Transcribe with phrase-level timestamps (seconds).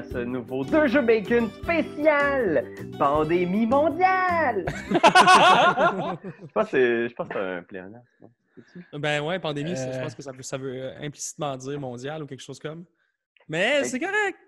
[0.00, 2.64] à ce nouveau Deux jeux bacon spécial
[2.98, 4.64] Pandémie mondiale!
[4.90, 8.28] je pense que c'est un pléonasme.
[8.94, 10.02] Ben ouais, pandémie, je Euh.
[10.02, 12.84] pense que ça veut, ça veut euh, implicitement dire mondial ou quelque chose comme.
[13.48, 14.38] Mais Ben, c'est correct!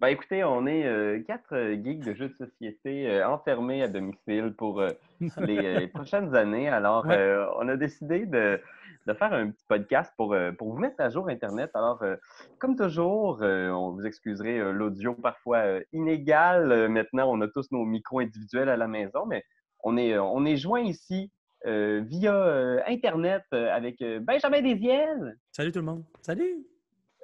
[0.00, 3.88] Ben écoutez, on est euh, quatre euh, geeks de jeux de société euh, enfermés à
[3.88, 4.90] domicile pour euh,
[5.38, 6.68] les, euh, les prochaines années.
[6.68, 7.16] Alors, Ouais.
[7.16, 8.60] euh, on a décidé de,
[9.08, 11.70] de faire un petit podcast pour, euh, pour vous mettre à jour Internet.
[11.74, 12.16] Alors, euh,
[12.58, 15.62] comme toujours, euh, on vous excuserez euh, l'audio parfois
[15.92, 16.88] inégal.
[16.88, 19.42] Maintenant, on a tous nos micros individuels à la maison, mais
[19.82, 21.32] on est, on est joints ici
[21.66, 26.04] euh, via euh, Internet euh, avec Benjamin Desiel, Salut tout le monde!
[26.20, 26.66] Salut!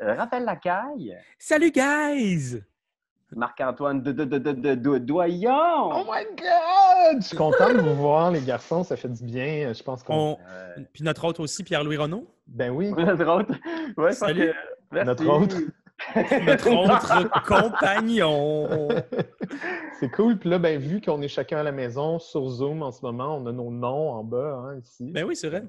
[0.01, 2.61] Raphaël Lacaille, Salut, guys!
[3.37, 5.91] Marc-Antoine de, de, de, de, de- de- Doyon.
[5.93, 7.21] Oh my god!
[7.23, 8.83] Je suis content de vous voir, les garçons.
[8.85, 9.73] Ça fait du bien.
[9.73, 10.15] Je pense qu'on.
[10.15, 10.39] On...
[10.49, 12.27] Euh, Puis notre autre aussi, Pierre-Louis Renaud.
[12.47, 12.91] Ben oui.
[12.97, 13.55] Notre autre.
[13.97, 14.51] Ouais, Salut.
[14.51, 14.55] que-
[14.93, 15.07] merci.
[15.07, 15.57] Notre autre.
[16.47, 18.89] Notre autre compagnon.
[20.01, 20.39] C'est cool.
[20.39, 23.37] Puis là, ben, vu qu'on est chacun à la maison sur Zoom en ce moment,
[23.37, 25.11] on a nos noms en bas, hein, ici.
[25.13, 25.63] Ben oui, c'est vrai.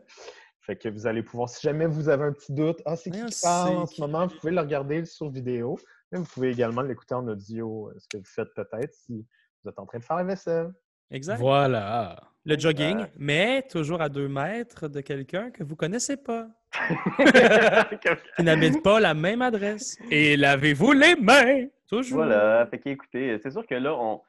[0.61, 3.19] Fait que vous allez pouvoir, si jamais vous avez un petit doute, ah, c'est qui
[3.21, 5.77] Ah, qui parle en ce moment, vous pouvez le regarder sur vidéo.
[6.11, 9.25] Mais vous pouvez également l'écouter en audio, euh, ce que vous faites peut-être si
[9.63, 10.71] vous êtes en train de faire la vaisselle.
[11.11, 11.37] Exact.
[11.39, 12.19] Voilà.
[12.45, 13.05] Le jogging, Euh.
[13.17, 16.47] mais toujours à deux mètres de quelqu'un que vous connaissez pas,
[18.37, 19.97] qui n'habite pas la même adresse.
[20.11, 21.65] Et lavez-vous les mains!
[21.87, 22.17] Toujours.
[22.23, 22.65] voilà.
[22.67, 24.21] Fait qu'écoutez, c'est sûr que là, on,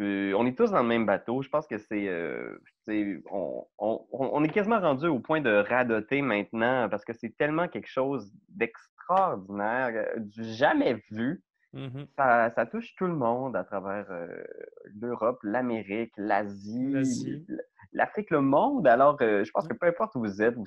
[0.00, 1.42] euh, on est tous dans le même bateau.
[1.42, 2.08] Je pense que c'est.
[2.08, 7.12] euh, c'est- on, on- on est quasiment rendu au point de radoter maintenant parce que
[7.12, 11.42] c'est tellement quelque chose d'extraordinaire, euh, du jamais vu.
[11.72, 12.06] Mhm.
[12.16, 14.44] Ça, ça touche tout le monde à travers euh,
[15.00, 17.46] l'Europe, l'Amérique, l'Asie,
[17.92, 18.86] l'Afrique, le monde.
[18.86, 20.66] Alors, euh, je pense que peu importe où vous êtes, vous,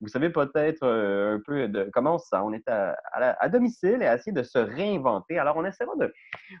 [0.00, 2.36] vous savez peut-être euh, un peu de comment on se sent.
[2.42, 5.38] On est à, à la- à domicile et à essayer de se réinventer.
[5.38, 6.12] Alors, on essaiera de.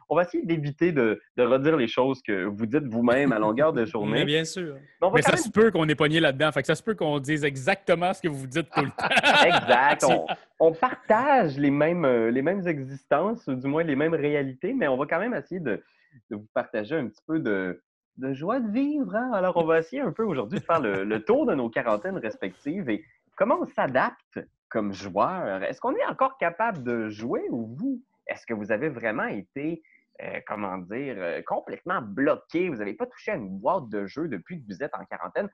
[0.08, 3.72] On va essayer d'éviter de, de redire les choses que vous dites vous-même à longueur
[3.72, 4.24] de Mais journée.
[4.24, 4.76] bien sûr.
[5.00, 6.52] Mais Mais ça se peut qu'on est pogné là-dedans.
[6.52, 9.44] Fait que ça se peut qu'on dise exactement ce que vous dites tout le temps.
[9.46, 10.04] Exact.
[10.06, 10.26] On,
[10.60, 14.86] on partage les mêmes, euh, les mêmes existences, ou du moins les mêmes réalités, mais
[14.88, 15.82] on va quand même essayer de,
[16.30, 17.80] de vous partager un petit peu de,
[18.18, 19.14] de joie de vivre.
[19.16, 19.30] hein.
[19.32, 22.18] Alors, on va essayer un peu aujourd'hui de faire le, le tour de nos quarantaines
[22.18, 23.02] respectives et
[23.40, 25.62] comment on s'adapte comme joueur?
[25.62, 28.02] Est-ce qu'on est encore capable de jouer ou vous?
[28.26, 29.82] Est-ce que vous avez vraiment été,
[30.22, 32.68] euh, comment dire, euh, complètement bloqué?
[32.68, 35.48] Vous n'avez pas touché à une boîte de jeu depuis que vous êtes en quarantaine?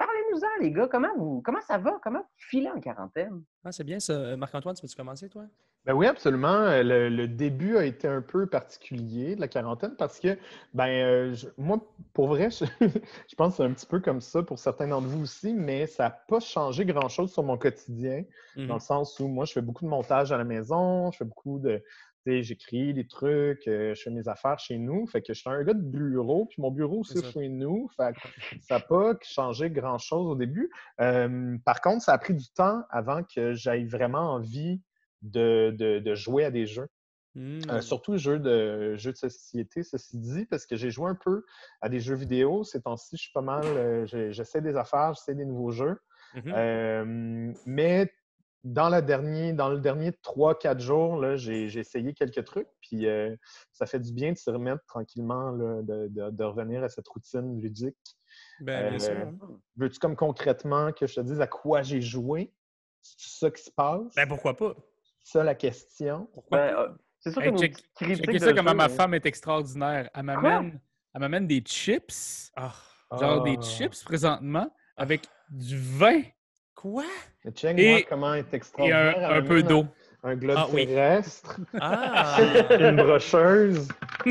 [0.00, 0.88] Parlez-nous-en, les gars.
[0.90, 1.98] Comment, vous, comment ça va?
[2.02, 3.42] Comment vous filez en quarantaine?
[3.62, 4.34] Ah, c'est bien ça.
[4.34, 5.42] Marc-Antoine, tu peux-tu commencer, toi?
[5.84, 6.48] Ben oui, absolument.
[6.48, 10.38] Euh, Le, le début a été un peu particulier de la quarantaine parce que,
[10.72, 11.78] ben, euh, je- moi,
[12.14, 12.64] pour vrai, je,
[13.28, 15.86] je pense que c'est un petit peu comme ça pour certains d'entre vous aussi, mais
[15.86, 18.24] ça n'a pas changé grand-chose sur mon quotidien,
[18.56, 21.24] dans le sens où moi, je fais beaucoup de montage à la maison, je fais
[21.26, 21.82] beaucoup de,
[22.26, 25.62] j'écris des trucs, euh, je fais mes affaires chez nous, fait que je suis un
[25.64, 28.18] gars de bureau, puis mon bureau aussi C'est chez nous, fait que
[28.62, 30.70] ça n'a pas changé grand-chose au début.
[31.00, 34.80] Euh, par contre, ça a pris du temps avant que j'aille vraiment envie
[35.22, 36.88] de, de- de jouer à des jeux.
[37.70, 41.44] Euh, surtout jeux de, jeux de société, ceci dit, parce que j'ai joué un peu
[41.80, 42.64] à des jeux vidéo.
[42.64, 43.64] Ces temps-ci, je suis pas mal.
[43.64, 45.96] euh, j'essaie des affaires, j'essaie des nouveaux jeux.
[46.54, 48.12] Euh, mais
[48.64, 52.68] dans, la dernier, dans le dernier 3-4 jours, j'ai essayé quelques trucs.
[52.80, 53.34] Puis euh,
[53.72, 57.08] ça fait du bien de se remettre tranquillement, là, de, de- de revenir à cette
[57.08, 57.96] routine ludique.
[58.60, 59.16] Ben, bien euh, sûr.
[59.16, 59.58] hein.
[59.76, 62.52] Veux-tu comme concrètement que je te dise à quoi j'ai joué?
[63.02, 64.14] C'est ça qui se passe?
[64.14, 64.74] Ben, pourquoi pas?
[65.24, 66.26] C'est ça la question?
[66.32, 66.82] Pourquoi Ben, pas?
[66.82, 66.88] euh,
[67.18, 68.88] c'est sûr Hey, que check- Checkez de ça comment ma hein.
[68.88, 70.10] femme est extraordinaire.
[70.14, 70.80] Elle m'amène,
[71.14, 72.72] elle m'amène des chips, Ah,
[73.18, 73.62] genre des Ah.
[73.62, 76.20] chips présentement, avec du vin
[76.80, 77.04] quoi?
[77.76, 79.30] Et- comment est et extraordinaire.
[79.30, 79.84] un, peu d'eau.
[80.22, 80.86] Un, globe Ah oui.
[80.86, 82.36] terrestre, Ah!
[82.80, 83.88] une brocheuse,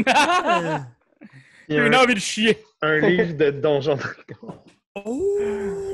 [0.08, 0.82] Ah!
[1.70, 2.58] une un, envie de chier.
[2.82, 4.56] un livre de Donjon Dragon.
[5.06, 5.94] Oh!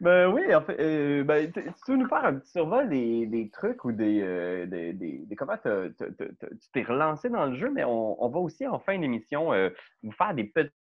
[0.00, 3.48] Ben oui, en fait, euh, ben, tu veux nous faire un petit survol des, des
[3.50, 7.82] trucs ou des, euh, des, des- des- comment tu t'es relancé dans le jeu, mais
[7.84, 9.70] on, on va aussi en fin d'émission euh,
[10.02, 10.72] vous faire des petites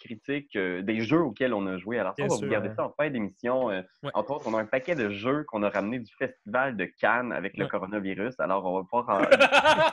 [0.00, 1.98] critiques euh, des jeux auxquels on a joué.
[1.98, 2.74] Alors ça, Bien on va sûr, vous garder ouais.
[2.74, 3.70] ça en fin d'émission.
[3.70, 4.10] euh, Ouais.
[4.14, 7.32] Entre autres, on a un paquet de jeux qu'on a ramenés du festival de Cannes
[7.32, 8.34] avec le coronavirus.
[8.38, 9.90] Alors on va pouvoir en...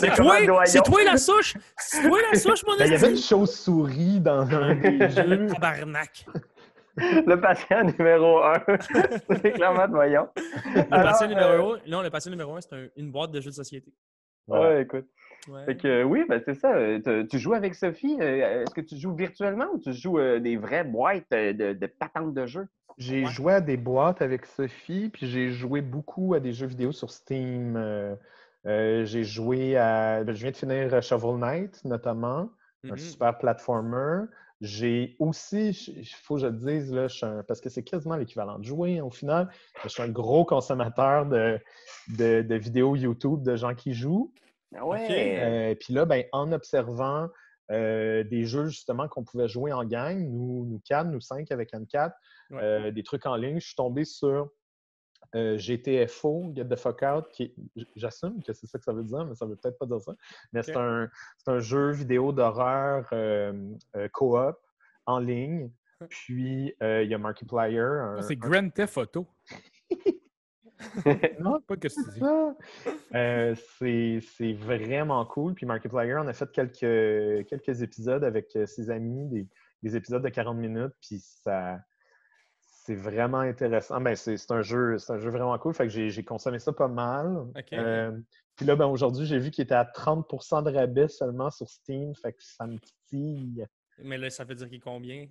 [0.00, 0.36] C'est toi,
[0.66, 1.54] c'est toi la souche!
[1.76, 5.46] C'est toi la souche, mon Ben, il y avait une chauve-souris dans un des jeux.
[5.48, 6.26] Tabarnak!
[6.98, 8.54] le patient numéro un.
[9.42, 10.28] c'est clairement de voyons.
[10.74, 13.32] Le Alors, patient euh, numéro un, non, le patient numéro un, c'est un- une boîte
[13.32, 13.92] de jeux de société.
[14.48, 15.06] Ouais, écoute.
[15.48, 15.64] Ouais.
[15.66, 16.74] Fait que, euh, oui, ben, c'est ça.
[16.74, 18.16] euh, Tu, tu joues avec Sophie.
[18.20, 21.72] euh, Est-ce que tu joues virtuellement ou tu joues euh, des vraies boîtes euh, de,
[21.72, 22.66] de patentes de jeu?
[22.98, 23.30] J'ai Ouais.
[23.30, 27.10] joué à des boîtes avec Sophie, puis j'ai joué beaucoup à des jeux vidéo sur
[27.10, 27.76] Steam.
[27.76, 28.14] euh,
[28.66, 30.24] Euh, j'ai joué à.
[30.24, 32.50] ben, Je viens de finir Shovel Knight, notamment,
[32.82, 32.96] un Mhm.
[32.98, 34.24] super platformer.
[34.60, 37.84] J'ai aussi, il faut que je le dise, là, je suis un- parce que c'est
[37.84, 39.48] quasiment l'équivalent de jouer au final.
[39.84, 41.60] Je suis un gros consommateur de,
[42.18, 44.32] de, de vidéos YouTube de gens qui jouent.
[44.74, 45.38] Ah ouais.
[45.70, 47.28] Euh, Puis là, ben, en observant
[47.70, 51.72] euh, des jeux justement qu'on pouvait jouer en gang, nous, nous quatre, nous cinq avec
[51.72, 52.12] N4,
[52.50, 52.62] Ouais.
[52.62, 54.50] euh, des trucs en ligne, je suis tombé sur
[55.34, 57.52] euh, GTFO, Get the Fuck Out, qui
[57.96, 60.14] j'assume que c'est ça que ça veut dire, mais ça veut peut-être pas dire ça.
[60.52, 61.08] Mais c'est un,
[61.38, 63.52] c'est un jeu vidéo d'horreur euh,
[63.96, 64.56] euh, coop
[65.06, 65.70] en ligne.
[66.10, 67.78] Puis euh, il y a Markiplier.
[67.80, 69.26] un- C'est un- Grand Theft Auto.
[71.40, 72.20] Non, Pas que tu dis.
[72.20, 72.54] ça.
[73.14, 75.54] Euh, c'est c'est vraiment cool.
[75.54, 79.46] Puis Markiplier, on a fait quelques, quelques épisodes avec euh, ses amis, des,
[79.82, 80.92] des épisodes de 40 minutes.
[81.00, 81.80] Puis ça.
[82.58, 84.00] C'est vraiment intéressant.
[84.00, 85.74] Ben, c'est un, jeu- c'est un jeu vraiment cool.
[85.74, 87.36] Fait que j'ai consommé ça pas mal.
[87.72, 88.16] Euh,
[88.54, 92.14] puis là, ben, aujourd'hui, j'ai vu qu'il était à 30% de rabais seulement sur Steam.
[92.14, 93.66] Fait que ça me titille.
[93.98, 95.26] Mais là, ça veut dire qu'il est combien?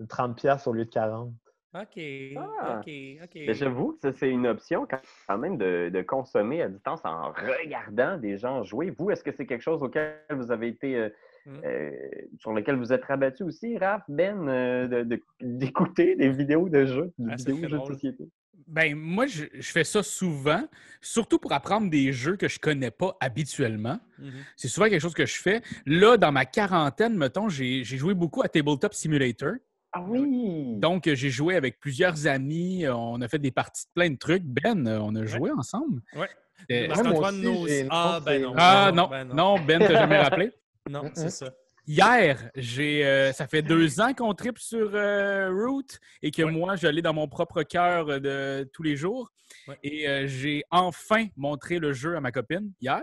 [0.00, 1.32] 30$ piastres au lieu de 40.
[1.74, 2.00] OK.
[2.36, 2.78] Ah.
[2.80, 2.92] OK.
[3.24, 3.30] OK.
[3.34, 4.86] Mais j'avoue que ça, c'est une option
[5.26, 8.90] quand même de, de consommer à distance en regardant des gens jouer.
[8.96, 11.08] Vous, est-ce que c'est quelque chose auquel vous avez été, euh,
[11.46, 11.60] Mm.
[11.66, 11.90] euh,
[12.38, 16.86] sur lequel vous êtes rabattu aussi, Raph, Ben, euh, de- de- d'écouter des vidéos de
[16.86, 17.92] jeux, des Ah, vidéos de jeux de drôle.
[17.92, 18.24] société?
[18.66, 20.66] Ben, moi, je, je fais ça souvent,
[21.02, 23.98] surtout pour apprendre des jeux que je connais pas habituellement.
[24.18, 24.32] Mhm.
[24.56, 25.60] C'est souvent quelque chose que je fais.
[25.84, 29.52] Là, dans ma quarantaine, mettons, j'ai j'ai joué beaucoup à Tabletop Simulator.
[29.96, 30.76] Ah oui!
[30.78, 32.84] Donc, j'ai joué avec plusieurs amis.
[32.84, 34.42] euh, On a fait des parties de plein de trucs.
[34.42, 36.00] Ben, euh, on a joué ensemble.
[36.16, 36.28] Ouais.
[36.72, 38.54] Euh, Parce moi qu'Antoine aussi, nous- Ah, non, ben c'est- non.
[38.56, 40.50] Ah non, ben non, Ben, t'as jamais rappelé?
[40.90, 41.10] Non, Mm-mm.
[41.14, 41.50] c'est ça.
[41.86, 45.84] Hier, j'ai, euh, ça fait deux ans qu'on tripe sur euh, Root
[46.22, 46.50] et que Ouais.
[46.50, 49.30] moi, je l'ai dans mon propre cœur de tous les jours.
[49.68, 49.78] Ouais.
[49.82, 53.00] Et euh, j'ai enfin montré le jeu à ma copine hier.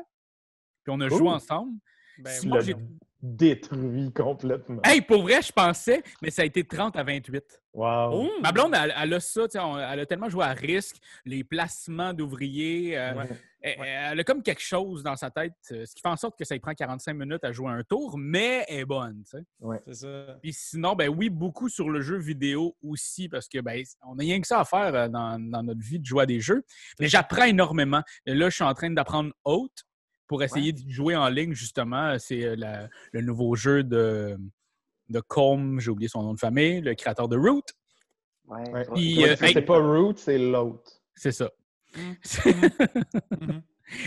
[0.84, 1.74] Puis on a joué ensemble.
[2.20, 2.76] Ben, j'ai-
[3.22, 4.82] détruit complètement.
[4.84, 7.44] Hey, pour vrai, je pensais, mais ça a été 30 à 28.
[7.74, 8.10] Wow.
[8.12, 8.30] Oh!
[8.42, 10.98] Ma blonde, elle, elle a ça, tu sais, on- elle a tellement joué à risque,
[11.26, 12.98] les placements d'ouvriers.
[12.98, 13.30] euh, Ouais.
[13.62, 13.76] elle,
[14.14, 16.44] elle a comme quelque chose dans sa tête, euh, ce qui fait en sorte que
[16.44, 19.44] ça lui prend 45 minutes à jouer un tour, mais elle est bonne, tu sais.
[19.86, 20.38] C'est ça.
[20.42, 24.22] Puis sinon, ben oui, beaucoup sur le jeu vidéo aussi, parce que ben, on n'a
[24.24, 26.66] rien que ça à faire euh, dans, dans notre vie de jouer à des jeux.
[27.00, 28.02] Mais j'apprends énormément.
[28.26, 29.86] Et là, je suis en train d'apprendre Haute
[30.32, 32.18] pour essayer de jouer en ligne, justement.
[32.18, 34.38] C'est euh, le nouveau jeu de,
[35.10, 37.62] de Colm, j'ai oublié son nom de famille, le créateur de Root.
[38.48, 38.86] Ouais, Ouais.
[38.96, 40.90] Puis, euh, c'est hey- pas Root, c'est l'autre.
[41.16, 41.50] C'est ça.
[41.98, 42.14] Mm.
[43.42, 43.62] Mhm.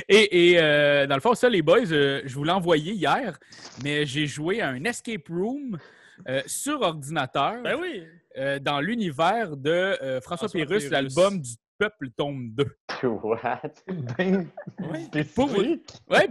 [0.09, 3.39] et et, euh, dans le fond, ça, les boys, euh, je vous l'ai envoyé hier,
[3.83, 5.77] mais j'ai joué à un escape room
[6.27, 7.63] euh, sur ordinateur.
[7.63, 8.03] Ben oui.
[8.39, 10.91] euh, dans l'univers de euh, François, François Pérusse, Pérusse.
[10.91, 12.65] l'album du Peuple tome 2.
[13.23, 13.61] What?
[14.17, 14.49] Ben
[14.81, 15.03] Ouais.
[15.05, 15.91] spécifique.
[16.09, 16.29] Ouais,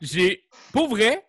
[0.00, 0.44] j'ai.
[0.72, 1.24] Pour vrai,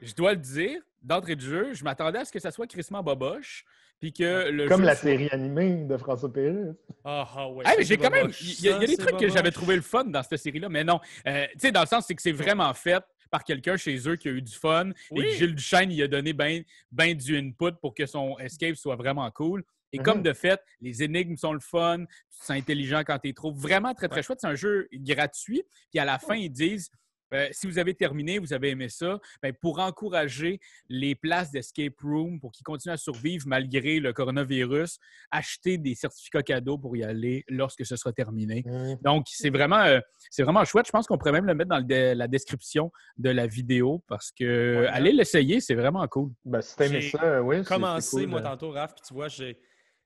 [0.00, 3.02] je dois le dire, d'entrée de jeu, je m'attendais à ce que ça soit crissement
[3.02, 3.64] boboche,
[4.00, 6.74] puis que le Comme jeu la soit- série animée de François Pérusse.
[7.04, 7.64] Ah, ah, ouais.
[7.66, 8.30] Ah, mais j'ai quand même.
[8.40, 10.84] Il y a, y des trucs que j'avais trouvé le fun dans cette série-là, mais
[10.84, 11.00] non.
[11.26, 14.14] Euh, tu sais, dans le sens, c'est que c'est vraiment fait par quelqu'un chez eux
[14.16, 16.62] qui a eu du fun et que Gilles Duchesne, il a donné bien
[16.92, 19.64] ben du input pour que son escape soit vraiment cool.
[19.94, 20.04] Et Mhm.
[20.04, 23.34] comme de fait, les énigmes sont le fun, tu te sens intelligent quand tu les
[23.34, 23.56] trouves.
[23.56, 24.22] Vraiment très, très Ouais.
[24.24, 24.38] chouette.
[24.40, 25.62] C'est un jeu gratuit.
[25.92, 26.90] Puis à la fin, ils disent
[27.32, 31.98] euh, si vous avez terminé, vous avez aimé ça, ben, pour encourager les places d'escape
[32.00, 34.98] room pour qu'ils continuent à survivre malgré le coronavirus,
[35.32, 38.62] achetez des certificats cadeaux pour y aller lorsque ce sera terminé.
[39.02, 39.98] Donc, c'est vraiment, euh,
[40.30, 40.86] c'est vraiment chouette.
[40.86, 44.30] Je pense qu'on pourrait même le mettre dans le la description de la vidéo parce
[44.30, 44.86] que Ouais.
[44.88, 46.30] allez l'essayer, c'est vraiment cool.
[46.44, 47.56] Ben, si t'aimais J'ai ça, oui.
[47.58, 48.44] c'est- commencé, c'est cool, moi, euh.
[48.44, 49.58] tantôt, Raph, puis tu vois, j'ai.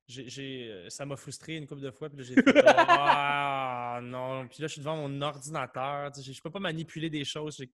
[0.08, 4.00] J'ai- j'ai, euh, ça m'a frustré une couple de fois, puis là, j'ai fait Ah
[4.02, 4.46] non.
[4.48, 6.10] Puis là, je suis devant mon ordinateur.
[6.12, 7.56] tu sais, Je peux pas manipuler des choses.
[7.58, 7.70] j'ai-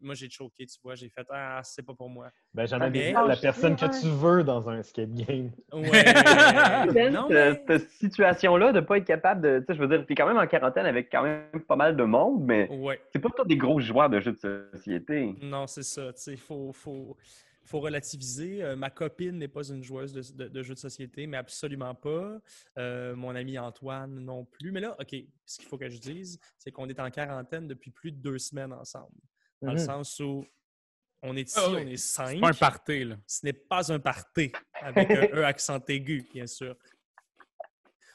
[0.00, 0.94] Moi, j'ai choqué, tu vois.
[0.94, 2.30] J'ai fait Ah, c'est pas pour moi.
[2.54, 5.50] Ben, j'en Ah, ai mais- dit la personne que tu veux dans un escape game.
[5.72, 5.90] Ouais.
[7.12, 7.78] Non, cette, mais...
[7.78, 9.58] cette situation-là de pas être capable de.
[9.58, 11.96] Tu sais, je veux dire, t'es quand même en quarantaine avec quand même pas mal
[11.96, 13.00] de monde, mais Ouais.
[13.12, 15.34] c'est pas tous des gros joueurs de jeux de société.
[15.42, 16.12] Non, c'est ça.
[16.12, 17.16] Tu sais, il faut, faut,
[17.68, 18.62] faut relativiser.
[18.62, 21.94] Euh, ma copine n'est pas une joueuse de, de- de jeux de société, mais absolument
[21.94, 22.40] pas.
[22.78, 24.72] Euh, mon ami Antoine non plus.
[24.72, 27.90] Mais là, OK, ce qu'il faut que je dise, c'est qu'on est en quarantaine depuis
[27.90, 29.14] plus de deux semaines ensemble.
[29.62, 29.84] Dans le Mhm.
[29.86, 30.44] sens où
[31.22, 31.82] on est ici, Ah oui.
[31.84, 32.28] on est cinq.
[32.34, 33.16] C'est pas un party, là.
[33.26, 36.76] Ce n'est pas un party avec un E accent aigu, bien sûr.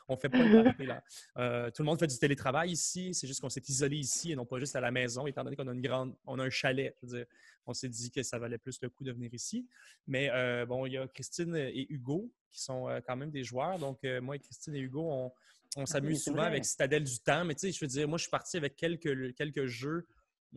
[0.08, 1.04] On fait pas party là.
[1.38, 3.14] Euh, tout le monde fait du télétravail ici.
[3.14, 5.56] C'est juste qu'on s'est isolé ici et non pas juste à la maison, étant donné
[5.56, 6.96] qu'on a une grande, on a un chalet.
[7.02, 7.26] Je veux dire,
[7.66, 9.68] on s'est dit que ça valait plus le coup de venir ici.
[10.08, 13.44] Mais euh, bon, il y a Christine et Hugo qui sont euh, quand même des
[13.44, 13.80] joueurs.
[13.80, 15.32] Donc, moi et Christine et Hugo, on,
[15.78, 17.46] on s'amuse souvent avec Citadelle du Temps.
[17.46, 20.06] Mais tu sais, je veux dire, moi, je suis parti avec quelques, quelques jeux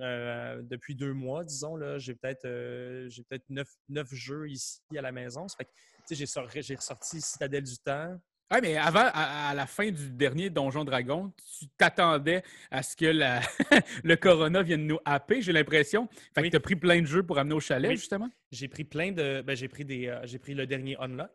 [0.01, 1.79] euh, depuis deux mois, disons.
[1.99, 5.49] J'ai peut-être euh, peut-être neuf, neuf jeux ici à la maison.
[5.49, 6.15] Ça fait que,
[6.63, 8.21] j'ai ressorti Citadelle du Temps.
[8.53, 12.95] Ouais, mais avant, à, à la fin du dernier Donjon Dragon, tu t'attendais à ce
[12.95, 13.41] que la-
[14.05, 16.07] le Corona vienne nous happer, j'ai l'impression.
[16.33, 16.45] Fait Oui.
[16.45, 17.97] que tu as pris plein de jeux pour amener au chalet, Oui.
[17.97, 18.31] justement?
[18.53, 19.43] J'ai pris plein de.
[19.43, 20.07] Ben, j'ai pris des.
[20.07, 21.33] euh, j'ai pris le dernier Unlock.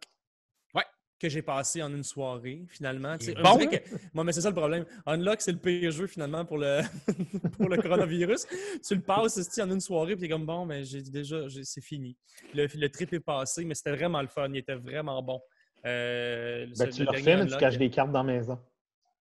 [0.73, 0.85] Ouais.
[1.19, 3.17] Que j'ai passé en une soirée, finalement.
[3.43, 3.75] Bon, que-
[4.13, 4.85] Moi, mais c'est ça le problème.
[5.05, 6.79] Unlock, c'est le pire jeu, finalement, pour le,
[7.57, 8.47] pour le coronavirus.
[8.87, 11.41] tu le passes en une soirée, puis comme bon, mais j'ai déjà.
[11.61, 12.15] C'est fini.
[12.53, 14.47] Le, le trip est passé, mais c'était vraiment le fun.
[14.47, 15.41] Il était vraiment bon.
[15.85, 18.59] Euh, Ben, tu le refais, mais tu caches des cartes dans la maison.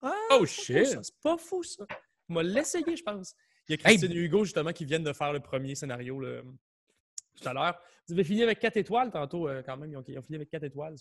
[0.03, 0.87] Ah, Oh shit!
[0.87, 1.85] C'est pas fou, ça.
[2.29, 3.35] On va l'essayer, je pense.
[3.69, 6.45] Il y a Christine et Hugo, justement, qui viennent de faire le premier scénario le-
[7.41, 7.79] tout à l'heure.
[8.07, 9.91] Vous avez fini avec 4 étoiles tantôt, euh, quand même.
[9.93, 10.95] Ils ont, ils ont fini avec 4 étoiles.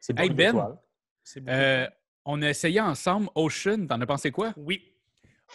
[0.00, 0.78] C'est Hey, Ben.
[1.48, 1.88] Euh,
[2.24, 3.86] on a essayé ensemble Ocean.
[3.86, 4.54] T'en as pensé quoi?
[4.56, 4.94] Oui.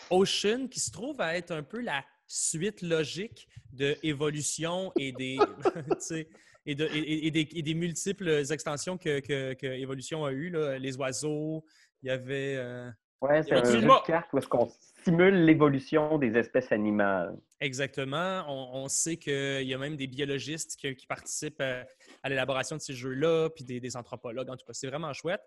[0.09, 5.37] Ocean, qui se trouve à être un peu la suite logique de évolution et des,
[5.99, 6.27] tu sais,
[6.65, 10.49] et, de- et- et des, et des multiples extensions que, que, que Evolution a eues.
[10.49, 10.77] là.
[10.77, 11.65] Les oiseaux,
[12.01, 12.55] il y avait.
[12.57, 12.89] euh,
[13.21, 14.69] Ouais, c'est un jeu de cartes où est-ce qu'on
[15.05, 17.37] simule l'évolution des espèces animales.
[17.61, 18.43] Exactement.
[18.49, 21.83] On, on sait qu'il y a même des biologistes qui, qui participent euh,
[22.21, 24.49] à l'élaboration de ces jeux-là, puis des, des anthropologues.
[24.49, 25.41] En tout cas, c'est vraiment chouette.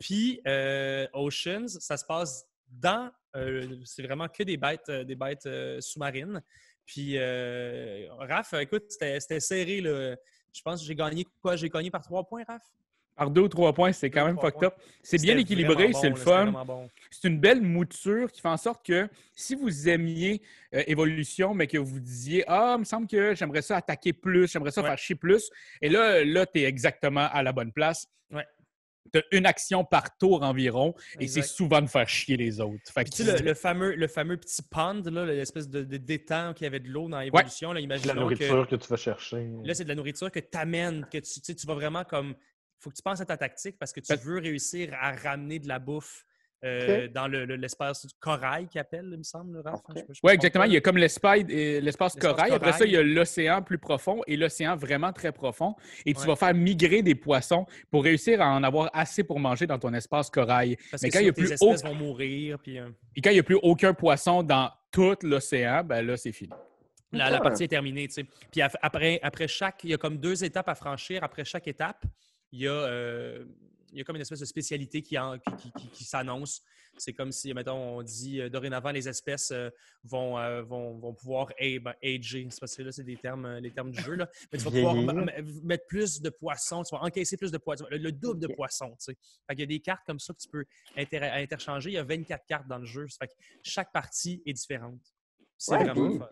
[0.00, 3.10] Puis euh, Oceans, ça se passe dans.
[3.36, 6.42] euh, c'est vraiment que des bêtes, des bêtes euh, sous-marines.
[6.84, 7.16] Puis
[8.18, 9.80] Raph, écoute, c'était c'était serré.
[9.80, 10.16] Là.
[10.52, 11.56] Je pense que j'ai gagné quoi?
[11.56, 12.62] J'ai gagné par trois points, Raph?
[13.14, 14.74] Par deux ou trois points, c'est quand même fucked up.
[15.02, 16.50] C'est bien équilibré, c'est le fun.
[16.64, 16.88] bon.
[17.10, 19.06] C'est une belle mouture qui fait en sorte que
[19.36, 20.40] si vous aimiez
[20.74, 24.50] euh, Évolution, mais que vous disiez Ah, il me semble que j'aimerais ça attaquer plus,
[24.50, 24.88] j'aimerais ça Ouais.
[24.88, 25.50] faire chier plus,
[25.82, 28.06] et là, là tu es exactement à la bonne place.
[28.30, 28.46] Ouais.
[29.12, 32.80] Tu as une action par tour environ, et c'est souvent de faire chier les autres.
[32.92, 35.82] Fait que Puis tu sais, le, le fameux, le fameux petit pond, là, l'espèce de,
[35.82, 38.18] de d'étang qui avait de l'eau dans l'évolution, là, C'est de la que...
[38.20, 39.50] nourriture que tu vas chercher.
[39.64, 42.04] Là, c'est de la nourriture que tu amènes, que tu, tu sais, tu vas vraiment
[42.04, 42.34] comme.
[42.78, 45.68] faut que tu penses à ta tactique parce que tu veux réussir à ramener de
[45.68, 46.24] la bouffe
[46.64, 49.80] euh, dans le- le- l'espace du corail qu'il appelle, il me semble, Raph.
[49.88, 49.96] Ok.
[49.96, 50.62] Je- je me Oui, exactement.
[50.64, 52.52] pas, Il y a comme l'espace euh, l'espace corail.
[52.52, 55.74] Après ça, il y a l'océan plus profond et l'océan vraiment très profond.
[56.06, 56.26] Et tu Ouais.
[56.26, 59.92] vas faire migrer des poissons pour réussir à en avoir assez pour manger dans ton
[59.94, 60.76] espace corail.
[60.90, 62.58] Parce mais que quand il y a plus espèces vont mourir.
[62.60, 66.16] Puis, euh, Et quand il n'y a plus aucun poisson dans tout l'océan, ben là,
[66.16, 66.50] c'est fini.
[67.14, 67.40] la, la Ah.
[67.40, 68.08] partie est terminée.
[68.08, 68.24] tu sais.
[68.50, 69.84] Puis après, après chaque.
[69.84, 71.22] Il y a comme deux étapes à franchir.
[71.22, 72.04] Après chaque étape,
[72.52, 73.44] il y a, euh,
[73.92, 76.62] il y a comme une espèce de spécialité qui, en- qui, qui- qui- qui s'annonce.
[76.98, 79.70] C'est comme si, mettons, on dit euh, dorénavant, les espèces euh,
[80.04, 82.46] vont, euh, vont, vont pouvoir ben, ager.
[82.50, 84.14] C'est parce que là, c'est des termes, les termes du jeu.
[84.14, 84.28] Là.
[84.52, 84.94] Mais tu vas pouvoir
[85.62, 88.90] mettre plus de poissons, tu vas encaisser plus de poissons, le, le double de poissons.
[88.92, 89.16] Tu sais.
[89.46, 90.64] Fait qu'il y a des cartes comme ça que tu peux
[90.96, 91.90] inter- interchanger.
[91.90, 93.06] Il y a 24 cartes dans le jeu.
[93.18, 93.32] Fait que
[93.62, 95.00] chaque partie est différente.
[95.56, 96.28] C'est Ouais, vraiment puis- fun.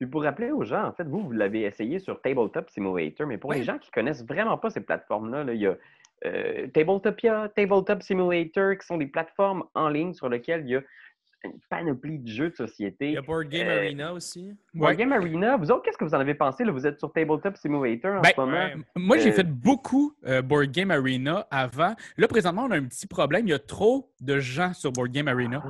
[0.00, 3.38] Puis pour rappeler aux gens, en fait, vous, vous l'avez essayé sur Tabletop Simulator, mais
[3.38, 3.58] pour Ouais.
[3.58, 5.76] les gens qui connaissent vraiment pas ces plateformes-là, là, il y a
[6.24, 10.82] euh, Tabletopia, Tabletop Simulator, qui sont des plateformes en ligne sur lesquelles il y a
[11.46, 13.08] une panoplie de jeux de société.
[13.08, 14.50] Il y a Board Game Euh, Arena aussi.
[14.72, 16.64] Board Game Arena, vous autres, qu'est-ce que vous en avez pensé?
[16.64, 16.72] Là?
[16.72, 18.52] Vous êtes sur Tabletop Simulator en Ben, ce moment.
[18.56, 18.74] ouais.
[18.96, 21.94] Moi, j'ai Euh, fait beaucoup euh, Board Game Arena avant.
[22.16, 23.46] Là, présentement, on a un petit problème.
[23.46, 25.62] Il y a trop de gens sur Board Game Arena.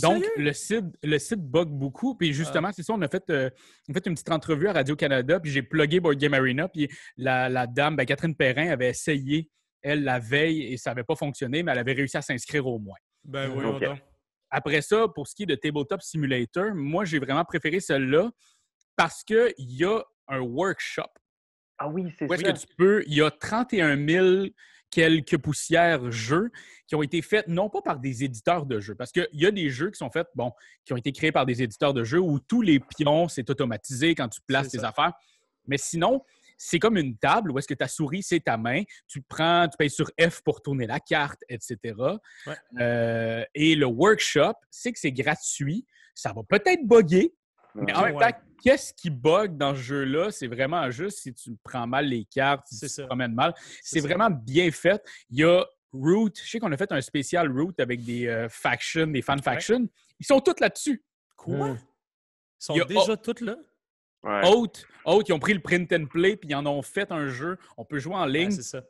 [0.00, 2.14] Donc, le site, le site bug beaucoup.
[2.14, 3.50] Puis justement, c'est ça, on a, fait, euh,
[3.88, 6.88] on a fait une petite entrevue à Radio-Canada, puis j'ai plugué Board Game Arena, puis
[7.16, 9.48] la, la dame, ben, Catherine Perrin, avait essayé,
[9.82, 12.78] elle, la veille, et ça n'avait pas fonctionné, mais elle avait réussi à s'inscrire au
[12.78, 12.98] moins.
[13.24, 13.82] Ben ok.
[13.82, 13.98] donc.
[14.50, 18.30] Après ça, pour ce qui est de Tabletop Simulator, moi, j'ai vraiment préféré celle-là
[18.96, 21.08] parce qu'il y a un workshop
[21.78, 22.52] Ah oui, c'est où est-ce ça.
[22.52, 23.04] que tu peux.
[23.06, 24.46] Il y a 31 000
[24.90, 26.50] quelques poussières jeux
[26.88, 29.52] qui ont été faits non pas par des éditeurs de jeux, parce qu'il y a
[29.52, 30.50] des jeux qui sont faits, bon,
[30.84, 34.16] qui ont été créés par des éditeurs de jeux où tous les pions, c'est automatisé
[34.16, 34.88] quand tu places tes ça.
[34.88, 35.12] affaires.
[35.68, 36.24] Mais sinon,
[36.62, 38.82] c'est comme une table où est-ce que ta souris, c'est ta main.
[39.08, 41.78] Tu prends, tu payes sur F pour tourner la carte, etc.
[42.46, 42.54] Ouais.
[42.78, 45.86] Euh, et le workshop, c'est que c'est gratuit.
[46.14, 47.32] Ça va peut-être bugger,
[47.74, 48.30] mais en même Ouais.
[48.32, 50.30] temps, qu'est-ce qui bug dans ce jeu-là?
[50.30, 53.02] C'est vraiment juste si tu prends mal les cartes, si C'est tu ça.
[53.04, 53.54] te promènes mal.
[53.82, 54.06] C'est ça.
[54.06, 55.02] vraiment bien fait.
[55.30, 55.64] Il y a
[55.94, 56.30] Root.
[56.44, 59.88] Je sais qu'on a fait un spécial Root avec des euh, factions, des fan factions.
[60.18, 61.02] Ils sont tous là-dessus.
[61.36, 61.68] Quoi?
[61.70, 61.78] Mm.
[61.78, 63.56] Ils sont a- déjà toutes là?
[64.22, 64.46] Ouais.
[64.48, 67.28] Autres, autres, ils ont pris le print and play puis ils en ont fait un
[67.28, 67.56] jeu.
[67.76, 68.50] On peut jouer en Ouais, ligne.
[68.50, 68.82] c'est ça.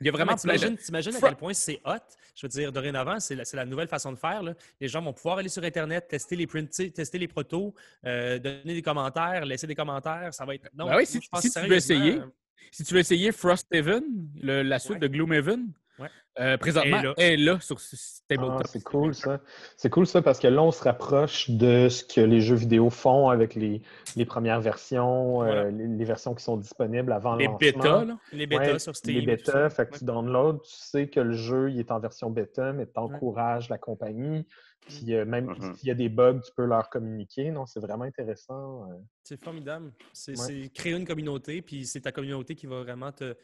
[0.00, 1.92] Il y a vraiment de- t'imagines, t'imagines à quel point c'est hot?
[2.34, 4.42] Je veux dire, dorénavant, c'est la, c'est la nouvelle façon de faire.
[4.42, 4.54] là.
[4.80, 7.74] Les gens vont pouvoir aller sur Internet, tester les prints, tester les protos,
[8.04, 10.34] euh, donner des commentaires, laisser des commentaires.
[10.34, 10.68] Ça va être.
[10.74, 12.26] Non, Ben oui, si- moi, je pense si tu veux essayer, euh,
[12.72, 14.02] Si tu veux essayer Frosthaven,
[14.42, 14.98] le- la suite Ouais.
[14.98, 16.08] de Gloomhaven, Ouais.
[16.40, 17.14] euh, présentement, Elle est là.
[17.18, 18.66] elle est là sur ce- ce Ah, tabletop.
[18.66, 19.40] c'est cool ça.
[19.76, 22.90] C'est cool ça parce que là, on se rapproche de ce que les jeux vidéo
[22.90, 23.82] font avec les,
[24.16, 28.04] les premières versions, euh, les, les versions qui sont disponibles avant les lancement.
[28.04, 28.18] là.
[28.32, 29.14] les bêtas Ouais, sur Steam.
[29.20, 32.30] Les bêtas, fait que tu downloads, tu sais que le jeu il est en version
[32.30, 34.46] bêta, mais tu encourages la compagnie.
[34.86, 35.74] Puis euh, même Mhm.
[35.76, 37.50] s'il y a des bugs, tu peux leur communiquer.
[37.50, 38.82] Non, c'est vraiment intéressant.
[38.90, 38.94] euh.
[39.22, 39.92] C'est formidable.
[40.12, 40.46] C'est Ouais.
[40.64, 43.34] c'est créer une communauté, puis c'est ta communauté qui va vraiment te,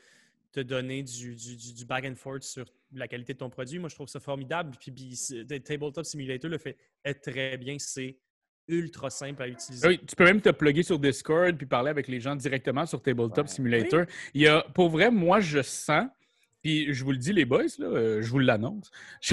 [0.52, 3.78] te donner du, du, du- du back and forth sur la qualité de ton produit.
[3.78, 4.72] Moi, je trouve ça formidable.
[4.80, 5.16] Puis, puis
[5.62, 7.76] Tabletop Simulator le fait est très bien.
[7.78, 8.16] C'est
[8.68, 9.86] ultra simple à utiliser.
[9.86, 13.00] Oui, tu peux même te plugger sur Discord puis parler avec les gens directement sur
[13.02, 13.52] Tabletop Ouais.
[13.52, 14.04] Simulator.
[14.34, 16.06] Il y a, pour vrai, moi, je sens,
[16.62, 18.90] puis je vous le dis, les boys, là, euh, je vous l'annonce,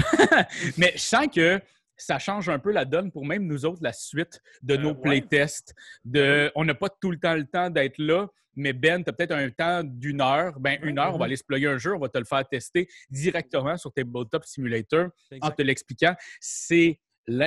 [0.76, 1.60] mais je sens que
[1.96, 4.92] ça change un peu la donne pour même nous autres, la suite de Euh, nos
[4.94, 5.00] ouais.
[5.02, 5.74] playtests.
[6.04, 9.12] De, on n'a pas tout le temps le temps d'être là, mais Ben, tu as
[9.12, 10.58] peut-être un temps d'une heure.
[10.60, 12.46] Ben, une heure, on va aller se plugger un jeu, on va te le faire
[12.48, 15.08] tester directement sur Tabletop Simulator
[15.40, 17.00] en te l'expliquant, c'est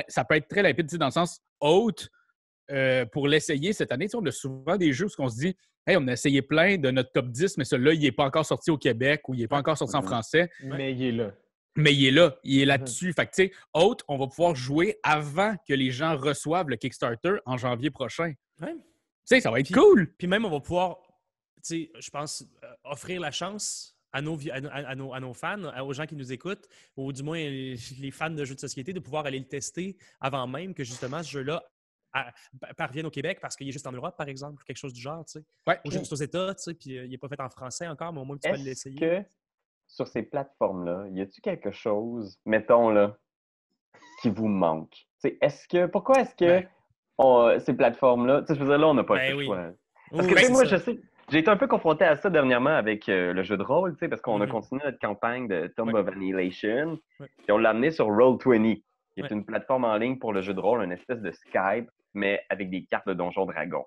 [0.08, 2.08] ça peut être très limpide, dans le sens haute
[2.70, 4.06] euh, pour l'essayer cette année.
[4.06, 6.42] Tu sais, on a souvent des jeux où on se dit Hey, on a essayé
[6.42, 9.34] plein de notre top 10, mais celui-là, il n'est pas encore sorti au Québec ou
[9.34, 11.32] il n'est pas encore sorti en français, Mais il est là.
[11.76, 13.12] mais il est là, il est là-dessus.
[13.12, 16.76] Fait que, tu sais, haute, on va pouvoir jouer avant que les gens reçoivent le
[16.76, 18.32] Kickstarter en janvier prochain.
[18.60, 18.76] Ouais.
[19.26, 20.12] Tu sais, ça va être Puis- cool.
[20.18, 20.98] Puis même, on va pouvoir,
[21.56, 25.20] tu sais, je pense, euh, offrir la chance à nos, à, nos- à nos, à
[25.20, 28.54] nos fans, aux gens qui nous écoutent, ou du moins les, les fans de jeux
[28.54, 31.62] de société, de pouvoir aller le tester avant même que justement ce jeu-là
[32.76, 35.24] parvienne au Québec parce qu'il est juste en Europe, par exemple, quelque chose du genre,
[35.24, 35.44] tu sais.
[35.66, 35.80] Ouais.
[35.86, 38.12] Ou juste aux États, tu sais, puis euh, il n'est pas fait en français encore,
[38.12, 38.98] mais au moins tu peux Est-ce l'essayer.
[38.98, 39.22] que
[39.86, 43.16] sur ces plateformes-là, y a-t-il quelque chose, mettons là,
[44.20, 45.06] qui vous manque?
[45.24, 46.68] Est-ce que pourquoi est-ce que Ben.
[47.18, 49.58] On- ces plateformes-là, tu sais, je veux dire là, on n'a pas Ben le choix.
[49.66, 50.76] Oui, Parce que oui, tu sais, c'est moi, ça.
[50.76, 51.00] je sais,
[51.30, 53.98] j'ai été un peu confronté à ça dernièrement avec euh, le jeu de rôle, tu
[54.00, 54.50] sais, parce qu'on a Mhm.
[54.52, 58.82] continué notre campagne de Tomb of Annihilation, puis on l'a amené sur Roll20,
[59.14, 61.88] qui est une plateforme en ligne pour le jeu de rôle, une espèce de Skype,
[62.14, 63.84] mais avec des cartes de Donjon Dragon.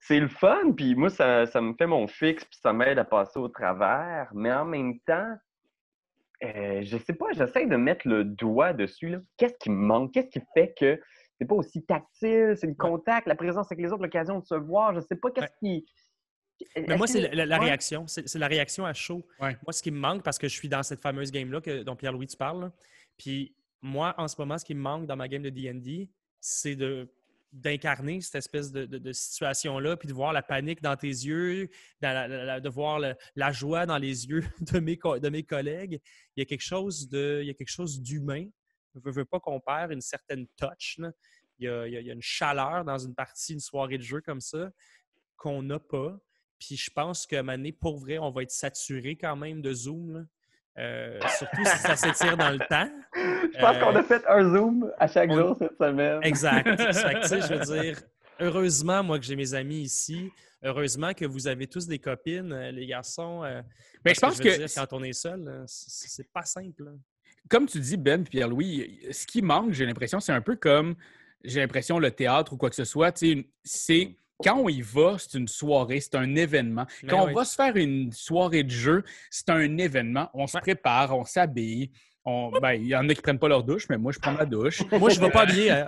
[0.00, 3.04] C'est le fun, puis moi, ça, ça me fait mon fixe, puis ça m'aide à
[3.04, 5.34] passer au travers, mais en même temps,
[6.44, 9.08] euh, je sais pas, j'essaie de mettre le doigt dessus.
[9.08, 9.18] là.
[9.36, 10.12] Qu'est-ce qui me manque?
[10.12, 11.00] Qu'est-ce qui fait que
[11.38, 12.54] c'est pas aussi tactile?
[12.56, 14.94] C'est le contact, la présence avec les autres, l'occasion de se voir.
[14.94, 15.86] Je sais pas qu'est-ce qui.
[16.76, 18.06] Mais moi, c'est la, réaction.
[18.08, 19.24] C'est la réaction à chaud.
[19.40, 19.56] Ouais.
[19.64, 21.94] Moi, ce qui me manque, parce que je suis dans cette fameuse game-là que- dont
[21.94, 22.72] Pierre-Louis tu parles, là,
[23.16, 26.74] puis moi, en ce moment, ce qui me manque dans ma game de D&D, c'est
[26.76, 27.08] de
[27.50, 31.70] d'incarner cette espèce de, de- de situation-là, puis de voir la panique dans tes yeux,
[32.02, 35.28] dans la- la- la- de voir le- la joie dans les yeux de mes, de
[35.30, 35.98] mes collègues.
[36.36, 38.44] Il y a quelque chose de, il y a quelque chose d'humain.
[38.98, 40.96] Je veux, veux pas qu'on perd une certaine touch.
[40.98, 41.10] là.
[41.58, 44.40] Il y, a, il y une chaleur dans une partie, une soirée de jeu comme
[44.40, 44.70] ça,
[45.36, 46.16] qu'on n'a pas.
[46.60, 50.12] Puis je pense moment donné, pour vrai, on va être saturé quand même de Zoom.
[50.12, 50.20] là.
[50.78, 52.88] Euh, surtout si ça s'étire dans le temps.
[53.14, 56.20] Je pense Euh, qu'on a fait un Zoom à chaque on- jour cette semaine.
[56.22, 56.68] Exact.
[56.92, 58.00] Fait que, tu sais, je veux dire,
[58.38, 60.30] heureusement, moi, que j'ai mes amis ici.
[60.62, 63.42] Heureusement que vous avez tous des copines, euh, les garçons.
[63.42, 63.60] euh,
[64.04, 66.92] Mais je pense veux que dire, quand on est seul, euh, c'est pas simple.
[67.48, 70.94] Comme tu dis, Ben Pierre-Louis, ce qui manque, j'ai l'impression, c'est un peu comme,
[71.44, 73.16] j'ai l'impression, le théâtre ou quoi que ce soit.
[73.64, 76.86] C'est quand on y va, c'est une soirée, c'est un événement.
[77.02, 77.32] Mais Quand oui.
[77.32, 80.30] on va se faire une soirée de jeu, c'est un événement.
[80.34, 80.60] On se Ouais.
[80.60, 81.90] prépare, on s'habille.
[82.24, 82.50] On...
[82.60, 84.44] Ben, il y en a qui prennent pas leur douche, mais moi, je prends ma
[84.44, 84.82] douche.
[84.92, 85.72] Moi, je ne vais pas habiller.
[85.72, 85.84] euh,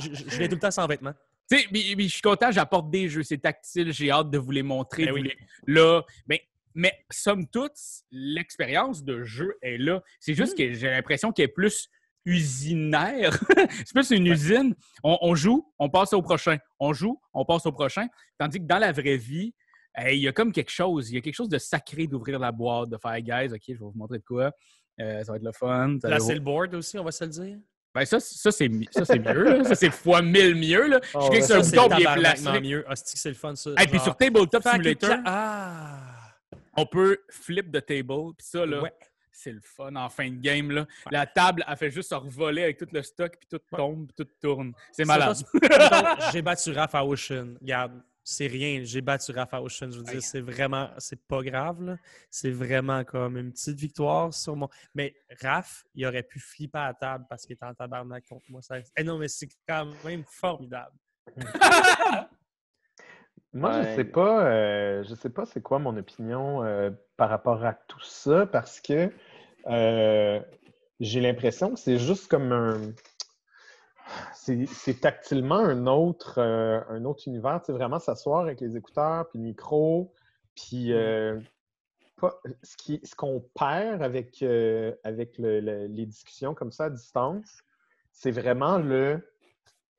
[0.00, 1.12] je, je- je viens tout le temps sans vêtements.
[1.50, 1.66] Tu sais,
[1.98, 5.04] je suis content, j'apporte des jeux, c'est tactile, j'ai hâte de vous les montrer.
[5.06, 5.22] Ben oui.
[5.24, 5.36] les-
[5.74, 6.38] Là, ben,
[6.74, 7.72] mais somme toute,
[8.10, 10.02] l'expérience de jeu est là.
[10.20, 10.36] C'est Mm.
[10.36, 11.88] juste que j'ai l'impression qu'elle est plus
[12.26, 13.38] usinaire.
[13.84, 14.74] c'est plus une usine.
[15.02, 16.58] On, on joue, on passe au prochain.
[16.80, 18.06] On joue, on passe au prochain.
[18.38, 19.54] Tandis que dans la vraie vie,
[19.96, 22.38] hey, il y a comme quelque chose, il y a quelque chose de sacré d'ouvrir
[22.38, 24.50] la boîte, de faire, guys, OK, je vais vous montrer de quoi.
[25.00, 25.98] Euh, ça va être le fun.
[26.02, 27.58] Va- Placer le board aussi, on va se le dire.
[27.94, 29.44] Ben, ça, ça c'est c'est mieux.
[29.44, 29.64] là.
[29.64, 30.88] Ça, c'est fois mille mieux.
[30.88, 31.00] Là.
[31.04, 32.60] Je Oh, clique ouais, sur c'est bouton placé.
[32.60, 32.84] mieux.
[32.94, 33.70] C'est le fun, ça.
[33.80, 36.13] Et puis sur Tabletop Simulator, Ah!
[36.76, 38.34] On peut flip de table.
[38.36, 38.92] Puis ça, là, Ouais.
[39.32, 40.70] c'est le fun en fin de game.
[40.70, 40.86] Là.
[41.10, 44.24] La table, elle fait juste se revoler avec tout le stock, puis tout tombe, puis
[44.24, 44.72] tout tourne.
[44.92, 45.36] C'est malade.
[46.32, 47.54] J'ai battu à Ocean.
[47.60, 48.80] Regarde, c'est rien.
[48.84, 49.90] J'ai battu à Ocean.
[49.90, 51.82] Je veux dire, c'est vraiment, c'est pas grave.
[51.82, 51.96] là.
[52.30, 54.68] C'est vraiment comme une petite victoire sur mon.
[54.94, 58.44] Mais Raph, il aurait pu flipper à la table parce qu'il était en tabarnak contre
[58.48, 58.62] moi.
[58.62, 58.76] Ça...
[58.96, 60.96] Eh non, mais c'est quand même formidable.
[63.54, 63.94] Moi, je Ouais.
[63.94, 68.02] sais pas, euh, je sais pas c'est quoi mon opinion euh, par rapport à tout
[68.02, 69.12] ça parce que
[69.68, 70.40] euh,
[70.98, 72.80] j'ai l'impression que c'est juste comme un.
[74.34, 77.60] C'est tactilement un autre, un autre univers.
[77.60, 80.12] Tu sais, vraiment s'asseoir avec les écouteurs, puis le micro,
[80.54, 80.92] puis
[82.20, 84.42] pas- ce qui- ce qu'on perd avec,
[85.04, 87.62] avec le- le- les discussions comme ça à distance,
[88.12, 89.26] c'est vraiment le.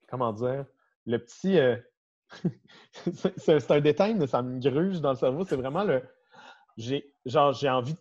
[0.08, 0.66] Comment dire?
[1.08, 1.58] Le petit.
[3.38, 5.46] C'est un détail, mais ça me gruge dans le cerveau.
[5.46, 6.02] C'est vraiment le.
[6.78, 7.96] J'ai genre j'ai envie.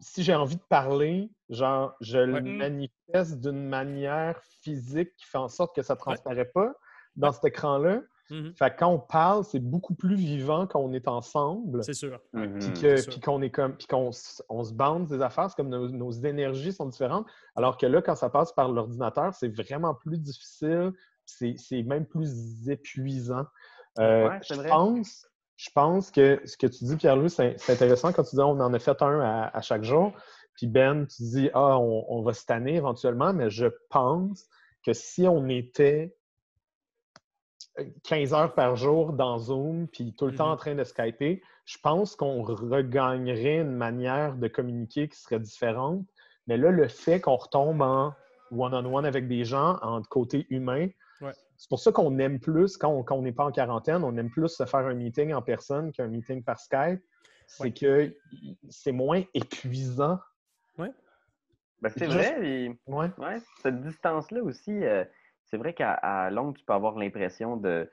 [0.00, 2.40] Si j'ai envie de parler, genre je le Ouais.
[2.42, 6.74] manifeste d'une manière physique qui fait en sorte que ça ne transparaît pas
[7.16, 8.02] dans cet écran-là.
[8.28, 8.54] Mhm.
[8.56, 11.82] Fait que quand on parle, c'est beaucoup plus vivant quand on est ensemble.
[11.84, 12.20] C'est sûr.
[12.34, 12.58] Mhm.
[12.58, 13.12] Puis que- c'est sûr.
[13.12, 14.10] puis qu'on est comme puis qu'on
[14.50, 17.26] on se bande des affaires, c'est comme nos, nos énergies sont différentes.
[17.54, 20.92] Alors que là, quand ça passe par l'ordinateur, c'est vraiment plus difficile,
[21.26, 23.46] c'est même plus épuisant.
[23.98, 24.68] Euh, Ouais, je vrai.
[24.68, 28.60] pense, je pense que ce que tu dis, Pierre-Louis, c'est intéressant quand tu dis on
[28.60, 30.12] en a fait un à, à chaque jour.
[30.54, 34.46] Puis Ben, tu dis ah, on, on va se tanner éventuellement, mais je pense
[34.84, 36.16] que si on était
[38.04, 40.52] 15 heures par jour dans Zoom, puis tout le temps Mhm.
[40.52, 46.06] en train de Skyper, je pense qu'on regagnerait une manière de communiquer qui serait différente.
[46.46, 48.14] Mais là, le fait qu'on retombe en
[48.50, 50.88] one-on-one avec des gens, en côté humain,
[51.20, 51.32] Ouais.
[51.56, 54.48] c'est pour ça qu'on aime plus, quand on n'est pas en quarantaine, on aime plus
[54.48, 57.00] se faire un meeting en personne qu'un meeting par Skype.
[57.46, 57.72] C'est Ouais.
[57.72, 58.16] que
[58.68, 60.18] c'est moins épuisant.
[61.82, 62.48] Ben, c'est Juste- vrai.
[62.48, 63.10] et- Ouais.
[63.18, 65.04] Ouais, cette distance-là aussi, euh,
[65.44, 67.90] c'est vrai qu'à longue, tu peux avoir l'impression de,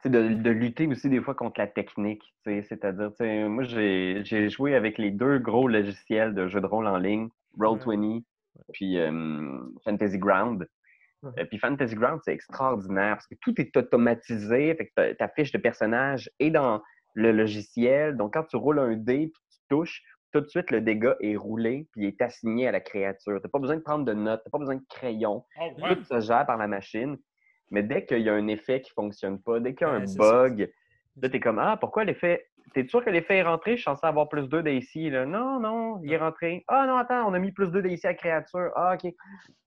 [0.00, 2.22] tu sais, de, de lutter aussi des fois contre la technique.
[2.44, 6.46] tu sais, C'est-à-dire, tu sais, moi, j'ai j'ai joué avec les deux gros logiciels de
[6.46, 7.28] jeux de rôle en ligne,
[7.58, 8.22] Roll20
[8.72, 10.68] puis euh, Fantasy Ground.
[11.24, 14.74] Euh, puis Fantasy Ground, c'est extraordinaire parce que tout est automatisé.
[14.74, 16.82] Fait que ta- ta fiche de personnage est dans
[17.14, 18.16] le logiciel.
[18.16, 21.36] Donc, quand tu roules un dé puis tu touches, tout de suite, le dégât est
[21.36, 23.36] roulé puis il est assigné à la créature.
[23.38, 25.44] Tu n'as pas besoin de prendre de notes, tu n'as pas besoin de crayon.
[25.94, 27.16] Tout se gère par la machine.
[27.70, 29.94] Mais dès qu'il y a un effet qui ne fonctionne pas, dès qu'il y a
[29.94, 30.72] Ouais, un bug,
[31.20, 32.46] là, tu es comme Ah, pourquoi l'effet.
[32.74, 33.72] T'es sûr que l'effet est rentré?
[33.72, 35.10] Je suis censé avoir plus 2 d'ici.
[35.10, 35.26] Là.
[35.26, 36.64] Non, non, il est rentré.
[36.68, 38.70] Ah non, attends, on a mis plus 2 d'ici à créature.
[38.76, 39.12] Ah, OK.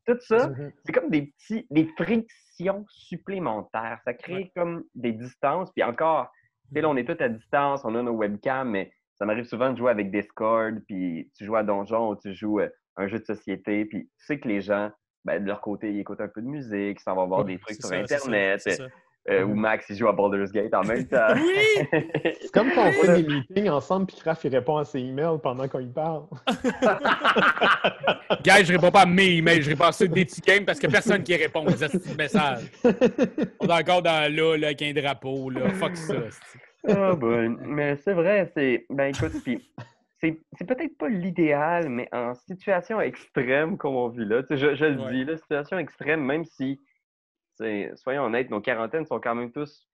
[0.08, 0.72] Tout ça, Mhm.
[0.84, 4.00] c'est comme des petits, des frictions supplémentaires.
[4.06, 4.52] Ça crée Ouais.
[4.56, 5.72] comme des distances.
[5.74, 6.32] Puis encore,
[6.68, 9.46] tu sais, là, on est tous à distance, on a nos webcams, mais ça m'arrive
[9.46, 13.08] souvent de jouer avec Discord, puis tu joues à Donjon ou tu joues euh, un
[13.08, 14.92] jeu de société, puis tu sais que les gens,
[15.26, 17.54] ben, de leur côté, ils écoutent un peu de musique, ils s'en vont voir Ouais,
[17.54, 18.88] des trucs sur ça, Internet, c'est ça.
[19.30, 19.60] Euh, ou Mhm.
[19.60, 21.34] Max, il joue à Baldur's Gate en même temps.
[21.36, 21.88] Oui!
[22.42, 25.40] C'est comme quand on fait des meetings ensemble puis Raph il répond à ses emails
[25.42, 26.24] pendant qu'on y parle.
[28.44, 30.80] Gars, je réponds pas à mes emails, je réponds à ceux des petits games parce
[30.80, 32.72] que personne qui répond aux petits messages.
[33.60, 35.70] On est encore dans là, là, avec un drapeau, là.
[35.72, 36.14] Fuck ça.
[36.88, 38.86] Ah, ben, mais c'est vrai, c'est.
[38.92, 39.72] Ben écoute, puis
[40.22, 44.58] c'est c'est peut-être pas l'idéal, mais en situation extrême comme on vit là, tu sais,
[44.58, 45.12] je, je le Ouais.
[45.12, 46.80] dis, la situation extrême, même si,
[47.96, 49.88] soyons honnêtes, nos quarantaines sont quand même tous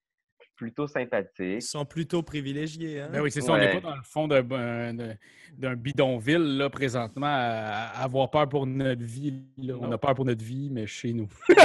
[0.55, 1.61] plutôt Ils sympathiques.
[1.63, 3.01] sont plutôt privilégiés.
[3.01, 3.09] Hein?
[3.11, 7.89] Ben oui, c'est ça, on n'est pas dans le fond d'un bidonville, là, présentement, à,
[7.95, 9.41] à avoir peur pour notre vie.
[9.57, 9.73] là.
[9.79, 11.29] On a peur pour notre vie, mais chez nous.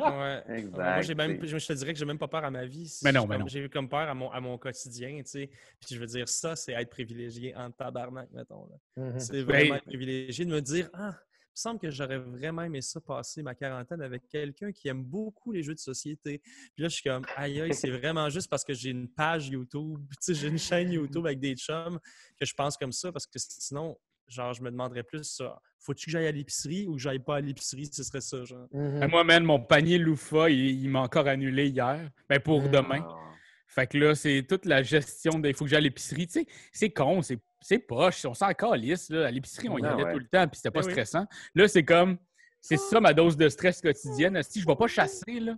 [0.00, 0.42] Ouais.
[0.56, 0.76] Exact.
[0.76, 2.98] Moi, j'ai même, je te dirais que j'ai même pas peur à ma vie.
[3.04, 3.46] Mais non, J'ai mais non.
[3.46, 5.50] J'ai eu comme peur à mon, à mon quotidien, tu sais.
[5.80, 8.68] Puis je veux dire, ça, c'est être privilégié en tabarnak, mettons.
[8.96, 9.18] Mhm.
[9.18, 11.14] C'est Ben- vraiment être privilégié de me dire, ah,
[11.60, 15.62] semble que j'aurais vraiment aimé ça passer ma quarantaine avec quelqu'un qui aime beaucoup les
[15.62, 16.38] jeux de société.
[16.38, 19.48] Puis là, je suis comme, aïe, aïe, c'est vraiment juste parce que j'ai une page
[19.48, 21.98] YouTube, tu sais, j'ai une chaîne YouTube avec des chums
[22.38, 23.96] que je pense comme ça parce que sinon,
[24.28, 25.60] genre, je me demanderais plus ça.
[25.80, 27.86] Faut-tu que j'aille à l'épicerie ou que j'aille pas à l'épicerie?
[27.92, 28.68] Ce serait ça, genre.
[28.72, 32.08] Ben, moi, man, mon panier loufa, il, il m'a encore annulé hier.
[32.28, 32.70] Ben, pour Mm.
[32.70, 33.29] demain.
[33.72, 35.48] Fait que là, c'est toute la gestion de.
[35.48, 36.26] Il faut que j'aille à l'épicerie.
[36.26, 38.24] Tu sais, c'est con, c'est c'est poche.
[38.26, 39.10] On s'en calisse.
[39.10, 39.26] Là.
[39.26, 40.12] À l'épicerie, on y Ah allait ouais.
[40.12, 40.90] tout le temps, puis c'était pas oui.
[40.90, 41.26] stressant.
[41.54, 42.18] Là, c'est comme.
[42.60, 44.42] C'est ça ma dose de stress quotidienne.
[44.42, 45.56] Si je vais pas chasser, là.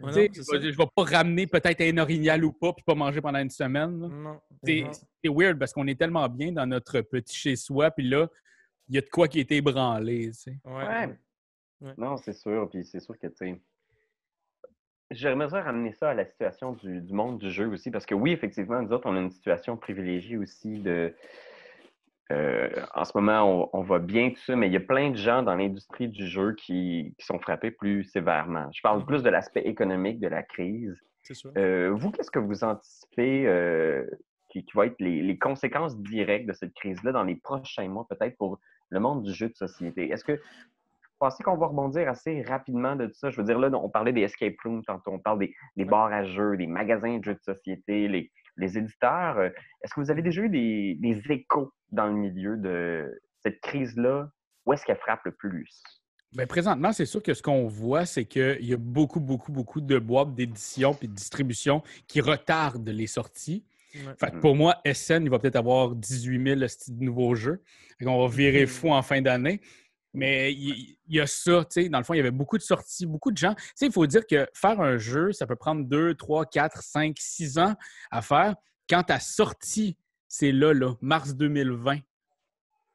[0.00, 0.84] Ouais, tu sais, non, c'est je ça.
[0.84, 4.08] vais, pas ramener peut-être un orignal ou pas, puis pas manger pendant une semaine.
[4.62, 4.90] C'est non.
[5.24, 8.28] c'est weird parce qu'on est tellement bien dans notre petit chez-soi, puis là,
[8.88, 10.28] il y a de quoi qui a été ébranlé.
[10.28, 10.58] tu sais.
[10.64, 11.16] Ouais.
[11.80, 11.94] Ouais.
[11.98, 12.68] Non, c'est sûr.
[12.70, 13.60] Puis c'est sûr que, tu sais,
[15.10, 17.90] j'aimerais ça ramener ça à la situation du, du monde du jeu aussi.
[17.90, 21.14] Parce que oui, effectivement, nous autres, on a une situation privilégiée aussi de.
[22.30, 25.10] euh, en ce moment, on, on va bien tout ça, mais il y a plein
[25.10, 28.68] de gens dans l'industrie du jeu qui, qui sont frappés plus sévèrement.
[28.72, 30.94] Je parle plus de l'aspect économique de la crise.
[31.22, 31.52] C'est sûr.
[31.56, 34.04] Euh, vous, qu'est-ce que vous anticipez euh,
[34.50, 38.06] qui, qui va être les, les conséquences directes de cette crise-là dans les prochains mois,
[38.08, 38.58] peut-être pour
[38.90, 40.10] le monde du jeu de société?
[40.10, 40.40] Est-ce que
[41.18, 43.30] pensez qu'on va rebondir assez rapidement de tout ça?
[43.30, 46.12] Je veux dire, là, on parlait des escape rooms tantôt, on parle des, des bars
[46.12, 49.38] à jeux, des magasins de jeux de société, les, les éditeurs.
[49.38, 49.50] Euh,
[49.82, 54.30] Est-ce que vous avez déjà eu des, des échos dans le milieu de cette crise-là?
[54.66, 55.82] Où est-ce qu'elle frappe le plus?
[56.32, 59.80] Bien, présentement, c'est sûr que ce qu'on voit, c'est qu'il y a beaucoup, beaucoup, beaucoup
[59.80, 63.64] de boîtes d'édition et de distribution qui retardent les sorties.
[63.94, 64.12] Ouais.
[64.20, 64.40] Fait que Mhm.
[64.42, 67.62] pour moi, SN, il va peut-être avoir 18 000 esti de nouveaux jeux.
[67.98, 68.66] Fait qu'on va virer Mhm.
[68.66, 69.62] fou en fin d'année.
[70.18, 72.62] Mais il y, a ça, tu sais, dans le fond, il y avait beaucoup de
[72.62, 73.54] sorties, beaucoup de gens.
[73.54, 76.82] Tu sais, il faut dire que faire un jeu, ça peut prendre 2, 3, 4,
[76.82, 77.74] 5, 6 ans
[78.10, 78.56] à faire.
[78.90, 81.98] Quand ta sortie, c'est là, là, mars 2020.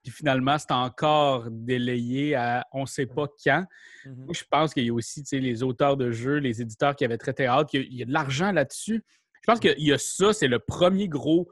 [0.03, 3.65] Puis finalement, c'est encore délayé à on ne sait pas quand.
[4.05, 4.25] Mhm.
[4.25, 6.93] Moi, je pense qu'il y a aussi tu sais, les auteurs de jeux, les éditeurs
[6.93, 9.01] qui avaient très hâte, qu'il y y a de l'argent là-dessus.
[9.41, 11.49] Je pense qu'il y a ça, c'est le premier gros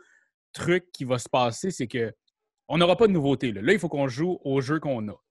[0.51, 2.13] truc qui va se passer, c'est que
[2.67, 3.51] on n'aura pas de nouveauté.
[3.51, 5.21] Là, Là, il faut qu'on joue au jeu qu'on a.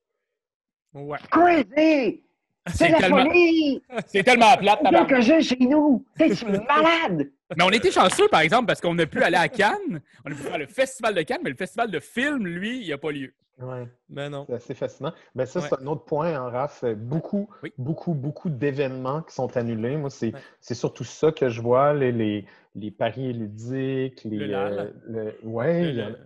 [0.94, 1.18] Ouais.
[1.31, 2.22] Crazy!
[2.74, 3.83] C'est tellement, folie!
[4.07, 4.83] c'est tellement plate.
[4.83, 5.09] tabarnak.
[5.09, 6.05] que j'ai chez nous!
[6.16, 7.31] C'est malade!
[7.57, 10.00] Mais on était chanceux, par exemple, parce qu'on a pu aller à Cannes.
[10.24, 12.85] On a pu faire le festival de Cannes, mais le festival de film, lui, il
[12.87, 13.33] n'y a pas lieu.
[13.61, 13.88] Ouais.
[14.09, 14.44] Ben non.
[14.46, 15.12] C'est assez fascinant.
[15.35, 15.66] Ben ça, Ouais.
[15.68, 16.85] c'est un autre point, en Raph.
[16.96, 17.72] Beaucoup, Oui.
[17.79, 19.96] beaucoup, beaucoup d'événements qui sont annulés.
[19.96, 20.40] Moi, c'est Ouais.
[20.61, 22.44] c'est surtout ça que je vois, les, les,
[22.76, 24.37] les paris ludiques, les...
[24.37, 26.18] Le euh, le- Le- il y, a- le-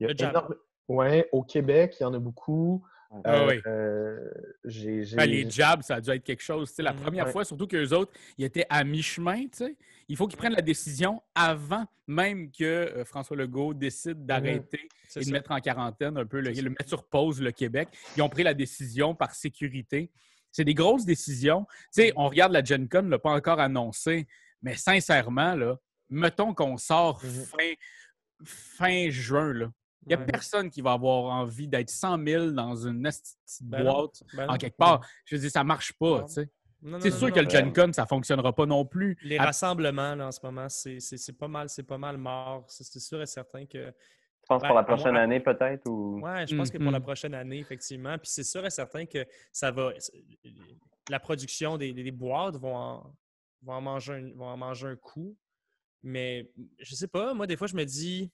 [0.00, 0.54] il y a énorme-
[0.88, 2.82] Ouais, au Québec, il y en a beaucoup.
[3.24, 3.60] Ah Euh, oui.
[3.66, 4.30] euh,
[5.16, 6.72] Ben, les jabs, ça a dû être quelque chose.
[6.78, 7.00] La Mhm.
[7.00, 7.32] première Ouais.
[7.32, 9.44] fois, surtout qu'eux autres, ils étaient à mi-chemin.
[10.08, 15.20] Il faut qu'ils prennent la décision avant même que euh, François Legault décide d'arrêter C'est
[15.20, 15.32] et de ça.
[15.32, 17.88] mettre en quarantaine un peu, le, le mettre sur pause le Québec.
[18.16, 20.10] Ils ont pris la décision par sécurité.
[20.50, 21.66] C'est des grosses décisions.
[21.94, 24.26] Tu sais, on regarde la Gen Con, l'a pas encore annoncé,
[24.62, 25.78] mais sincèrement, là,
[26.10, 27.44] mettons qu'on sort Mhm.
[27.44, 27.72] fin,
[28.44, 29.70] fin juin, là.
[30.04, 30.26] Il n'y a Ouais.
[30.26, 34.48] personne qui va avoir envie d'être 100 000 dans une esti de Ben boîte Ben
[34.50, 35.00] en quelque part.
[35.26, 36.24] Je veux dire, ça marche pas.
[36.24, 36.50] Tu sais.
[37.00, 37.48] C'est sûr non, que le.
[37.48, 39.16] Gen Con, ça ne fonctionnera pas non plus.
[39.22, 42.64] Les rassemblements, là, en ce moment, c'est c'est- c'est pas mal, c'est pas mal mort.
[42.68, 43.86] C'est sûr et certain que.
[43.90, 45.88] Tu penses Ben, pour la moi- prochaine année, peut-être?
[45.88, 46.20] Ou...
[46.20, 47.04] Ouais, je pense que pour la Mhm.
[47.04, 48.18] prochaine année, effectivement.
[48.18, 49.92] Puis c'est sûr et certain que ça va.
[51.08, 53.14] La production des, des- des boîtes vont en,
[53.62, 55.36] vont, en manger un, vont en manger un coup.
[56.02, 58.32] Mais je sais pas, moi, des fois, je me dis.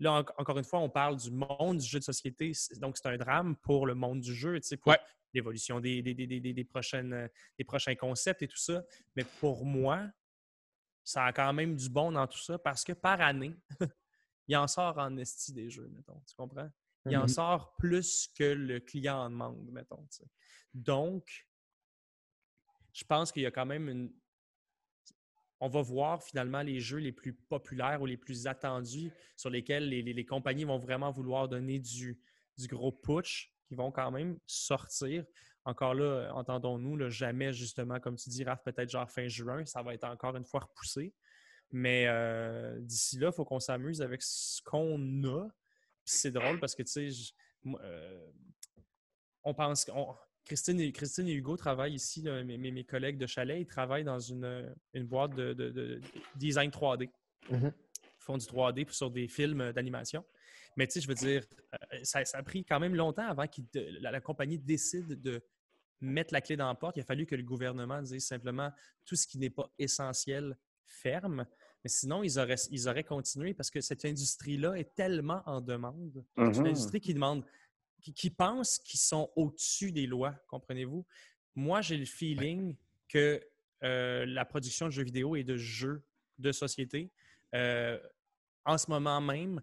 [0.00, 2.52] Là, en- encore une fois, on parle du monde du jeu de société.
[2.76, 5.00] Donc, c'est un drame pour le monde du jeu, tu sais, pour Ouais.
[5.34, 8.84] l'évolution des, des, des- des- prochaines, euh, des prochains concepts et tout ça.
[9.16, 10.08] Mais pour moi,
[11.02, 13.56] ça a quand même du bon dans tout ça parce que par année,
[14.46, 16.20] il en sort en esti des jeux, mettons.
[16.28, 16.70] Tu comprends?
[17.06, 17.28] Il en Mhm.
[17.28, 20.02] sort plus que le client en demande, mettons.
[20.10, 20.24] tu sais.
[20.74, 21.46] Donc,
[22.92, 24.12] je pense qu'il y a quand même une.
[25.60, 29.88] On va voir finalement les jeux les plus populaires ou les plus attendus sur lesquels
[29.88, 32.20] les, compagnies vont vraiment vouloir donner du,
[32.56, 35.24] du gros push, qui vont quand même sortir.
[35.64, 39.94] Encore là, entendons-nous, jamais justement, comme tu dis, Raph, peut-être genre fin juin, ça va
[39.94, 41.12] être encore une fois repoussé.
[41.70, 45.48] Mais euh, d'ici là, il faut qu'on s'amuse avec ce qu'on a.
[46.04, 47.34] C'est drôle parce que, tu sais,
[47.66, 48.30] euh,
[49.44, 50.16] on pense qu'on.
[50.48, 54.18] Christine et, Christine et Hugo travaillent ici, là, mes, collègues de chalet, ils travaillent dans
[54.18, 56.00] une, une boîte de, de- de
[56.36, 57.10] design 3D.
[57.50, 57.70] Mhm.
[58.02, 60.24] Ils font du 3D sur des films d'animation.
[60.76, 63.46] Mais tu sais, je veux dire, euh, ça, ça a pris quand même longtemps avant
[63.46, 63.60] que
[64.00, 65.42] la, la compagnie décide de
[66.00, 66.96] mettre la clé dans la porte.
[66.96, 68.70] Il a fallu que le gouvernement dise simplement
[69.04, 70.56] tout ce qui n'est pas essentiel
[70.86, 71.46] ferme.
[71.84, 76.24] Mais sinon, ils auraient, ils auraient continué parce que cette industrie-là est tellement en demande.
[76.36, 76.66] C'est une Mhm.
[76.66, 77.44] industrie qui demande,
[78.00, 81.06] qui, qui pense qu'ils sont au-dessus des lois, comprenez-vous?
[81.54, 82.76] Moi, j'ai le feeling
[83.08, 83.42] que
[83.84, 86.02] euh, la production de jeux vidéo et de jeux
[86.38, 87.10] de société,
[87.54, 87.98] euh,
[88.64, 89.60] en ce moment même,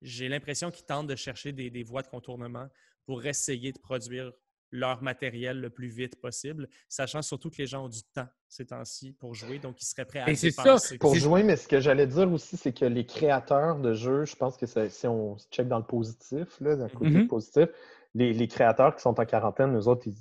[0.00, 2.68] j'ai l'impression qu'ils tentent de chercher des, des voies de contournement
[3.04, 4.32] pour essayer de produire
[4.76, 8.66] leur matériel le plus vite possible, sachant surtout que les gens ont du temps ces
[8.66, 10.76] temps-ci pour jouer, donc ils seraient prêts à Et c'est ça.
[11.00, 14.36] Pour jouer, mais ce que j'allais dire aussi, c'est que les créateurs de jeux, je
[14.36, 17.28] pense que ça- si on check dans le positif, là, dans le côté Mhm.
[17.28, 17.68] positif,
[18.14, 20.14] les, les créateurs qui sont en quarantaine, eux autres, ils,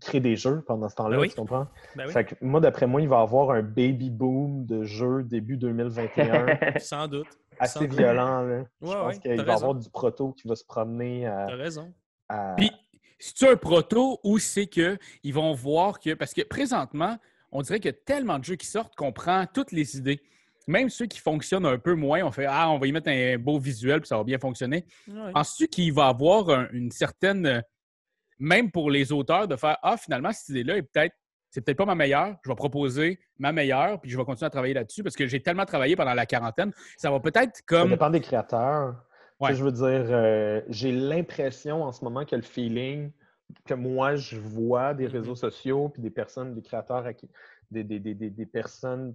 [0.00, 1.28] créent des jeux pendant ce temps-là, Ben oui.
[1.28, 1.68] tu comprends?
[1.94, 4.82] Ben oui, Fait que moi, d'après moi, il va y avoir un baby boom de
[4.82, 7.28] jeux début 2021, sans doute.
[7.28, 7.96] sans assez doute.
[7.98, 8.42] violent.
[8.42, 8.64] Là.
[8.82, 11.46] je Ouais, pense ouais, qu'il va y avoir du proto qui va se promener à...
[11.48, 11.94] T'as raison.
[12.28, 12.72] à- Puis,
[13.18, 14.98] c'est-tu un proto ou c'est qu'ils
[15.32, 16.14] vont voir que.
[16.14, 17.16] Parce que présentement,
[17.52, 20.20] on dirait qu'il y a tellement de jeux qui sortent qu'on prend toutes les idées.
[20.66, 23.36] Même ceux qui fonctionnent un peu moins, on fait Ah, on va y mettre un
[23.38, 24.86] beau visuel puis ça va bien fonctionner.
[25.06, 25.30] Ouais.
[25.32, 27.62] Penses-tu qu'il va avoir un- une certaine.
[28.38, 31.14] Même pour les auteurs, de faire Ah, finalement, cette idée-là est peut-être.
[31.50, 32.34] C'est peut-être pas ma meilleure.
[32.44, 35.40] Je vais proposer ma meilleure, puis je vais continuer à travailler là-dessus parce que j'ai
[35.40, 36.72] tellement travaillé pendant la quarantaine.
[36.96, 37.90] Ça va peut-être Ça comme.
[37.90, 38.96] dépend des créateurs.
[39.40, 39.54] Tu sais, Ouais.
[39.56, 43.10] Je veux dire, euh, j'ai l'impression en ce moment que le feeling
[43.66, 45.12] que moi je vois des Mhm.
[45.12, 47.28] réseaux sociaux, puis des personnes, des créateurs, à qui-
[47.70, 49.14] des, des, des, des, des personnes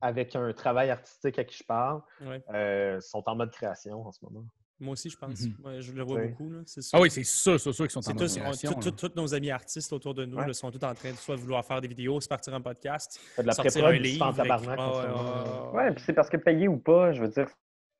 [0.00, 2.42] avec un travail artistique à qui je parle, Ouais.
[2.54, 4.44] euh, sont en mode création en ce moment.
[4.78, 5.40] Moi aussi, je pense.
[5.40, 5.54] Mhm.
[5.64, 6.50] Ouais, je le vois beaucoup.
[6.50, 6.98] là, C'est sûr.
[6.98, 8.90] Ah oui, c'est sûr, c'est sûr qu'ils sont en mode tous, on- création, tout- là.
[8.92, 10.46] tout- tous nos amis artistes autour de nous Ouais.
[10.46, 13.18] là, sont tous en train de soit vouloir faire des vidéos, se partir un podcast,
[13.34, 14.40] Fait de la sortir un puis c'est en livre.
[14.40, 15.70] en ouais, là.
[15.72, 17.48] ouais, Ouais, puis c'est parce que payé ou pas, je veux dire,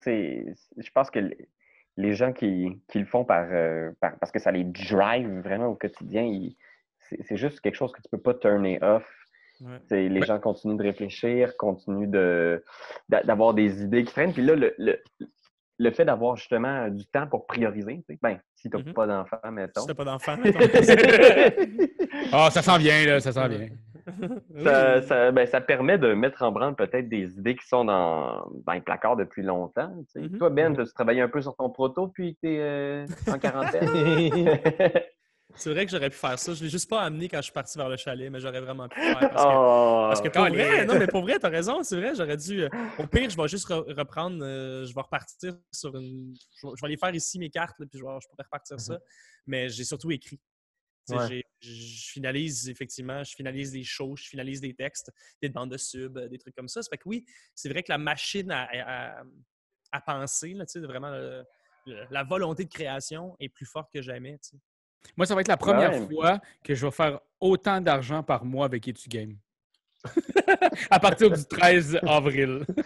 [0.04, 1.18] je pense que
[1.96, 5.66] les- gens qui, qui le font par, euh, par- parce que ça les drive vraiment
[5.68, 6.30] au quotidien,
[6.98, 9.06] c'est c'est juste quelque chose que tu peux pas turner off.
[9.60, 9.78] Ouais.
[9.90, 10.26] Les Ouais.
[10.26, 12.62] gens continuent de réfléchir, continuent de,
[13.08, 14.32] d'avoir des idées qui traînent.
[14.34, 15.02] Puis là, le, le,
[15.78, 18.92] le fait d'avoir justement du temps pour prioriser, tu sais, ben, si tu n'as Mhm.
[18.92, 19.80] pas d'enfant, mettons.
[19.82, 20.58] Si t'as pas d'enfant, mettons.
[22.32, 23.68] Ah, ça s'en vient, là, ça s'en vient.
[24.64, 28.46] ça, ça- ben, ça permet de mettre en branle peut-être des idées qui sont dans,
[28.64, 29.92] dans les placards depuis longtemps.
[30.12, 30.28] tu sais.
[30.28, 30.38] Mhm.
[30.38, 33.88] Toi, Ben, tu travaillé un peu sur ton proto puis tu es en quarantaine?
[35.54, 36.52] C'est vrai que j'aurais pu faire ça.
[36.52, 38.88] Je l'ai juste pas amené quand je suis parti vers le chalet, mais j'aurais vraiment
[38.88, 39.18] pu faire.
[39.30, 40.06] Parce que, oh.
[40.08, 42.62] parce que pour vrai, non, mais pour vrai, t'as raison, c'est vrai, j'aurais dû.
[42.64, 46.34] euh, au pire, je vais juste re- reprendre, euh, je vais repartir sur une.
[46.60, 48.42] Je vais, je vais aller faire ici mes cartes, là, puis je, vais, je pourrais
[48.44, 48.98] repartir ça.
[49.46, 50.38] Mais j'ai surtout écrit.
[51.14, 51.44] Ouais.
[51.60, 56.16] Je finalise effectivement, je finalise des shows, je finalise des textes, des bandes de sub,
[56.18, 56.82] euh, des trucs comme ça.
[56.82, 59.22] Ça fait que oui, c'est vrai que la machine à, à-
[59.92, 61.44] à penser, là, tu sais, vraiment le-
[61.86, 64.38] le- la volonté de création est plus forte que jamais.
[65.16, 66.08] Moi, ça va être la première Ouais.
[66.08, 69.38] fois que je vais faire autant d'argent par mois avec EtuGame.
[70.90, 72.64] à partir du 13 avril.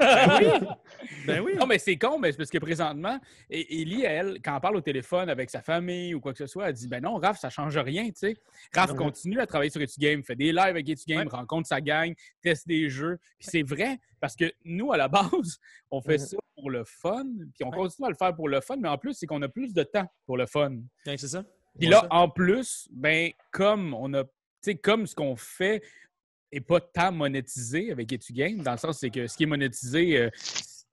[1.27, 1.53] Ben oui.
[1.59, 3.19] Non, mais c'est con, mais parce que présentement,
[3.51, 6.69] Ellie, elle, quand elle parle au téléphone avec sa famille ou quoi que ce soit,
[6.69, 8.37] elle dit Ben non, Raph, ça change rien, tu sais.
[8.75, 11.29] Raph continue à travailler sur EtuGame, fait des lives avec EtuGame, Ouais.
[11.37, 13.19] rencontre sa gang, teste des jeux.
[13.39, 15.59] Puis c'est vrai, parce que nous, à la base,
[15.91, 18.77] on fait ça pour le fun, puis on continue à le faire pour le fun,
[18.77, 20.71] mais en plus, c'est qu'on a plus de temps pour le fun.
[21.07, 21.45] Ouais, c'est ça.
[21.79, 24.31] Puis là, en plus, ben, comme on a, tu
[24.63, 25.83] sais, comme ce qu'on fait
[26.53, 30.19] est pas tant monétisé avec EtuGame, dans le sens c'est que ce qui est monétisé,
[30.19, 30.31] euh,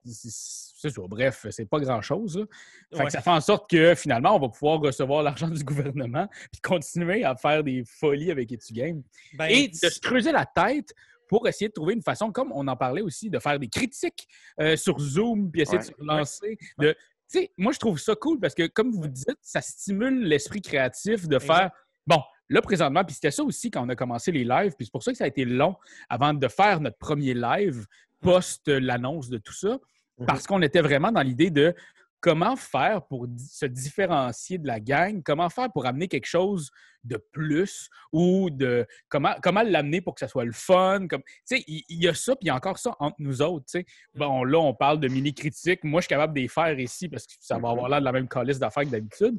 [0.06, 1.02] c'est ça.
[1.10, 2.46] Bref, c'est pas grand-chose.
[2.94, 3.10] Ouais.
[3.10, 7.24] ça fait en sorte que finalement, on va pouvoir recevoir l'argent du gouvernement puis continuer
[7.24, 9.02] à faire des folies avec EtuGame.
[9.34, 10.94] Ben, Et de se creuser la tête
[11.28, 14.28] pour essayer de trouver une façon, comme on en parlait aussi, de faire des critiques
[14.62, 15.84] euh, sur Zoom, puis essayer Ouais.
[15.84, 16.58] de se lancer.
[16.78, 16.94] De,
[17.30, 20.62] tu sais, moi, je trouve ça cool parce que, comme vous dites, ça stimule l'esprit
[20.62, 21.72] créatif de faire
[22.06, 22.22] bon.
[22.50, 25.04] Là, présentement, puis c'était ça aussi quand on a commencé les lives, puis c'est pour
[25.04, 25.76] ça que ça a été long
[26.10, 27.86] avant de faire notre premier live
[28.22, 29.78] post l'annonce de tout ça,
[30.26, 31.76] parce qu'on était vraiment dans l'idée de
[32.20, 36.72] comment faire pour se différencier de la gang, comment faire pour amener quelque chose
[37.04, 41.08] de plus ou de comment, comment l'amener pour que ça soit le fun.
[41.08, 43.42] Comme, tu sais, il y, a ça, puis il y a encore ça entre nous
[43.42, 43.66] autres.
[43.68, 43.86] tu sais.
[44.16, 45.84] Bon, là, on parle de mini-critiques.
[45.84, 48.06] Moi, je suis capable de les faire ici parce que ça va avoir l'air de
[48.06, 49.38] la même calice d'affaires que d'habitude.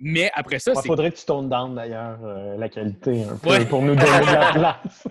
[0.00, 3.36] Mais après ça, Il c'est faudrait que tu tournes down d'ailleurs euh, la qualité un
[3.36, 3.66] peu Ouais.
[3.66, 5.04] pour nous donner de la place.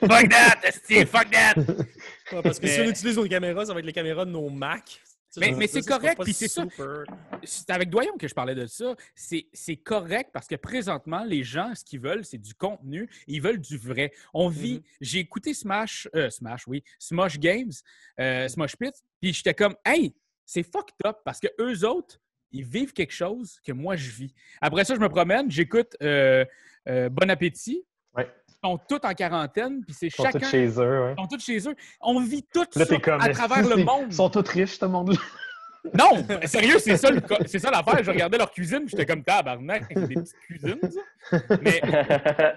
[0.00, 1.54] fuck that, esti, fuck that.
[2.32, 4.48] Ouais, parce que si on utilise nos caméras, ça va être les caméras de nos
[4.50, 5.00] Mac.
[5.38, 6.62] Mais- mais c'est correct, puis c'est ça.
[6.62, 7.04] super.
[7.44, 8.94] c'est avec Doyon que je parlais de ça.
[9.14, 13.06] C'est c'est correct parce que présentement, les gens, ce qu'ils veulent, c'est du contenu.
[13.26, 14.12] Ils veulent du vrai.
[14.32, 14.76] On vit.
[14.78, 14.82] Mhm.
[15.02, 17.70] J'ai écouté Smash, euh, Smash, oui, Smosh Games,
[18.18, 20.14] euh, Smosh Pit, puis j'étais comme, hey,
[20.46, 22.18] c'est fucked up parce que eux autres,
[22.52, 24.34] ils vivent quelque chose que moi je vis.
[24.60, 26.44] Après ça, je me promène, j'écoute euh,
[26.88, 27.84] euh, Bon Appétit.
[28.14, 28.28] Ouais.
[28.48, 30.38] Ils sont tous en quarantaine, puis c'est Ils sont chacun.
[30.38, 31.02] tous chez eux.
[31.04, 31.14] Ouais.
[31.16, 31.74] Ils sont tous chez eux.
[32.00, 33.20] On vit tout Là, ça t'es comme.
[33.20, 34.06] à travers le monde.
[34.08, 35.18] Ils sont tous riches, ce monde-là.
[35.96, 37.10] Non, sérieux, c'est ça,
[37.46, 38.02] c'est ça l'affaire.
[38.02, 40.80] Je regardais leur cuisine, j'étais comme tabarnak, c'est des petites cuisines,
[41.30, 41.38] ça.
[41.62, 41.80] Mais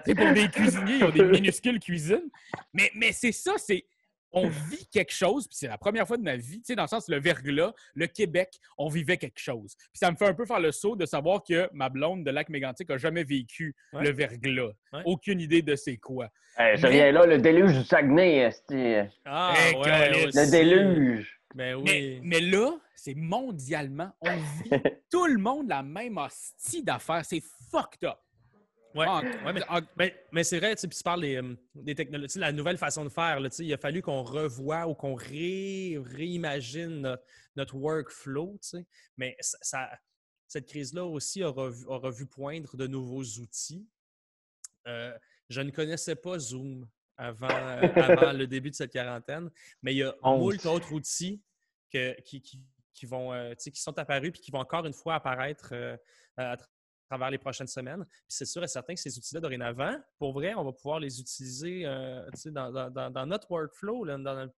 [0.04, 2.28] c'est pour des cuisiniers, ils ont des minuscules cuisines.
[2.74, 3.84] Mais, mais c'est ça, c'est.
[4.32, 6.82] On vit quelque chose, puis c'est la première fois de ma vie, tu sais, dans
[6.84, 9.74] le sens, le verglas, le Québec, on vivait quelque chose.
[9.76, 12.30] Puis ça me fait un peu faire le saut de savoir que ma blonde de
[12.30, 14.04] Lac-Mégantic a jamais vécu Ouais.
[14.04, 14.70] le verglas.
[14.92, 15.02] Ouais.
[15.04, 16.28] Aucune idée de c'est quoi.
[16.56, 18.50] Hey, je Mais- viens là, le déluge du Saguenay.
[19.24, 21.40] Ah, Eh, ouais, le déluge.
[21.54, 22.20] Ben Mais, oui.
[22.22, 24.10] mais là, c'est mondialement.
[24.20, 24.70] On vit
[25.10, 27.24] tout le monde la même hostie d'affaires.
[27.24, 28.18] C'est fucked up.
[28.94, 29.06] Ouais.
[29.06, 31.40] En- Ouais, mais, en- mais, mais c'est vrai, tu tu parles des,
[31.74, 33.38] des technologies, la nouvelle façon de faire.
[33.40, 37.22] Là, tu sais, il a fallu qu'on revoie ou qu'on ré- réimagine notre,
[37.56, 38.58] notre workflow.
[38.62, 38.86] tu sais.
[39.16, 39.90] Mais ça, ça-
[40.48, 43.86] cette crise-là aussi a revu, a revu poindre de nouveaux outils.
[44.86, 45.16] Euh,
[45.48, 49.50] je ne connaissais pas Zoom avant, euh, avant le début de cette quarantaine,
[49.82, 51.40] mais il y a moult autres outils
[51.92, 52.62] que- qui, qui-
[52.94, 55.68] qui vont, euh, tu sais, qui sont apparus puis qui vont encore une fois apparaître
[55.72, 55.96] euh,
[56.36, 56.56] à
[57.10, 58.04] travers les prochaines semaines.
[58.04, 61.20] Puis c'est sûr et certain que ces outils-là, dorénavant, pour vrai, on va pouvoir les
[61.20, 64.04] utiliser euh, dans, dans- dans- dans notre workflow.
[64.04, 64.54] Là, dans notre-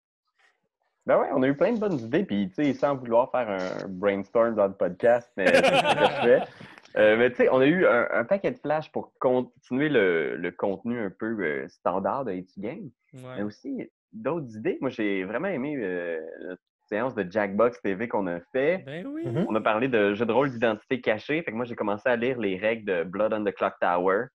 [1.06, 3.49] Ben ouais, on a eu plein de bonnes idées, puis tu sais, sans vouloir faire
[3.49, 5.45] un brainstorm dans le podcast, mais.
[6.97, 10.36] Euh, mais tu sais, on a eu un, un paquet de flash pour continuer le,
[10.36, 12.89] le contenu un peu euh, standard de H Game,
[13.38, 14.78] mais aussi d'autres idées.
[14.82, 16.20] Moi, j'ai vraiment aimé euh,
[16.92, 18.80] séance de Jackbox TV qu'on a fait.
[18.86, 19.26] Ben oui.
[19.26, 19.46] Mhm.
[19.48, 21.42] On a parlé de jeux de rôle d'identité cachée.
[21.42, 24.26] Fait que moi, j'ai commencé à lire les règles de Blood on the Clock Tower,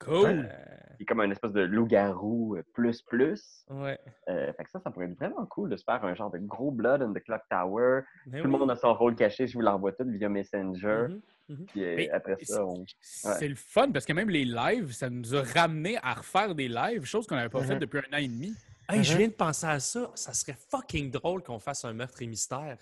[0.00, 0.48] Cool.
[0.50, 3.64] Euh, qui est comme un espèce de loup-garou euh, plus plus.
[3.68, 3.98] ouais.
[4.28, 6.38] Euh, fait que ça, ça pourrait être vraiment cool de se faire un genre de
[6.38, 8.00] gros Blood on the Clock Tower.
[8.26, 9.46] Ben Tout le monde a son rôle caché.
[9.46, 11.06] Je vous l'envoie tout via Messenger.
[11.10, 11.66] Mhm, mhm.
[11.66, 12.84] Puis euh, Mais après ça, on...
[13.02, 16.68] C'est le fun parce que même les lives, ça nous a ramené à refaire des
[16.68, 17.80] lives, chose qu'on n'avait pas fait Mhm.
[17.80, 18.52] depuis un an et demi.
[18.92, 19.18] Hey, je Mhm.
[19.18, 20.10] viens de penser à ça.
[20.14, 22.76] Ça serait fucking drôle qu'on fasse un meurtre et mystère.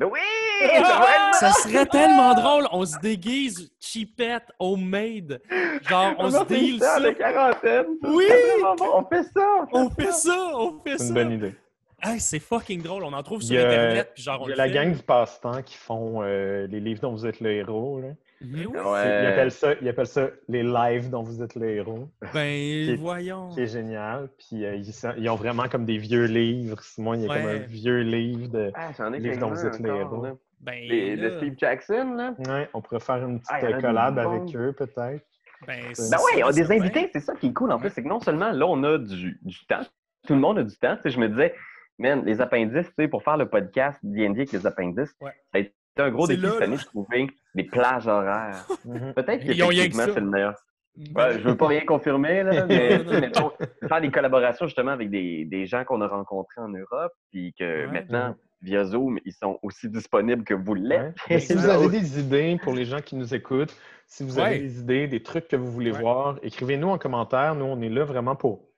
[0.00, 0.18] Ben oui!
[0.62, 2.66] être Ça serait tellement drôle.
[2.72, 5.40] On se déguise cheapette, homemade.
[5.88, 7.86] Genre, on On se deal ça, quarantaine?
[8.02, 8.24] Oui!
[8.76, 8.86] bon.
[8.92, 9.66] On fait ça.
[9.72, 11.04] On fait ça, on fait C'est ça.
[11.08, 11.54] une bonne idée.
[12.02, 13.04] Hey, c'est fucking drôle.
[13.04, 14.10] On en trouve Il sur y a- Internet.
[14.14, 14.72] Puis genre, on Il y a la fait.
[14.72, 18.00] gang du passe-temps qui font euh, les livres dont vous êtes le héros.
[18.00, 18.08] Là.
[18.46, 18.76] Mais oui.
[18.76, 19.22] Ouais.
[19.22, 23.48] Ils, appellent ça, ils appellent ça les lives dont vous êtes le héros, Ben, voyons.
[23.50, 24.28] qui est génial.
[24.38, 26.80] Puis euh, ils, sont- ils ont vraiment comme des vieux livres.
[26.82, 28.70] Simon, il y a comme un vieux livre de.
[28.74, 30.38] Ah, j'en ai Livre dont vous êtes les encore, héros.
[30.60, 32.34] Ben, Les- de Steve Jackson, là.
[32.48, 34.96] Ouais, on pourrait faire une petite Ah, des collab avec eux, peut-être.
[34.96, 35.20] ben,
[35.66, 37.90] Ben c'est Ben ouais, on a des invités, c'est ça qui est cool en plus,
[37.90, 39.80] c'est que non seulement là, on a du, du temps,
[40.26, 40.96] tout le monde a du temps.
[40.96, 41.54] Tu sais, je me disais,
[41.98, 45.30] man, les appendices, tu sais, pour faire le podcast D&D avec les appendices, Ouais.
[45.52, 48.66] ça a été un gros défi cette année de trouver des plages horaires.
[48.84, 49.14] Mhm.
[49.14, 50.12] Peut-être que qu'effectivement, ça.
[50.14, 50.54] c'est le meilleur.
[50.96, 53.50] Ben, Ouais, je veux pas rien confirmer, là, mais mettons,
[53.88, 57.86] faire des collaborations justement avec des, des gens qu'on a rencontrés en Europe, puis que
[57.86, 57.92] Ouais.
[57.92, 61.14] maintenant, via Zoom, ils sont aussi disponibles que vous l'êtes.
[61.40, 63.74] Si vous avez des idées pour les gens qui nous écoutent,
[64.06, 64.44] si vous Ouais.
[64.46, 66.00] avez des idées, des trucs que vous voulez Ouais.
[66.00, 67.54] voir, écrivez-nous en commentaire.
[67.54, 68.68] Nous, on est là vraiment pour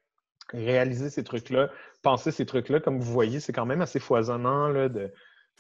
[0.52, 1.70] réaliser ces trucs-là,
[2.02, 2.80] penser ces trucs-là.
[2.80, 5.12] Comme vous voyez, c'est quand même assez foisonnant là, de,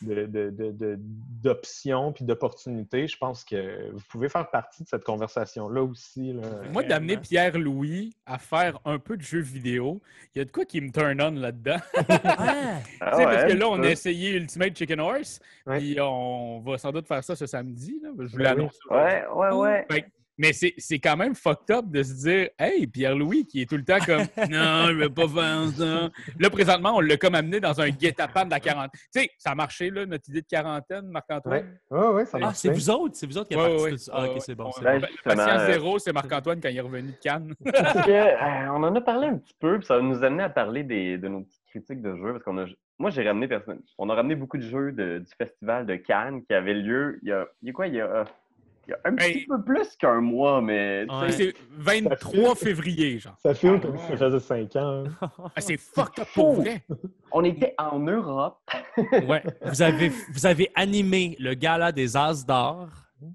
[0.02, 3.06] de- de- de- de- d'options puis d'opportunités.
[3.06, 6.32] Je pense que vous pouvez faire partie de cette conversation-là aussi.
[6.32, 6.42] là.
[6.72, 7.16] Moi, d'amener.
[7.16, 10.00] Pierre-Louis à faire un peu de jeux vidéo,
[10.34, 11.76] il y a de quoi qui me turn on là-dedans.
[11.94, 12.02] Ah,
[13.00, 15.78] Ah Tu sais, parce ouais, que là, on a essayé Ultimate Chicken Horse, Ouais.
[15.78, 17.98] puis on va sans doute faire ça ce samedi.
[18.02, 18.10] Là.
[18.18, 18.78] Je vous Ben l'annonce.
[18.90, 19.86] Ouais, ouais, ouais.
[19.90, 20.04] Fait
[20.38, 23.76] mais c'est c'est quand même fucked up de se dire Hey, Pierre-Louis, qui est tout
[23.76, 24.20] le temps comme
[24.50, 26.08] Non, je vais pas faire ça.
[26.38, 28.90] Là, présentement, on l'a comme amené dans un guet-apens de la quarantaine.
[29.14, 31.64] Tu sais, ça a marché, là, notre idée de quarantaine, Marc-Antoine?
[31.90, 32.78] ouais, ouais, ça Ah, marche c'est bien.
[32.78, 33.96] vous autres, c'est vous autres qui êtes Ouais, ouais, de.
[34.12, 34.66] Ah, ok, c'est bon.
[34.66, 34.72] ouais.
[34.78, 37.54] c'est Ben, Patient euh, zéro, c'est Marc-Antoine quand il est revenu de Cannes.
[37.64, 40.48] Que, euh, on en a parlé un petit peu, puis ça va nous amener à
[40.50, 42.32] parler des, de nos petites critiques de jeux.
[42.32, 42.66] Parce qu'on a,
[42.98, 43.80] moi, j'ai ramené personne.
[43.98, 47.28] On a ramené beaucoup de jeux de- du festival de Cannes qui avait lieu il
[47.28, 47.86] y a, il y a quoi?
[47.86, 48.24] Il y a, euh,
[48.86, 49.46] il y a un petit Hey.
[49.46, 51.32] peu plus qu'un mois, mais Ouais.
[51.32, 53.36] C'est 23 février, genre.
[53.42, 55.04] Ça filme comme si ça faisait cinq ans.
[55.20, 55.30] hein.
[55.54, 56.82] Ah, c'est fucked up pour vrai.
[57.32, 58.58] on était en Europe.
[59.28, 59.42] Ouais.
[59.64, 62.88] Vous avez, vous avez animé le gala des As d'or,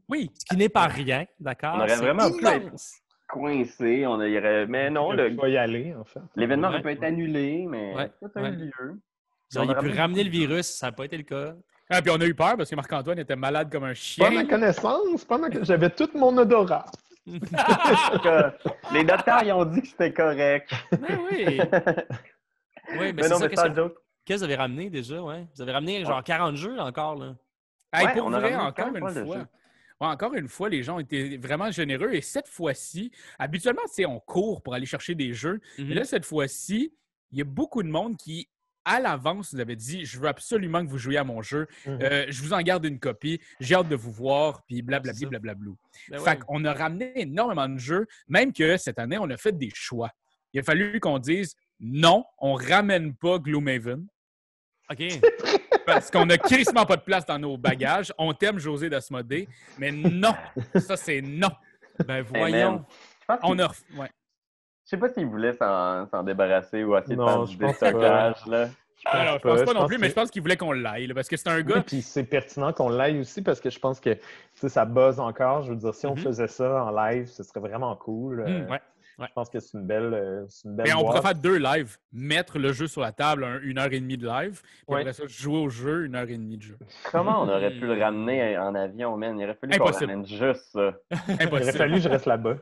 [0.10, 0.32] Oui.
[0.40, 1.76] ce qui n'est pas rien, d'accord?
[1.76, 2.94] On aurait vraiment pu être- immense.
[3.28, 6.20] Coincé, on aurait- mais non, On le- va y aller, en fait.
[6.36, 6.84] l'événement aurait Ouais.
[6.84, 8.50] pu être annulé, mais Ouais, ça a ouais.
[8.50, 9.00] eu lieu.
[9.52, 11.56] Vous auriez pu ramener le virus, ça n'a pas été le cas.
[11.92, 14.32] Ah, puis on a eu peur parce que Marc-Antoine était malade comme un Pas chien.
[14.32, 15.48] ma connaissance, pas ma...
[15.62, 16.86] j'avais tout mon odorat.
[18.26, 18.50] Euh,
[18.94, 20.72] les docteurs, ils ont dit que c'était correct.
[20.92, 21.60] Ben oui.
[22.94, 23.96] Oui, mais, Mais c'est non, ça, mais qu'est-ce que, joke.
[24.26, 25.48] qu'est-ce que vous avez ramené déjà, ouais?
[25.56, 27.36] Vous avez ramené genre 40 jeux encore, là.
[27.94, 29.48] Hey, Ouais, pour on vrai, encore une fois
[30.10, 32.14] encore une fois, les gens ont été vraiment généreux.
[32.14, 35.62] Et cette fois-ci, habituellement, tu sais, on court pour aller chercher des jeux.
[35.78, 35.88] Mhm.
[35.88, 36.94] Mais là, cette fois-ci,
[37.32, 38.50] il y a beaucoup de monde qui,
[38.86, 41.68] à l'avance, nous avait dit Je veux absolument que vous jouiez à mon jeu.
[41.86, 42.00] Mhm.
[42.02, 43.40] Euh, je vous en garde une copie.
[43.60, 44.64] J'ai hâte de vous voir.
[44.66, 45.28] Puis ça.
[45.28, 45.78] blablablou.
[46.10, 46.38] Ben Fait ouais.
[46.40, 50.12] qu'on a ramené énormément de jeux, même que cette année, on a fait des choix.
[50.54, 54.06] Il a fallu qu'on dise non, on ramène pas Gloomhaven
[54.92, 55.04] OK.
[55.86, 58.14] parce qu'on a crissement pas de place dans nos bagages.
[58.18, 60.34] On t'aime, José Dasmodé, mais non,
[60.76, 61.52] ça c'est non.
[62.06, 62.86] Ben voyons.
[63.44, 63.68] On a.
[63.96, 64.10] Ouais.
[64.92, 67.78] Je sais pas s'ils voulaient s'en s'en débarrasser ou essayer Non, de faire du pense
[67.80, 67.92] pas.
[67.92, 68.46] déstockage.
[68.48, 68.68] Là.
[69.06, 70.58] Alors, je pas, pense je pas non pense plus, que- mais je pense qu'il voulait
[70.58, 71.82] qu'on l'aille parce que c'est un Oui, gars.
[71.82, 74.20] puis c'est pertinent qu'on l'aille aussi parce que je pense que tu
[74.56, 75.62] sais, ça buzz encore.
[75.62, 76.18] Je veux dire, si on Mhm.
[76.18, 78.42] faisait ça en live, ce serait vraiment cool.
[78.42, 78.82] Euh, Mm, ouais.
[79.20, 79.28] Ouais.
[79.30, 81.58] Je pense que c'est une belle, euh, c'est une belle Mais on pourrait faire deux
[81.58, 81.98] lives.
[82.12, 85.02] Mettre le jeu sur la table, un- une heure et demie de live, puis Ouais.
[85.02, 86.78] après ça, jouer au jeu, une heure et demie de jeu.
[87.12, 89.40] Comment on aurait pu le ramener en avion, man?
[89.40, 90.12] Il aurait fallu qu'on Impossible.
[90.12, 90.92] ramène juste ça.
[91.30, 91.78] Il aurait Impossible.
[91.78, 92.56] fallu que je reste là-bas.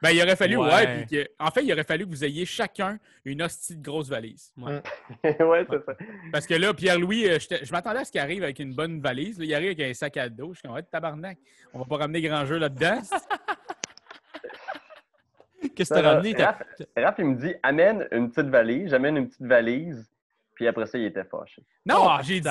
[0.00, 1.04] Ben, il aurait fallu, ouais, Ouais.
[1.06, 4.08] puis que- en fait, il aurait fallu que vous ayez chacun une hostie de grosse
[4.08, 4.52] valise.
[4.56, 4.80] ouais,
[5.24, 5.38] c'est
[5.84, 5.96] ça.
[6.32, 9.40] Parce que là, Pierre-Louis, euh, je m'attendais à ce qu'il arrive avec une bonne valise.
[9.40, 10.52] Là, il arrive avec un sac à dos.
[10.54, 11.36] Je suis comme, ouais, tabarnak,
[11.74, 13.00] on va pas ramener grand jeu là-dedans.
[15.74, 16.34] Qu'est-ce que t'as ramené?
[16.34, 16.62] T'as- Raph,
[16.96, 18.90] Raph, il me dit amène une petite valise.
[18.90, 20.08] J'amène une petite valise.
[20.58, 21.62] Puis après ça, il était fâché.
[21.86, 22.48] Non, Oh, j'ai dit,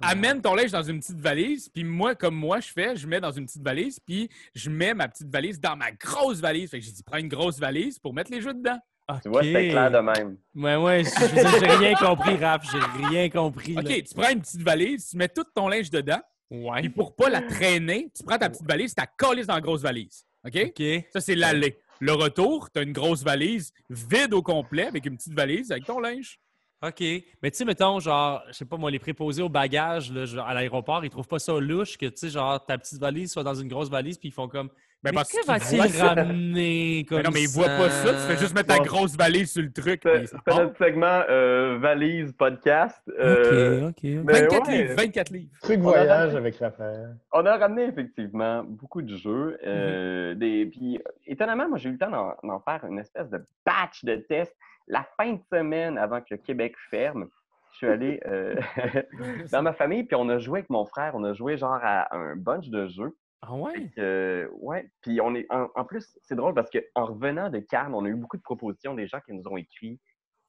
[0.00, 3.20] amène ton linge dans une petite valise, puis moi, comme moi, je fais, je mets
[3.20, 6.70] dans une petite valise, puis je mets ma petite valise dans ma grosse valise.
[6.70, 8.78] Fait que j'ai dit, prends une grosse valise pour mettre les jeux dedans.
[9.22, 9.70] Tu vois, c'était Ok.
[9.72, 10.36] clair de même.
[10.54, 12.62] Ouais, ouais, j'ai rien compris, Raph.
[12.72, 13.74] J'ai rien compris.
[13.74, 13.82] là.
[13.82, 16.80] OK, tu prends une petite valise, tu mets tout ton linge dedans, Ouais.
[16.80, 19.60] puis pour pas la traîner, tu prends ta petite valise, tu la colles dans la
[19.60, 20.24] grosse valise.
[20.46, 20.56] OK?
[20.68, 20.82] OK.
[21.12, 21.78] Ça, c'est l'aller.
[22.00, 25.84] Le retour, tu as une grosse valise vide au complet avec une petite valise avec
[25.84, 26.38] ton linge.
[26.82, 27.00] OK.
[27.42, 30.54] Mais tu sais, mettons, genre, je sais pas moi, les préposés au bagage là, à
[30.54, 33.54] l'aéroport, ils trouvent pas ça louche que, tu sais, genre, ta petite valise soit dans
[33.54, 34.68] une grosse valise, puis ils font comme.
[35.02, 38.12] Ben, mais parce que va-t-il ramener comme Mais non, mais ils voient pas ça.
[38.12, 40.04] Tu fais juste mettre ta grosse valise sur le truc.
[40.04, 43.00] Notre segment euh, valise podcast.
[43.18, 44.02] Euh, OK, OK.
[44.02, 45.50] mais 24 ouais, livres, 24 livres.
[45.62, 47.16] Truc voyage ramené- avec Raphaël.
[47.32, 49.58] On a ramené effectivement beaucoup de jeux.
[49.66, 50.38] euh, Mhm.
[50.38, 54.04] des, puis, étonnamment, moi, j'ai eu le temps d'en d'en faire une espèce de batch
[54.04, 54.54] de tests.
[54.90, 57.28] La fin de semaine avant que le Québec ferme,
[57.70, 58.56] je suis allé euh,
[59.52, 61.14] dans ma famille, puis on a joué avec mon frère.
[61.14, 63.16] On a joué genre à un bunch de jeux.
[63.42, 63.90] Ah ouais?
[63.98, 67.94] Euh, ouais, puis on est en, en plus, c'est drôle parce qu'en revenant de Cannes,
[67.94, 70.00] on a eu beaucoup de propositions des gens qui nous ont écrit.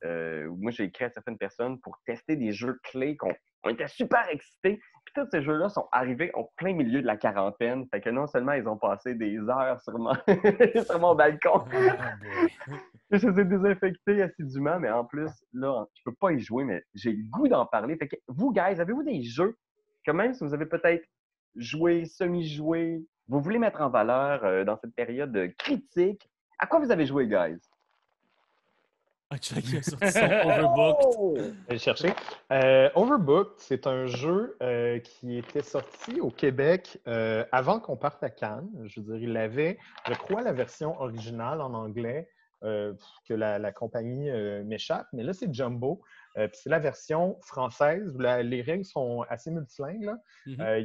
[0.03, 3.33] Euh, moi, j'ai écrit à certaines personnes pour tester des jeux clés qu'on
[3.63, 4.79] on était super excités.
[5.05, 7.85] Puis tous ces jeux-là sont arrivés en plein milieu de la quarantaine.
[7.91, 10.13] Fait que non seulement ils ont passé des heures sur mon,
[10.85, 11.63] sur mon balcon,
[13.11, 16.83] je les ai désinfectés assidûment, mais en plus, là, je peux pas y jouer, mais
[16.93, 17.97] j'ai le goût d'en parler.
[17.97, 19.57] Fait que vous, guys, avez-vous des jeux
[20.05, 21.05] que même si vous avez peut-être
[21.55, 26.91] joué, semi-joué, vous voulez mettre en valeur euh, dans cette période critique, à quoi vous
[26.91, 27.59] avez joué, guys?
[29.33, 31.05] Ah, Chuck, il a sorti son Overbooked.
[31.17, 31.37] Oh!
[31.37, 32.09] Je vais chercher.
[32.51, 38.21] Euh, Overbooked, c'est un jeu euh, qui était sorti au Québec euh, avant qu'on parte
[38.23, 38.69] à Cannes.
[38.85, 39.77] Je veux dire, il avait,
[40.09, 42.29] je crois, la version originale en anglais,
[42.63, 42.93] euh,
[43.25, 46.01] que la, la compagnie euh, m'échappe, mais là, c'est Jumbo.
[46.37, 50.11] Euh, puis c'est la version française où la- les règles sont assez multilingues.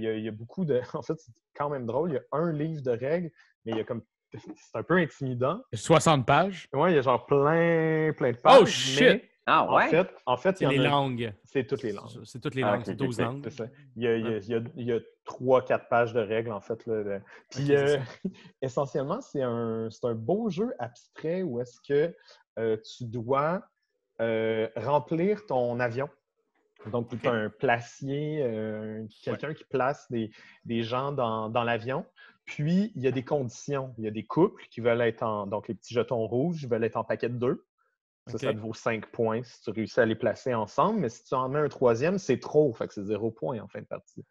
[0.03, 0.80] y a, il y a beaucoup de.
[0.94, 2.12] En fait, c'est quand même drôle.
[2.12, 3.30] Il y a un livre de règles,
[3.64, 4.03] mais il y a comme.
[4.35, 5.61] C'est un peu intimidant.
[5.72, 6.68] 60 pages.
[6.72, 8.59] Ouais, il y a genre plein, plein de pages.
[8.62, 9.01] Oh, shit!
[9.01, 9.89] mais Ah En ouais?
[9.89, 11.33] fait, en fait, il C'est y en les a- langues.
[11.45, 12.24] C'est toutes les langues.
[12.24, 12.81] C'est toutes les Ah, langues.
[12.81, 13.24] ok, C'est ok, 12 ok.
[13.27, 13.41] langues.
[13.45, 13.64] C'est ça.
[13.95, 16.12] Il y a, il y a- il y a- il y a trois, quatre pages
[16.12, 16.85] de règles, en fait.
[16.87, 17.20] Là, de-
[17.51, 17.97] Puis, euh,
[18.62, 22.14] essentiellement, c'est un, beau jeu abstrait où est-ce que
[22.59, 23.62] euh, tu dois
[24.20, 26.09] euh, remplir ton avion.
[26.87, 30.31] Donc, tu as un placier, euh, quelqu'un qui place des,
[30.64, 32.07] des gens dans, dans l'avion.
[32.47, 33.92] Puis, il y a des conditions.
[33.99, 35.47] Il y a des couples qui veulent être en.
[35.47, 37.64] Donc, les petits jetons rouges, ils veulent être en paquet de deux.
[38.28, 40.99] Ça, ça te vaut 5 points si tu réussis à les placer ensemble.
[40.99, 42.74] Mais si tu en mets un troisième, c'est trop.
[42.74, 44.24] Fait que c'est zéro point en fin de partie.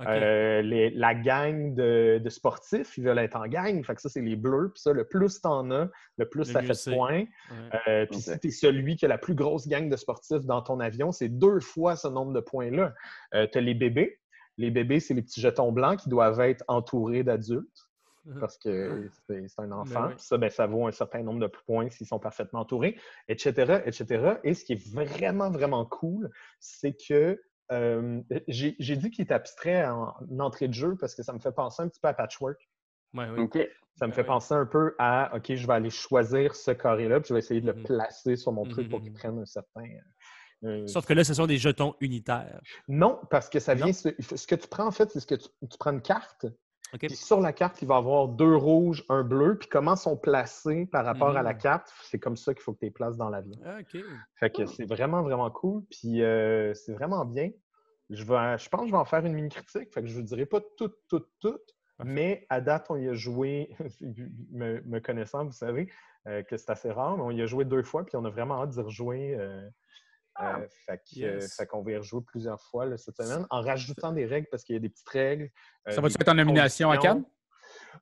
[0.00, 3.84] Euh, les- la gang de, de sportifs, ils veulent être en gang.
[3.84, 4.70] Fait que ça, c'est les bleus.
[4.72, 6.94] Puis ça, le plus t'en as, le plus Le ça fait de c'est.
[6.94, 7.24] points.
[7.50, 7.78] Ouais.
[7.88, 8.22] Euh, puis Ok.
[8.22, 11.12] si tu es celui qui a la plus grosse gang de sportifs dans ton avion,
[11.12, 12.94] c'est deux fois ce nombre de points-là.
[13.32, 14.18] tu as les bébés.
[14.58, 17.88] Les bébés, c'est les petits jetons blancs qui doivent être entourés d'adultes
[18.38, 20.02] parce que c'est un enfant.
[20.02, 20.14] Ben oui.
[20.14, 22.96] Puis Ça, ben, ça vaut un certain nombre de points s'ils sont parfaitement entourés,
[23.26, 24.34] etc., etc.
[24.44, 26.30] Et ce qui est vraiment, vraiment cool,
[26.60, 27.42] c'est que
[27.72, 31.52] euh, j'ai dit qu'il est abstrait en entrée de jeu parce que ça me fait
[31.52, 32.68] penser un petit peu à Patchwork.
[33.14, 33.40] Ouais, oui.
[33.40, 33.58] OK.
[33.96, 37.20] Ça me Ben fait penser un peu à OK, je vais aller choisir ce carré-là,
[37.20, 37.82] puis je vais essayer de le Mhm.
[37.84, 39.04] placer sur mon truc Mhm, pour mhm.
[39.04, 39.84] qu'il prenne un certain.
[40.64, 42.60] Euh, Sauf que là, ce sont des jetons unitaires.
[42.88, 43.84] Non, parce que ça Non?
[43.84, 43.92] vient.
[43.92, 44.08] Ce,
[44.46, 46.46] que tu prends, en fait, c'est ce que tu, tu prends une carte,
[46.98, 50.16] puis sur la carte, il va y avoir deux rouges, un bleu, puis comment sont
[50.16, 51.58] placés par rapport à la Mhm.
[51.60, 53.56] carte, c'est comme ça qu'il faut que tu les places dans l'avion.
[53.80, 53.96] OK.
[54.36, 57.50] Fait que c'est vraiment, vraiment cool, puis euh, c'est vraiment bien.
[58.10, 60.18] Je, vais, je pense que je vais en faire une mini-critique, fait que je ne
[60.20, 61.58] vous dirai pas tout, tout, tout,
[61.96, 62.12] Parfait.
[62.12, 63.74] mais à date, on y a joué,
[64.50, 65.90] me, me connaissant, vous savez
[66.26, 68.30] euh, que c'est assez rare, mais on y a joué deux fois, puis on a
[68.30, 69.34] vraiment hâte d'y rejouer.
[69.38, 69.66] euh,
[70.34, 71.44] Ah, euh, fait que, yes.
[71.44, 74.46] euh, fait qu'on va y rejouer plusieurs fois là, cette semaine, en rajoutant des règles,
[74.50, 75.50] parce qu'il y a des petites règles.
[75.88, 76.96] euh, Ça va-tu être en nomination à.
[76.96, 77.24] Cannes?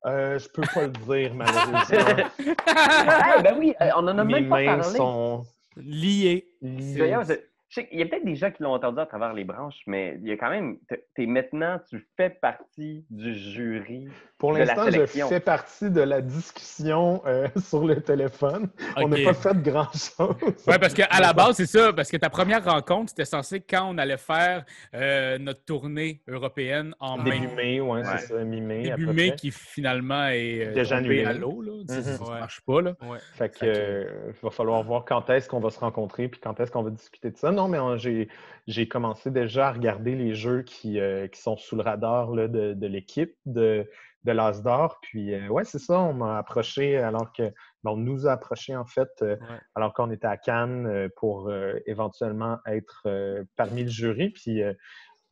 [0.06, 2.30] Euh, je peux pas le dire, malheureusement.
[2.66, 4.96] Ah, ben oui, on en a Mes même pas mains parlé.
[4.96, 5.44] sont
[5.76, 6.48] Lié.
[6.62, 6.98] liées.
[6.98, 7.24] D'ailleurs,
[7.70, 9.44] je- je sais qu'il y a peut-être des gens qui l'ont entendu à travers les
[9.44, 10.76] branches, mais il y a quand même,
[11.14, 14.08] t'es maintenant, tu fais partie du jury.
[14.38, 18.70] Pour l'instant, je fais partie de la discussion euh, sur le téléphone.
[18.96, 20.36] On n'a pas fait grand-chose.
[20.66, 21.92] Oui, parce qu'à la base, c'est ça.
[21.92, 24.64] Parce que ta première rencontre, c'était censé quand on allait faire
[24.94, 27.38] euh, notre tournée européenne en mai.
[27.40, 28.04] Début mai, ouais, Ouais.
[28.18, 28.90] c'est ça, mi-mai.
[28.90, 29.36] à Début peu mai, près.
[29.36, 31.24] qui finalement est euh, Déjà tombé annulé.
[31.26, 31.62] à l'eau.
[31.62, 31.86] Mhm.
[32.02, 32.40] Ça Ouais.
[32.40, 32.80] marche pas.
[32.82, 32.94] Là.
[33.02, 33.18] Ouais.
[33.34, 36.58] Fait que, euh, il va falloir voir quand est-ce qu'on va se rencontrer puis quand
[36.60, 37.52] est-ce qu'on va discuter de ça.
[37.60, 38.28] Non, mais euh, j'ai,
[38.66, 42.48] j'ai commencé déjà à regarder les jeux qui, euh, qui sont sous le radar là,
[42.48, 43.86] de, de l'équipe de,
[44.24, 44.98] de l'As d'Or.
[45.02, 47.42] Puis, euh, ouais, c'est ça, on m'a approché alors que.
[47.82, 49.58] ben, on nous a approché, en fait, euh, Ouais.
[49.74, 51.52] alors qu'on était à Cannes euh, pour
[51.86, 53.06] éventuellement être
[53.56, 54.30] parmi le jury.
[54.30, 54.62] Puis,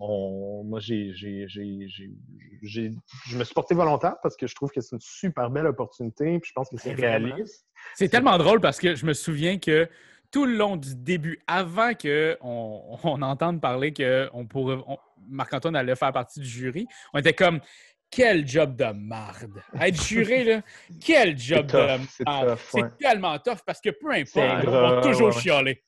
[0.00, 2.12] on, moi, j'ai, j'ai, j'ai, j'ai-
[2.62, 2.92] j'ai-
[3.26, 6.38] je me suis porté volontaire parce que je trouve que c'est une super belle opportunité.
[6.38, 7.66] Puis, je pense que c'est réaliste.
[7.94, 9.88] C'est tellement drôle parce que je me souviens que
[10.30, 12.36] tout le long du début, avant qu'on
[13.04, 14.98] on entende parler que on pourrait, on-
[15.28, 17.60] Marc-Antoine allait faire partie du jury, on était comme
[18.10, 19.62] quel job de marde.
[19.78, 20.62] Être juré, là,
[21.04, 22.58] quel job tough, de marde.
[22.70, 22.88] C'est ouais.
[22.98, 25.40] tellement tough parce que peu importe, ils vont toujours ouais, ouais.
[25.40, 25.84] chialer.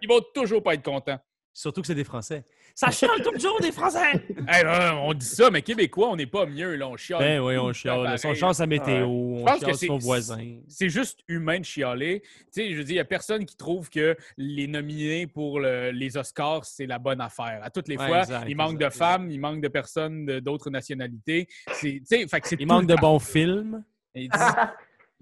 [0.00, 1.18] Ils vont toujours pas être contents.
[1.58, 2.44] Surtout que c'est des Français.
[2.74, 4.12] Ça chiale tout le jour des Français!
[4.46, 4.62] Hey,
[5.00, 6.74] on dit ça, mais Québécois, on n'est pas mieux.
[6.76, 7.18] Là, on chiale.
[7.20, 8.02] Ben oui, on chiale.
[8.04, 10.58] pareil, On chiale sa météo, on chiale son voisin.
[10.68, 12.20] c'est juste humain de chialer.
[12.20, 15.58] Tu sais, je veux dire, il n'y a personne qui trouve que les nominés pour
[15.58, 17.60] le- les Oscars, c'est la bonne affaire.
[17.62, 20.40] À toutes les Ouais, fois, exact, il manque exact, de femmes, il manque de personnes
[20.40, 21.48] d'autres nationalités.
[21.68, 23.82] Fait que c'est Il manque de bons films.
[24.14, 24.28] il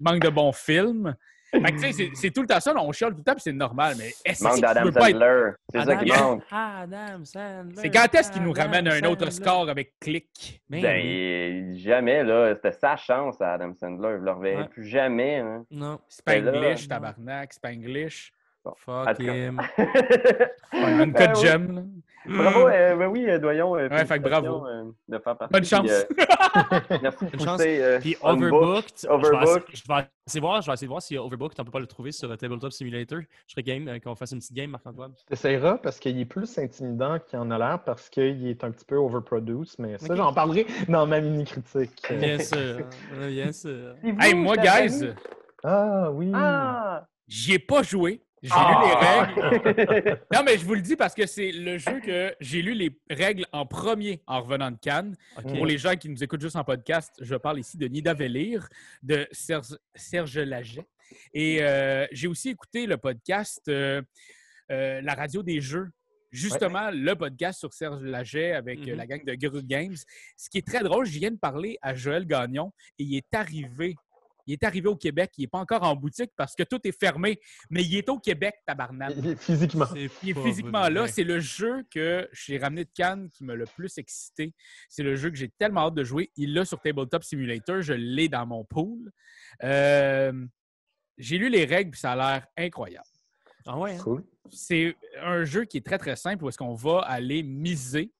[0.01, 1.15] manque de bons films.
[1.61, 3.33] Fait que, tu sais, c'est, tout le temps ça, là, on chiale tout le temps,
[3.33, 3.95] puis c'est normal.
[3.97, 4.93] Mais est-ce Manque que tu être...
[4.93, 5.51] Sandler.
[5.73, 6.43] C'est ça qui Adam- manque.
[6.51, 7.75] Adam Sandler.
[7.75, 9.27] C'est quand est-ce qu'il nous Adam ramène un autre.
[9.27, 10.61] Oscar avec Click?
[10.69, 12.53] Ben Ben, jamais, là.
[12.55, 14.17] C'était sa chance à Adam Sandler.
[14.19, 14.67] Je le reverrai Ouais.
[14.69, 15.37] plus jamais.
[15.39, 15.65] hein.
[15.71, 15.99] Non.
[16.09, 18.31] Spanglish, tabarnak, Spanglish.
[18.65, 19.61] En Fuck him.
[20.73, 21.41] Un uncut Ben oui.
[21.45, 21.91] gem.
[22.27, 23.75] Bravo, euh, ben oui, euh, Doyon.
[23.77, 24.65] euh, Ouais, fait que bravo.
[24.67, 25.89] euh, de faire partie, Bonne puis, chance.
[25.89, 26.03] euh,
[27.01, 27.61] merci Bonne chance.
[27.65, 29.63] euh, Puis Unbooked, Overbooked, je vais, Overbooked.
[29.73, 31.79] essayer, je vais essayer voir, je vais essayer de voir si Overbooked, on peut pas
[31.79, 33.19] le trouver sur Tabletop Simulator.
[33.47, 35.13] Je serais game euh, qu'on fasse une petite game, Marc-Antoine.
[35.27, 38.85] T'essayeras parce qu'il est plus intimidant qu'il en a l'air parce qu'il est un petit
[38.85, 42.01] peu overproduced, mais ça, j'en parlerai dans ma mini-critique.
[42.09, 42.57] Bien sûr.
[43.13, 43.95] euh, Bien sûr.
[44.01, 45.03] Vous, Hey, moi, guys?
[45.63, 46.31] Ah oui!
[46.33, 47.05] Ah!
[47.27, 48.21] j'y ai pas joué.
[48.45, 49.27] J'ai Ah!
[49.33, 50.21] lu les règles.
[50.33, 52.95] Non, mais je vous le dis parce que c'est le jeu que j'ai lu les
[53.09, 55.15] règles en premier en revenant de Cannes.
[55.41, 58.67] Pour les gens qui nous écoutent juste en podcast, je parle ici de Nida Vellir,
[59.01, 60.85] de Serge, Serge Laget.
[61.33, 64.01] Et euh, j'ai aussi écouté le podcast euh,
[64.71, 65.89] euh, La radio des jeux.
[66.31, 69.95] Justement, le podcast sur Serge Laget avec la gang de Guru Games.
[70.35, 73.33] Ce qui est très drôle, je viens de parler à Joël Gagnon et il est
[73.33, 73.95] arrivé.
[74.47, 75.31] Il est arrivé au Québec.
[75.37, 77.39] Il n'est pas encore en boutique parce que tout est fermé,
[77.69, 79.13] mais il est au Québec, tabarnak.
[79.17, 79.85] Il est Physiquement.
[79.95, 81.07] Il est physiquement là.
[81.07, 84.53] C'est le jeu que j'ai ramené de Cannes qui m'a le plus excité.
[84.89, 86.31] C'est le jeu que j'ai tellement hâte de jouer.
[86.35, 87.81] Il l'a sur Tabletop Simulator.
[87.81, 89.11] Je l'ai dans mon pool.
[89.63, 90.45] Euh,
[91.17, 93.05] j'ai lu les règles puis ça a l'air incroyable.
[93.65, 94.03] Ah ouais, hein?
[94.03, 94.23] Cool.
[94.51, 98.11] C'est un jeu qui est très, très simple où est-ce qu'on va aller miser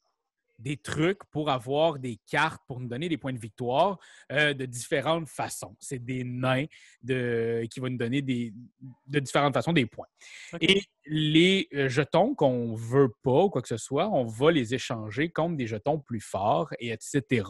[0.57, 3.99] des trucs pour avoir des cartes pour nous donner des points de victoire
[4.31, 5.75] euh, de différentes façons.
[5.79, 6.65] C'est des nains
[7.03, 8.53] de, qui vont nous donner des,
[9.07, 10.07] de différentes façons des points.
[10.61, 14.73] Et les euh, jetons qu'on veut pas ou quoi que ce soit, on va les
[14.73, 17.45] échanger contre des jetons plus forts et etc.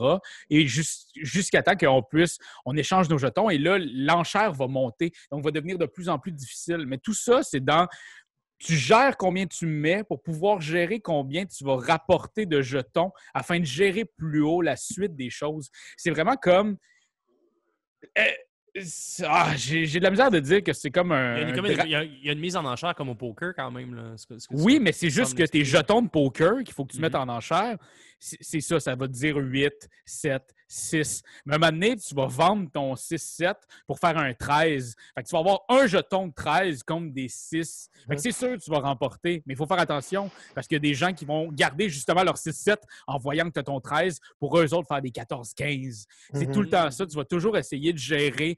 [0.49, 5.12] Et jus- jusqu'à temps qu'on puisse, on échange nos jetons et là, l'enchère va monter.
[5.32, 6.86] Donc, va devenir de plus en plus difficile.
[6.88, 7.88] Mais tout ça, c'est dans
[8.58, 13.60] tu gères combien tu mets pour pouvoir gérer combien tu vas rapporter de jetons afin
[13.60, 15.70] de gérer plus haut la suite des choses.
[15.97, 16.78] C'est vraiment comme.
[18.78, 21.38] C'est- ah, J'ai de la misère de dire que c'est comme un.
[21.38, 22.39] Il y, a une, un comme une- dra- il y a- il y a une
[22.39, 23.95] mise en enchère comme au poker quand même.
[23.95, 24.18] Là.
[24.18, 26.74] Ce que- ce que tu- Oui, mais c'est juste que tes jetons de poker qu'il
[26.74, 27.22] faut que tu mettes Mhm.
[27.30, 27.78] en enchère,
[28.20, 31.22] c'est c'est ça, ça va te dire 8, 7, 6.
[31.45, 33.53] Mais à un moment donné, tu vas vendre ton 6-7
[33.88, 34.95] pour faire un 13.
[35.16, 37.89] Fait que tu vas avoir un jeton de 13 contre des 6.
[38.07, 40.76] Fait que c'est sûr que tu vas remporter, mais il faut faire attention parce qu'il
[40.76, 43.63] y a des gens qui vont garder justement leur 6-7 en voyant que tu as
[43.63, 46.05] ton 13 pour eux autres faire des 14-15.
[46.34, 46.53] C'est Mhm.
[46.53, 47.05] tout le temps ça.
[47.05, 48.55] Tu vas toujours essayer de gérer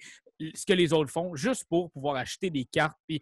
[0.54, 2.98] ce que les autres font juste pour pouvoir acheter des cartes.
[3.08, 3.22] Puis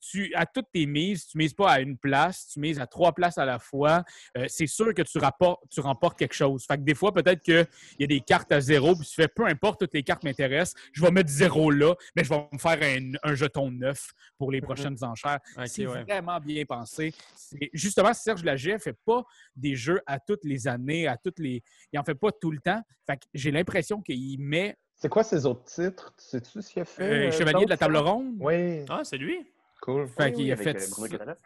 [0.00, 3.12] tu, à toutes tes mises, tu mises pas à une place, tu mises à trois
[3.12, 4.02] places à la fois.
[4.36, 6.64] Euh, c'est sûr que tu, rapportes, tu remportes quelque chose.
[6.66, 7.66] Fait que des fois, peut-être qu'il
[7.98, 10.74] y a des cartes à zéro, puis tu fais peu importe, toutes les cartes m'intéressent,
[10.92, 14.50] je vais mettre zéro là, mais je vais me faire un, un jeton neuf pour
[14.50, 15.38] les prochaines enchères.
[15.66, 16.02] C'est ouais.
[16.04, 17.12] vraiment bien pensé.
[17.36, 19.22] C'est- Justement, Serge Laget fait pas
[19.54, 21.62] des jeux à toutes les années, à toutes les.
[21.92, 22.80] Il en fait pas tout le temps.
[23.06, 26.14] Fait que j'ai l'impression qu'il met C'est quoi ses autres titres?
[26.16, 27.02] Tu sais-tu ce qu'il a fait?
[27.02, 28.34] euh, euh, Chevalier de la table ronde?
[28.38, 29.46] Oui, Ah, c'est lui?
[29.80, 30.08] Cool.
[30.08, 31.18] Fait Oui, qu'il oui, a fait euh, Bruno ça.
[31.18, 31.36] Catala.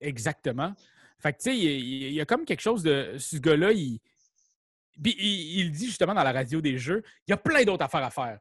[0.00, 0.74] Exactement.
[1.20, 3.14] Fait que, tu sais, il, il- il y a comme quelque chose de.
[3.18, 4.00] Ce gars-là, il.
[5.02, 7.84] Puis il, il dit justement dans la radio des jeux, il y a plein d'autres
[7.84, 8.38] affaires à faire.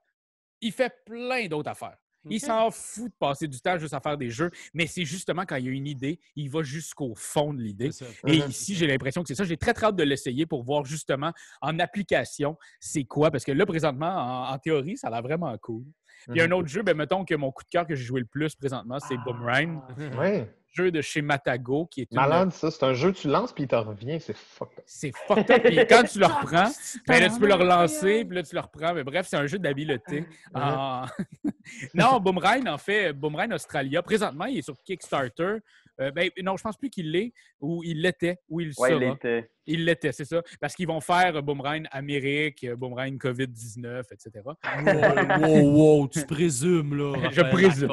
[0.61, 1.97] Il fait plein d'autres affaires.
[2.29, 5.45] Il s'en fout de passer du temps juste à faire des jeux, mais c'est justement
[5.45, 7.89] quand il y a une idée, il va jusqu'au fond de l'idée.
[8.25, 9.43] Et ici, j'ai l'impression que c'est ça.
[9.43, 13.29] J'ai très, très hâte de l'essayer pour voir justement en application c'est quoi.
[13.29, 15.83] Parce que là, présentement, en, en théorie, ça a l'air vraiment cool.
[16.25, 16.53] Puis il y a un Mhm.
[16.53, 18.99] autre jeu, ben, mettons que mon coup de cœur que j'ai joué le plus présentement,
[18.99, 19.81] c'est Boomerang.
[20.19, 20.43] Oui.
[20.75, 22.71] jeu de chez Matago qui est une- Malade, ça.
[22.71, 24.19] C'est un jeu, tu lances puis il te revient.
[24.19, 24.83] C'est fucked up.
[24.87, 25.61] C'est fucked up.
[25.63, 26.71] Puis quand tu le reprends,
[27.07, 28.91] ben là, tu peux le relancer, puis là, tu le reprends.
[28.95, 30.25] Mais bref, c'est un jeu d'habileté.
[30.51, 31.05] Ah.
[31.93, 35.57] non, Boomerang, en fait, Boomerang Australia, présentement, il est sur Kickstarter.
[36.01, 38.93] Euh, ben, non, je pense plus qu'il l'est, ou il l'était, ou il le Ouais,
[38.95, 39.13] il sera.
[39.13, 39.49] était.
[39.65, 40.41] Il l'était, c'est ça.
[40.59, 44.41] Parce qu'ils vont faire Boomerang Amérique, Boomerang COVID-19, etc.
[44.43, 47.13] Wow, wow, wow, tu présumes, là.
[47.31, 47.89] Je présume.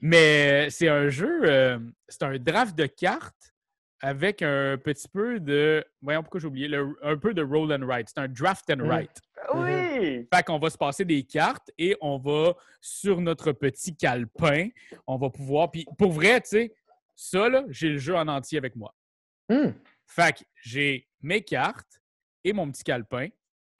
[0.00, 3.54] Mais euh, c'est un jeu, euh, c'est un draft de cartes
[4.00, 5.84] avec un petit peu de.
[6.02, 8.08] Voyons pourquoi j'ai oublié, le- un peu de roll and write.
[8.14, 8.88] C'est un draft and Mm.
[8.88, 9.20] write.
[9.54, 10.26] Oui!
[10.32, 14.68] Fait qu'on va se passer des cartes et on va, sur notre petit calepin,
[15.06, 15.70] on va pouvoir.
[15.70, 16.74] Puis pour vrai, tu sais,
[17.16, 18.94] ça, là, j'ai le jeu en entier avec moi.
[19.48, 19.70] Hmm.
[20.06, 22.00] Fait que j'ai mes cartes
[22.44, 23.28] et mon petit calepin.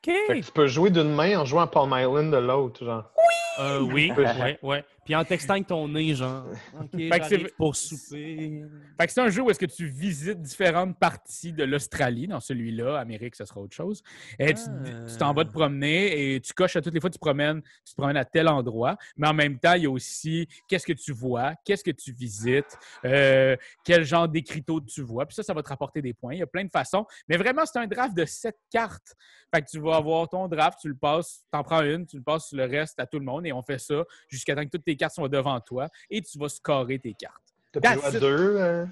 [0.05, 3.12] Fait que tu peux jouer d'une main en jouant à Palm Island de l'autre, genre.
[3.59, 4.85] Euh, oui, ouais, ouais.
[5.07, 6.45] Puis en textant avec ton nez, genre.
[6.81, 8.64] OK, que j'arrive c'est- pour souper.
[9.01, 12.27] Fait que c'est un jeu où est-ce que tu visites différentes parties de l'Australie.
[12.27, 14.03] Dans celui-là, Amérique, ce sera autre chose.
[14.39, 15.07] Et tu- Ah.
[15.11, 17.24] tu t'en vas te promener et tu coches à toutes les fois que tu te
[17.24, 18.97] promènes, tu te promènes à tel endroit.
[19.16, 22.12] Mais en même temps, il y a aussi qu'est-ce que tu vois, qu'est-ce que tu
[22.12, 25.24] visites, euh, quel genre d'écriteau tu vois.
[25.24, 26.35] Puis ça, ça va te rapporter des points.
[26.35, 27.07] Il y a plein de façons.
[27.29, 29.14] Mais vraiment, c'est un draft de sept cartes.
[29.55, 32.22] Fait que tu vas avoir ton draft, tu le passes, t'en prends une, tu le
[32.22, 34.85] passes le reste à tout le monde et on fait ça jusqu'à temps que toutes
[34.85, 37.55] tes cartes soient devant toi et tu vas scorer tes cartes.
[37.73, 38.57] T'as pu jouer à deux.
[38.57, 38.87] euh,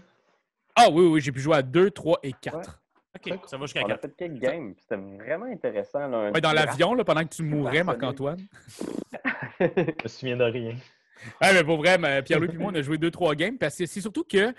[0.77, 2.81] Ah oui, oui, j'ai pu jouer à 2, 3 et 4.
[3.17, 4.01] OK, ça va jusqu'à On a 4.
[4.03, 6.07] fait quelques games, puis c'était vraiment intéressant.
[6.09, 8.41] Là, un Ouais, dans l'avion, là, pendant que tu mourais, Marc-Antoine.
[9.61, 10.77] Je me souviens de rien.
[11.41, 13.57] Ah, mais pour vrai, Pierre-Louis et moi, on a joué 2-3 games.
[13.57, 14.53] Parce que c'est surtout que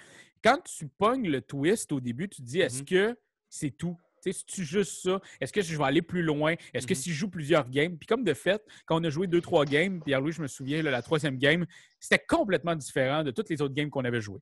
[0.43, 2.85] quand tu pognes le twist au début, tu te dis est-ce Mhm.
[2.85, 3.97] que c'est tout?
[4.31, 5.19] C'est-tu juste ça?
[5.41, 6.55] Est-ce que je vais aller plus loin?
[6.73, 6.97] Est-ce que Mhm.
[6.97, 7.97] si je joue plusieurs games?
[7.97, 10.91] Puis comme de fait, quand on a joué 2-3 games, Pierre-Louis, je me souviens, là,
[10.91, 11.65] la troisième game,
[11.99, 14.41] c'était complètement différent de toutes les autres games qu'on avait jouées.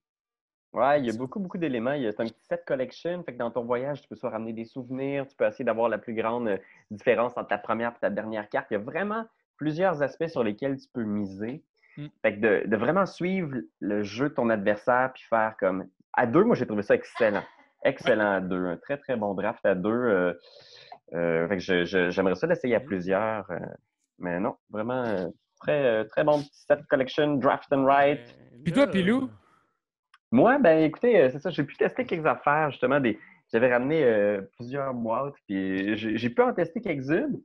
[0.74, 1.96] Ouais, il y a beaucoup, beaucoup d'éléments.
[2.00, 3.24] C'est un petit set collection.
[3.24, 5.88] Fait que dans ton voyage, tu peux soit ramener des souvenirs, tu peux essayer d'avoir
[5.88, 6.58] la plus grande euh,
[6.90, 8.68] différence entre ta première et ta dernière carte.
[8.72, 9.26] Il y a vraiment
[9.58, 11.64] plusieurs aspects sur lesquels tu peux miser.
[11.98, 12.08] Mm.
[12.24, 15.88] Fait que de, de vraiment suivre le jeu de ton adversaire puis faire comme.
[16.14, 17.44] À deux, moi, j'ai trouvé ça excellent.
[17.84, 18.66] Excellent à deux.
[18.66, 19.90] Un très, très bon draft à deux.
[19.90, 20.34] euh,
[21.14, 22.86] euh, je- je- j'aimerais ça l'essayer à Mm.
[22.86, 23.52] plusieurs.
[23.52, 23.60] euh,
[24.20, 25.28] mais non, vraiment euh,
[25.60, 28.38] très, euh, très bon petit set collection, draft and write.
[28.64, 29.30] Puis toi, Pilou?
[30.32, 33.20] Moi, ben écoutez, euh, c'est ça, j'ai pu tester quelques affaires, justement, des.
[33.52, 37.40] J'avais ramené euh, plusieurs boîtes, puis j'ai pu en tester quelques-unes,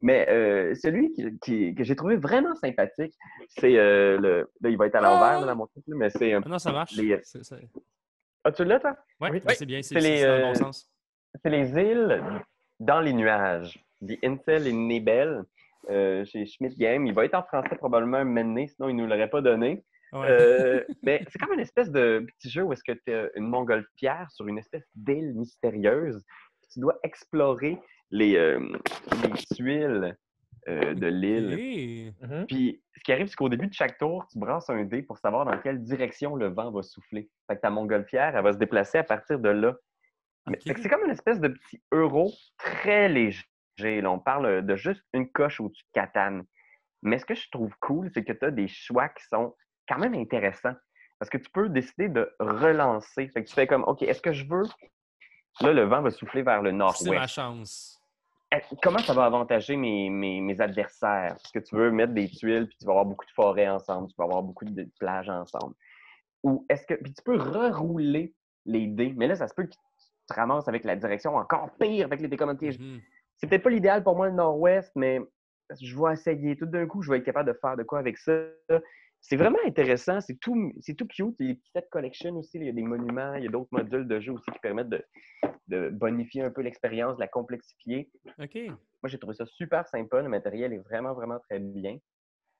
[0.00, 3.14] mais euh, celui qui, qui- que j'ai trouvé vraiment sympathique,
[3.48, 4.50] c'est euh, le.
[4.60, 6.34] Là, il va être à l'envers, là, dans mon truc, mais c'est.
[6.34, 6.96] euh, Ah non, ça marche.
[6.96, 7.20] Les-
[8.44, 8.96] Ah, tu l'as, toi?
[9.20, 9.40] Ouais, Oui.
[9.44, 10.90] ben, c'est bien, c'est C'est les, c'est dans le bon euh, sens.
[11.42, 12.22] C'est les îles
[12.80, 13.78] dans les nuages.
[14.06, 15.42] The Intel et Nebel,
[15.90, 17.06] euh, chez Schmidt Game.
[17.06, 19.84] Il va être en français probablement un donné, sinon il ne nous l'aurait pas donné.
[20.12, 20.26] Ouais.
[20.28, 23.46] Euh, mais c'est comme une espèce de petit jeu où est-ce que tu as une
[23.46, 26.22] montgolfière sur une espèce d'île mystérieuse.
[26.72, 27.78] tu dois explorer
[28.10, 28.60] les, euh,
[29.22, 30.16] les tuiles
[30.68, 32.14] euh, de l'île.
[32.20, 32.46] Mhm.
[32.46, 35.18] Puis ce qui arrive, c'est qu'au début de chaque tour, tu brasses un dé pour
[35.18, 37.28] savoir dans quelle direction le vent va souffler.
[37.48, 39.74] Fait que ta montgolfière, elle va se déplacer à partir de là.
[40.60, 43.44] C'est comme une espèce de petit euro très léger.
[43.78, 46.44] Là, on parle de juste une coche au-dessus de Catane.
[47.02, 49.54] Mais ce que je trouve cool, c'est que tu as des choix qui sont
[49.88, 50.74] quand même intéressants.
[51.18, 53.28] Parce que tu peux décider de relancer.
[53.28, 54.64] Fait que tu fais comme, OK, est-ce que je veux...
[55.60, 57.34] Là, le vent va souffler vers le C'est ma nord-ouest.
[57.34, 58.01] chance.
[58.82, 61.36] Comment ça va avantager mes, mes, mes adversaires?
[61.36, 64.08] Parce que tu veux mettre des tuiles, puis tu vas avoir beaucoup de forêts ensemble,
[64.08, 65.74] tu vas avoir beaucoup de plages ensemble?
[66.42, 66.94] Ou est-ce que.
[66.94, 68.34] Puis tu peux rerouler
[68.66, 69.78] les dés, mais là, ça se peut que tu
[70.28, 73.00] te ramasses avec la direction encore pire avec les dés Mhm.
[73.36, 75.20] C'est peut-être pas l'idéal pour moi le nord-ouest, mais
[75.80, 76.56] je vais essayer.
[76.56, 78.32] Tout d'un coup, je vais être capable de faire de quoi avec ça.
[79.24, 80.20] C'est vraiment intéressant.
[80.20, 81.34] C'est tout, c'est tout cute.
[81.38, 82.58] Il y a des petits sets collection aussi.
[82.58, 83.34] Il y a des monuments.
[83.34, 85.02] Il y a d'autres modules de jeu aussi qui permettent de,
[85.68, 88.10] de bonifier un peu l'expérience, de la complexifier.
[88.40, 88.56] OK.
[88.66, 88.76] Moi,
[89.08, 90.20] j'ai trouvé ça super sympa.
[90.22, 91.98] Le matériel est vraiment, vraiment très bien.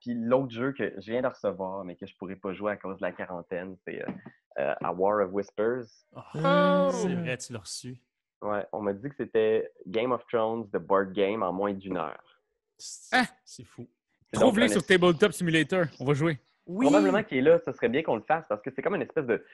[0.00, 2.76] Puis l'autre jeu que je viens de recevoir, mais que je pourrais pas jouer à
[2.76, 4.12] cause de la quarantaine, c'est euh,
[4.58, 5.84] euh, A War of Whispers.
[6.14, 8.00] Ah, C'est vrai, tu l'as reçu.
[8.40, 11.96] Ouais, on m'a dit que c'était Game of Thrones, The Board Game, en moins d'une
[11.96, 12.40] heure.
[12.78, 13.26] C'est Ah!
[13.44, 13.88] c'est fou.
[14.32, 15.84] Trouve-les sur Tabletop Simulator.
[16.00, 16.38] On va jouer.
[16.66, 16.86] Oui.
[16.86, 19.02] Probablement qu'il est là, ce serait bien qu'on le fasse parce que c'est comme une
[19.02, 19.44] espèce de.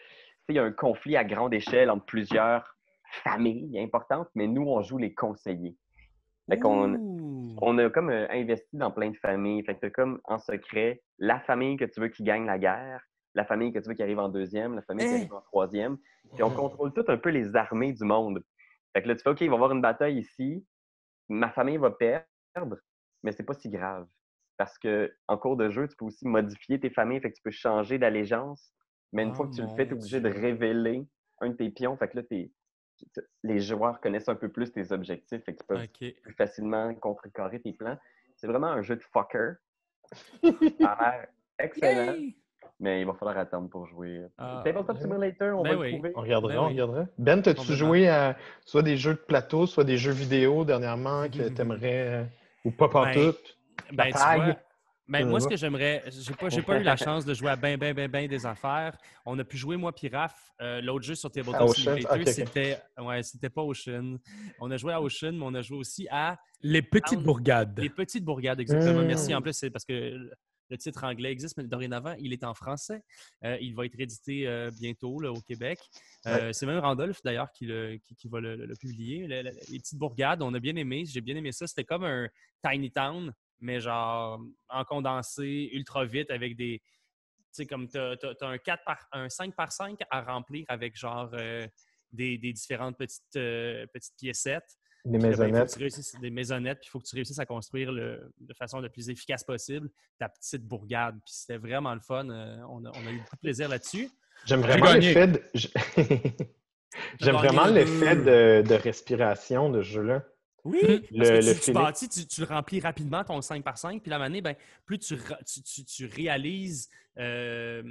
[0.48, 2.76] Il y a un conflit à grande échelle entre plusieurs
[3.24, 5.76] familles importantes, mais nous, on joue les conseillers.
[6.50, 7.56] Fait Ouh.
[7.60, 9.62] on a comme euh, investi dans plein de familles.
[9.64, 13.02] Fait que comme en secret la famille que tu veux qui gagne la guerre,
[13.34, 15.16] la famille que tu veux qui arrive en deuxième, la famille qui Eh!
[15.16, 15.98] arrive en troisième.
[16.34, 18.42] Puis on contrôle tout un peu les armées du monde.
[18.94, 20.66] Fait que là, tu fais OK, il va y avoir une bataille ici,
[21.28, 22.78] ma famille va perdre,
[23.22, 24.06] mais c'est pas si grave.
[24.58, 27.42] Parce que en cours de jeu, tu peux aussi modifier tes familles, fait que tu
[27.42, 28.72] peux changer d'allégeance
[29.12, 31.06] Mais une Oh fois que tu le fais, tu es obligé de révéler
[31.40, 31.96] un de tes pions.
[31.96, 32.50] Fait que là, t'es-
[33.14, 35.42] tu- les joueurs connaissent un peu plus tes objectifs.
[35.44, 35.88] Fait qu'ils peuvent
[36.22, 37.96] plus facilement contrecarrer tes plans.
[38.36, 39.52] C'est vraiment un jeu de fucker.
[40.80, 41.26] Ça a l'air
[41.58, 42.36] excellent, Yay!
[42.80, 44.26] mais il va falloir attendre pour jouer.
[44.36, 45.86] Ah, Tabletop Simulator, on Ben va oui.
[45.90, 46.12] le trouver.
[46.16, 47.06] On regardera, Ben on regardera.
[47.18, 47.74] Ben, Complètement.
[47.74, 52.24] joué à soit des jeux de plateau, soit des jeux vidéo dernièrement que t'aimerais, euh,
[52.64, 53.57] ou pas Ben, pantoute?
[53.92, 54.56] Ben, tu vois,
[55.10, 55.52] ben, moi, ce Ouais.
[55.52, 58.10] que j'aimerais, j'ai pas, j'ai pas eu la chance de jouer à ben, ben, ben,
[58.10, 58.94] ben des affaires.
[59.24, 61.68] On a pu jouer, moi, puis Raph, euh, l'autre jeu sur Tabletop?
[61.74, 62.28] Simulator, Ok, ok.
[62.28, 64.18] c'était, ouais, c'était pas Ocean.
[64.60, 67.78] On a joué à Ocean, mais on a joué aussi à Les petites bourgades.
[67.80, 69.02] Les Petites Bourgades, exactement.
[69.02, 69.06] Mm.
[69.06, 69.34] Merci.
[69.34, 73.00] En plus, c'est parce que le- titre anglais existe, mais dorénavant, il est en français.
[73.46, 75.78] Euh, il va être édité euh, bientôt là, au Québec.
[76.26, 79.26] Euh, C'est même Randolph, d'ailleurs, qui, le- qui- qui va le, le- le publier.
[79.26, 81.04] Le- le- les Petites Bourgades, on a bien aimé.
[81.06, 81.66] J'ai bien aimé ça.
[81.66, 82.28] C'était comme un
[82.62, 86.80] Tiny Town, mais genre en condensé, ultra vite, avec des...
[86.80, 90.96] Tu sais, comme tu as, un, 4 par, un 5 par 5 à remplir avec
[90.96, 91.66] genre euh,
[92.12, 94.76] des, des différentes petites, euh, petites piécettes.
[95.04, 95.74] Des là, ben, maisonnettes.
[95.76, 98.88] réussisses- des maisonnettes, puis il faut que tu réussisses à construire le, de façon la
[98.90, 99.88] plus efficace possible
[100.18, 101.14] ta petite bourgade.
[101.24, 102.28] Puis c'était vraiment le fun.
[102.28, 104.10] euh, on, a, on a eu beaucoup de plaisir là-dessus.
[104.44, 105.42] J'aime J'ai vraiment l'effet de...
[107.20, 110.24] J'aime vraiment le l'effet de, de respiration de ce jeu-là.
[110.68, 113.78] Oui, Le- parce que tu, tu bâtis, tu, tu le remplis rapidement, ton 5 par
[113.78, 114.54] 5 puis la année, ben,
[114.84, 115.16] plus tu,
[115.46, 116.88] tu, tu- tu réalises,
[117.18, 117.82] euh,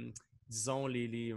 [0.48, 1.34] disons, les, les-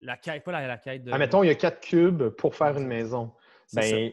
[0.00, 1.12] la quête, pas la, la quête de...
[1.12, 3.32] Ah, mettons, il y a quatre cubes pour faire une maison.
[3.74, 4.12] Ben,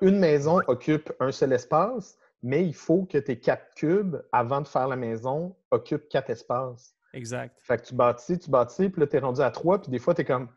[0.00, 4.68] une maison occupe un seul espace, mais il faut que tes quatre cubes, avant de
[4.68, 6.94] faire la maison, occupent quatre espaces.
[7.14, 7.58] Exact.
[7.60, 10.14] Fait que tu bâtis, tu bâtis, puis là, t'es rendu à trois, puis des fois,
[10.14, 10.48] t'es comme Ouh,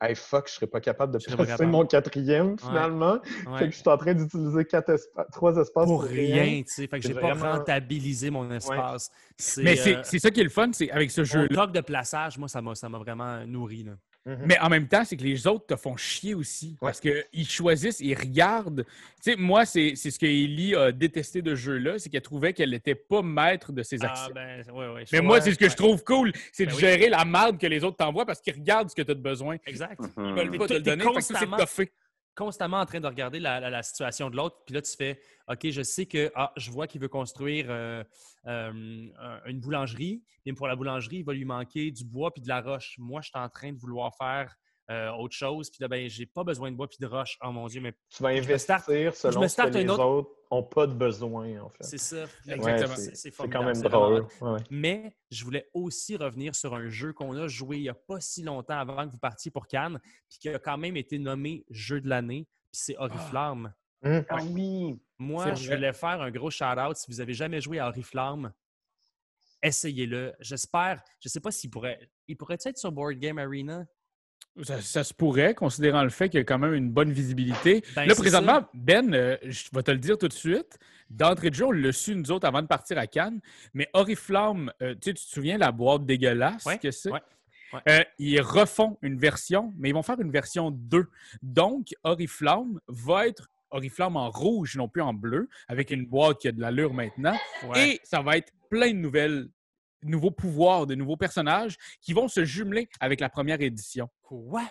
[0.00, 1.70] Hey fuck, je serais pas capable de pas capable.
[1.70, 3.18] mon quatrième finalement.
[3.46, 3.58] ouais.
[3.58, 6.86] Fait que je suis en train d'utiliser quatre espa- trois espaces Pour rien, tu sais.
[6.86, 9.10] Fait que j'ai pas vraiment- rentabilisé mon espace.
[9.58, 11.48] Mais c'est euh, c'est ça qui est le fun, c'est avec ce mon jeu-là.
[11.54, 13.84] toc de plaçage, moi, ça m'a, ça m'a vraiment nourri.
[13.84, 13.92] Là.
[14.26, 14.38] Mhm.
[14.44, 16.70] Mais en même temps, c'est que les autres te font chier aussi.
[16.82, 16.88] Ouais.
[16.88, 18.84] Parce qu'ils choisissent, ils regardent.
[19.22, 22.20] Tu sais, moi, c'est c'est ce que Ellie a détesté de ce jeu-là, c'est qu'elle
[22.20, 24.34] trouvait qu'elle n'était pas maître de ses Ah, actions.
[24.34, 25.04] ben, ouais, ouais.
[25.06, 25.26] je Mais vois.
[25.26, 26.80] moi, c'est ce que je trouve cool, c'est de Ben oui.
[26.80, 29.20] gérer la marde que les autres t'envoient parce qu'ils regardent ce que tu as de
[29.22, 29.56] besoin.
[29.66, 29.98] Exact.
[30.18, 30.34] Ils Mhm.
[30.36, 31.90] veulent pas te le donner, c'est
[32.34, 35.82] constamment- en train de regarder la, situation de l'autre, puis là, tu fais OK, je
[35.82, 38.04] sais que ah, je vois qu'il veut construire euh,
[38.46, 42.42] euh, un- une boulangerie, mais pour la boulangerie, il va lui manquer du bois puis
[42.42, 42.96] de la roche.
[42.98, 44.54] Moi, je suis en train de vouloir faire
[44.90, 47.38] euh, autre chose, puis là, ben, j'ai pas besoin de bois puis de roche.
[47.44, 49.88] Oh mon Dieu, mais Tu vas je me investir selon me ce starte que les
[49.88, 51.84] autre- autres n'ont pas de besoin, en fait.
[51.84, 52.24] c'est ça.
[52.48, 52.96] Exactement.
[52.96, 54.22] C'est- quand même drôle.
[54.22, 54.28] hot.
[54.44, 54.60] Ouais, ouais.
[54.70, 58.20] Mais je voulais aussi revenir sur un jeu qu'on a joué il n'y a pas
[58.20, 61.64] si longtemps avant que vous partiez pour Cannes, puis qui a quand même été nommé
[61.70, 63.72] jeu de l'année, puis c'est Oriflamme.
[64.02, 64.24] Hum.
[64.28, 64.98] Ah oui!
[65.18, 66.96] Moi, je voulais faire un gros shout-out.
[66.96, 68.50] Si vous n'avez jamais joué à Oriflamme,
[69.62, 70.32] essayez-le.
[70.40, 72.10] J'espère, je ne sais pas s'il pourrait.
[72.26, 73.84] Il pourrait être sur Board Game Arena?
[74.62, 77.82] Ça, ça se pourrait, considérant le fait qu'il y a quand même une bonne visibilité.
[77.94, 80.78] Ben, là, présentement, Ben, euh, je vais te le dire tout de suite.
[81.08, 83.40] D'entrée de jeu, on l'a su, nous autres, avant de partir à Cannes.
[83.74, 87.10] Mais Oriflamme, euh, tu sais, tu te souviens la boîte dégueulasse Ouais, que c'est?
[87.10, 87.20] ouais,
[87.72, 87.80] ouais.
[87.88, 91.06] Euh, ils refont une version, mais ils vont faire une version 2.
[91.42, 96.48] Donc, Oriflamme va être Oriflamme en rouge, non plus en bleu, avec une boîte qui
[96.48, 97.36] a de l'allure maintenant.
[97.76, 99.48] Et ça va être plein de nouvelles,
[100.02, 104.08] nouveaux pouvoirs, de nouveaux personnages qui vont se jumeler avec la première édition.
[104.22, 104.62] Quoi?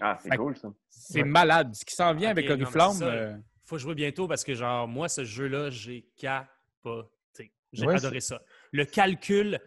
[0.00, 0.68] Ah, c'est cool ça.
[0.90, 1.28] C'est Ouais.
[1.28, 1.74] malade.
[1.74, 2.92] Ce qui s'en vient Ok, avec Oriflamme.
[2.92, 3.04] c'est ça.
[3.06, 7.52] euh, faut jouer bientôt parce que, genre, moi, ce jeu-là, j'ai capoté.
[7.72, 8.40] J'ai Ouais, adoré ça.
[8.72, 9.58] Le calcul,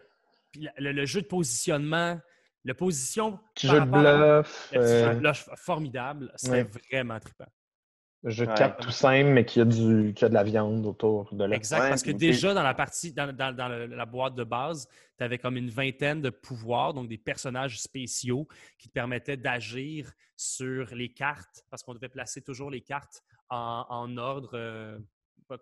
[0.54, 2.20] le, le jeu de positionnement,
[2.64, 3.38] la position.
[3.54, 3.86] Petit jeu de à-
[4.42, 6.32] bluff, le petit euh, jeu de bluff formidable.
[6.36, 6.70] C'était Ouais.
[6.92, 7.46] vraiment trippant.
[8.24, 8.56] Jeu de Ouais.
[8.56, 11.56] cartes tout simple, mais qui a, du, qui a de la viande autour de la
[11.56, 15.24] Exact, parce que déjà dans la partie, dans, dans- dans la boîte de base, tu
[15.24, 18.46] avais comme une vingtaine de pouvoirs, donc des personnages spéciaux
[18.78, 23.86] qui te permettaient d'agir sur les cartes, parce qu'on devait placer toujours les cartes en,
[23.88, 24.98] en ordre euh,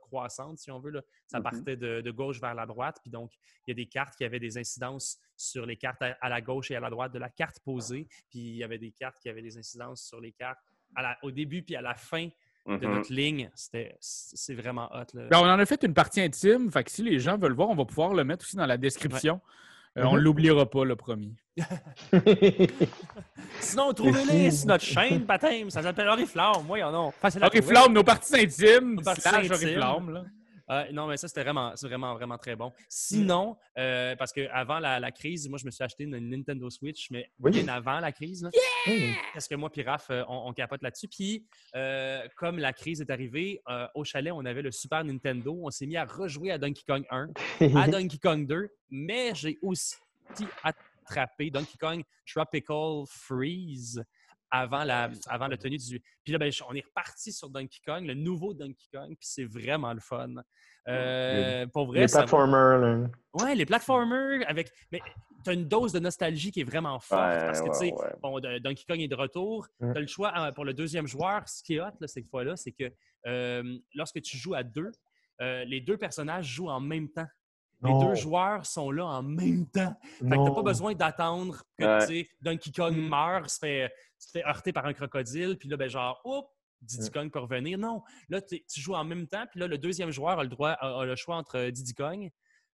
[0.02, 0.90] croissante, si on veut.
[0.90, 1.02] Là.
[1.26, 1.42] Ça Mhm.
[1.44, 3.32] partait de, de gauche vers la droite, puis donc
[3.66, 6.40] il y a des cartes qui avaient des incidences sur les cartes à, à la
[6.40, 9.18] gauche et à la droite de la carte posée, puis il y avait des cartes
[9.20, 10.58] qui avaient des incidences sur les cartes
[10.94, 12.28] à la- au début puis à la fin
[12.68, 12.94] de Mhm.
[12.94, 13.50] notre ligne.
[13.54, 15.04] C'était, c'est vraiment hot.
[15.14, 15.28] Là.
[15.30, 16.70] ben, on en a fait une partie intime.
[16.70, 18.76] Fait que si les gens veulent voir, on va pouvoir le mettre aussi dans la
[18.76, 19.40] description.
[19.96, 20.16] Euh, On Mhm.
[20.16, 21.34] ne l'oubliera pas, le promis.
[23.60, 25.70] Sinon, trouvez-les sur notre chaîne, baptême.
[25.70, 26.64] Ça s'appelle Oriflamme.
[26.66, 27.10] Moi, en non.
[27.10, 27.42] Facile.
[27.42, 28.94] Oriflamme, nos parties intimes.
[28.96, 29.52] Nos parties slash intimes.
[29.52, 30.24] Oriflamme, là.
[30.70, 32.72] Euh, non, mais ça, c'était vraiment, vraiment, vraiment très bon.
[32.88, 37.10] Sinon, euh, parce qu'avant la, la crise, moi, je me suis acheté une Nintendo Switch,
[37.10, 37.50] mais Oui.
[37.52, 38.42] bien avant la crise.
[38.42, 38.50] là.
[38.86, 39.12] Hum.
[39.32, 41.08] Parce que moi, puis Raph, euh, on, on capote là-dessus.
[41.08, 43.60] Puis, euh, comme la crise est arrivée,
[43.94, 45.58] au chalet, on avait le Super Nintendo.
[45.62, 47.28] On s'est mis à rejouer à Donkey Kong 1,
[47.76, 49.96] à Donkey Kong 2, mais j'ai aussi
[50.62, 54.02] attrapé Donkey Kong Tropical Freeze
[54.50, 56.00] avant la, avant la tenue du.
[56.24, 59.44] Puis là, ben, on est reparti sur Donkey Kong, le nouveau Donkey Kong, puis c'est
[59.44, 60.34] vraiment le fun.
[60.88, 63.06] Euh, pour vrai, Les va- platformers, là.
[63.34, 64.70] Ouais, les platformers avec.
[64.90, 65.00] Mais
[65.44, 67.92] tu as une dose de nostalgie qui est vraiment forte Ouais, parce que, tu sais,
[67.92, 69.66] ouais, bon, Donkey Kong est de retour.
[69.80, 69.92] Mm.
[69.92, 71.46] Tu as le choix euh, pour le deuxième joueur.
[71.48, 72.90] Ce qui est hot, là, cette fois-là, c'est que
[73.26, 74.90] euh, lorsque tu joues à deux,
[75.40, 77.26] euh, les deux personnages jouent en même temps.
[77.82, 78.08] Les Non.
[78.08, 79.94] deux joueurs sont là en même temps.
[80.18, 82.06] Fait que t'as pas besoin d'attendre que Ouais.
[82.06, 83.08] tu sais, Donkey Kong Mm.
[83.08, 86.48] meurt, se fait, se fait heurter par un crocodile, puis là, ben genre, oups,
[86.80, 87.10] Diddy.
[87.10, 87.76] Kong peut revenir.
[87.78, 90.48] Non, là, t'es- tu joues en même temps, puis là, le deuxième joueur a le,
[90.48, 92.30] droit, a, a le choix entre euh, Diddy Kong,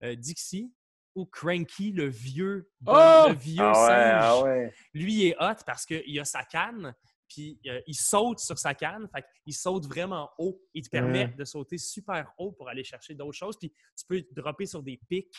[0.03, 0.73] euh, Dixie
[1.15, 3.25] ou Cranky, le vieux, Oh!
[3.29, 4.21] le vieux Ah ouais, singe.
[4.21, 4.73] ah ouais.
[4.93, 6.93] Lui, il est hot parce qu'il a sa canne,
[7.29, 9.07] puis euh, il saute sur sa canne.
[9.15, 10.59] Fait il saute vraiment haut.
[10.73, 13.57] Il te permet de sauter super haut pour aller chercher d'autres choses.
[13.57, 15.33] Puis tu peux dropper sur des pics.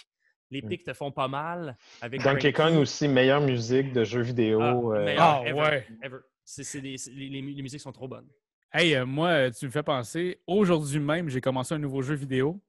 [0.52, 0.68] Les Mm.
[0.68, 1.76] pics te font pas mal.
[2.00, 2.52] Avec Donkey.
[2.52, 4.60] Kong aussi, meilleure musique de jeux vidéo.
[4.60, 5.86] Ah, euh, Ah, ever, ouais.
[6.02, 6.18] ever.
[6.56, 6.96] Des- les,
[7.28, 8.26] les- les musiques sont trop bonnes.
[8.72, 12.14] Hey, euh, moi, euh, tu me fais penser, aujourd'hui même, j'ai commencé un nouveau jeu
[12.14, 12.60] vidéo.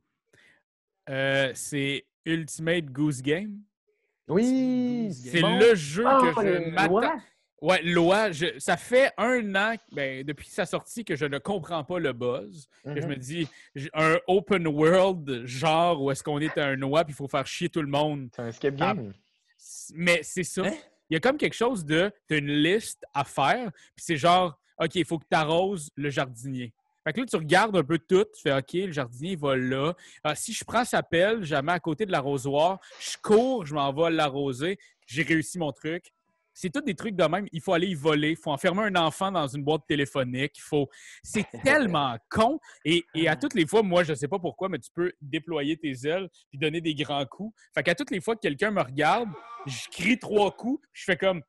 [1.09, 3.59] Euh, c'est Ultimate Goose Game.
[4.27, 5.09] Oui!
[5.13, 5.57] C'est bon.
[5.59, 7.21] le jeu Ah, que je m'attends.
[7.61, 8.31] Ouais, loi.
[8.31, 12.11] je- ça fait un an, ben, depuis sa sortie, que je ne comprends pas le
[12.11, 12.67] buzz.
[12.83, 13.09] Que je Mhm.
[13.09, 13.47] me dis,
[13.93, 17.45] un open world, genre où est-ce qu'on est à un noix puis il faut faire
[17.45, 18.29] chier tout le monde.
[18.35, 19.13] C'est un escape Ah, game.
[19.93, 20.63] Mais c'est ça.
[20.65, 20.73] Hein?
[21.09, 22.11] Il y a comme quelque chose de.
[22.27, 25.89] Tu as une liste à faire, puis c'est genre, OK, il faut que tu arroses
[25.95, 26.73] le jardinier.
[27.03, 29.93] Fait que là, tu regardes un peu tout, tu fais OK, le jardinier va là.
[30.23, 33.65] Ah, si je prends sa pelle, je la mets à côté de l'arrosoir, je cours,
[33.65, 36.11] je m'en vais l'arroser, j'ai réussi mon truc.
[36.53, 37.47] C'est tous des trucs de même.
[37.51, 38.31] Il faut aller y voler.
[38.31, 40.53] Il faut enfermer un enfant dans une boîte téléphonique.
[40.57, 40.89] Il faut.
[41.23, 42.59] C'est tellement con.
[42.85, 45.11] Et, et à toutes les fois, moi, je ne sais pas pourquoi, mais tu peux
[45.21, 47.53] déployer tes ailes puis donner des grands coups.
[47.73, 49.29] Fait qu'à toutes les fois que quelqu'un me regarde,
[49.65, 51.41] je crie trois coups, je fais comme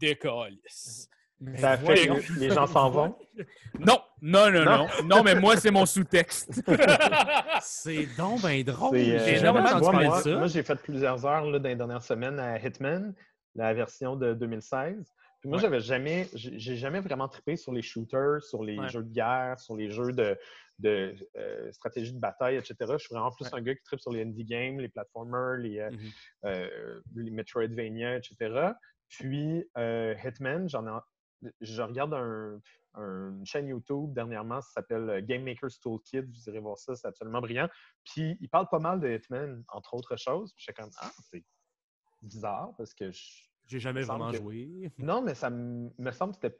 [0.00, 1.08] décollisse.
[1.56, 3.16] Ça fait que les gens s'en vont?
[3.78, 4.86] Non, non, non, non.
[5.06, 6.62] Non, mais moi, c'est mon sous-texte.
[7.62, 8.98] C'est donc ben drôle.
[8.98, 10.36] C'est, euh, J'ai tu jamais entendu moi, parler de moi, ça.
[10.36, 13.14] moi, j'ai fait plusieurs heures là, dans les dernières semaines à Hitman,
[13.54, 15.12] la version de 2016.
[15.40, 15.62] Puis moi, Ouais.
[15.62, 18.88] j'avais jamais, j'ai jamais vraiment trippé sur les shooters, sur les Ouais.
[18.90, 20.38] jeux de guerre, sur les jeux de,
[20.78, 22.74] de euh, stratégie de bataille, etc.
[22.80, 23.54] Je suis vraiment plus Ouais.
[23.58, 25.98] un gars qui trippe sur les indie games, les platformers, les, euh, Mhm.
[26.44, 28.72] euh, les Metroidvania, etc.
[29.08, 31.00] Puis euh, Hitman, j'en ai,
[31.62, 32.60] je regarde un,
[32.94, 36.20] un- une chaîne YouTube dernièrement, ça s'appelle Game Maker's Toolkit.
[36.20, 37.68] Vous irez voir ça, c'est absolument brillant.
[38.04, 40.52] Puis il parle pas mal de Hitman, entre autres choses.
[40.54, 41.42] Puis j'étais comme ah c'est
[42.22, 43.20] bizarre parce que je...
[43.66, 44.90] J'ai jamais vraiment que- joué.
[44.98, 46.58] non mais ça me me semble que c'était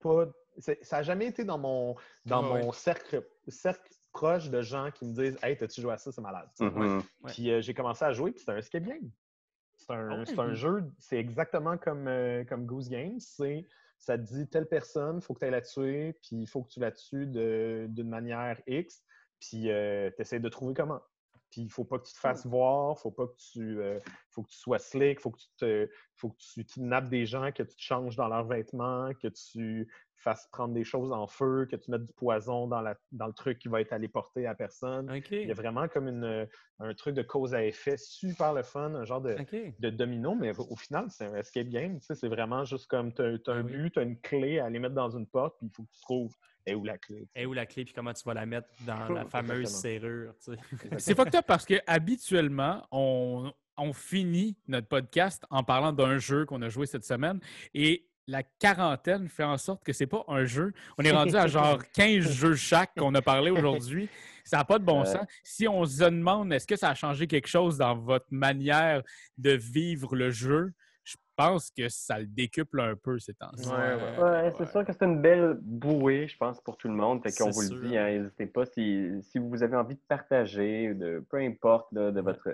[0.00, 0.26] pas
[0.58, 1.94] ça a jamais été dans mon
[2.24, 6.10] dans mon cercle cercle proche de gens qui me disent hey t'as-tu joué à ça?
[6.10, 6.48] C'est malade.
[6.58, 6.98] Mhm.
[7.22, 7.32] Ouais.
[7.32, 9.10] Puis euh, j'ai commencé à jouer, puis c'est un escape game.
[9.76, 13.20] C'est un, Ah un jeu, c'est exactement comme, euh, comme Goose Game.
[13.20, 13.64] C'est,
[14.00, 16.64] ça te dit telle personne, il faut que tu ailles la tuer, puis il faut
[16.64, 19.04] que tu la tues de- d'une manière X,
[19.38, 19.68] puis tu
[20.20, 21.00] essaies de trouver comment.
[21.50, 24.42] Puis il faut pas que tu te fasses voir, faut pas que tu, euh, faut
[24.42, 27.62] que tu sois slick, faut que tu te, faut que tu kidnappes des gens, que
[27.62, 31.76] tu te changes dans leurs vêtements, que tu fasses prendre des choses en feu, que
[31.76, 34.54] tu mettes du poison dans, la, dans le truc qui va être allé porter à
[34.54, 35.08] personne.
[35.30, 36.48] Il y a vraiment comme une,
[36.80, 39.36] un truc de cause à effet super le fun, un genre de,
[39.90, 42.00] domino, mais au final, c'est un escape game.
[42.00, 43.72] tu sais, C'est vraiment juste comme tu as, un Ah oui.
[43.72, 45.92] but, tu as une clé à aller mettre dans une porte, puis il faut que
[45.92, 46.34] tu trouves
[46.66, 47.28] et où la clé.
[47.34, 49.80] Et où la clé, puis comment tu vas la mettre dans la fameuse Exactement.
[49.80, 50.34] serrure.
[50.98, 56.44] C'est fucked up parce que habituellement, on, on finit notre podcast en parlant d'un jeu
[56.44, 57.40] qu'on a joué cette semaine
[57.74, 60.72] et la quarantaine fait en sorte que c'est pas un jeu.
[60.98, 64.08] On est rendu à genre 15 jeux chaque qu'on a parlé aujourd'hui.
[64.44, 65.26] Ça n'a pas de bon sens.
[65.42, 69.02] Si on se demande est-ce que ça a changé quelque chose dans votre manière
[69.38, 70.72] de vivre le jeu,
[71.04, 73.66] je pense que ça le décuple un peu ces temps-ci.
[73.68, 74.22] Ouais, ouais.
[74.22, 77.22] Ouais, c'est sûr que c'est une belle bouée, je pense, pour tout le monde.
[77.22, 77.76] Fait qu'on C'est vous sûr.
[77.76, 81.86] le dit, hein, n'hésitez pas si, si vous avez envie de partager, de peu importe
[81.92, 82.48] là, de, votre,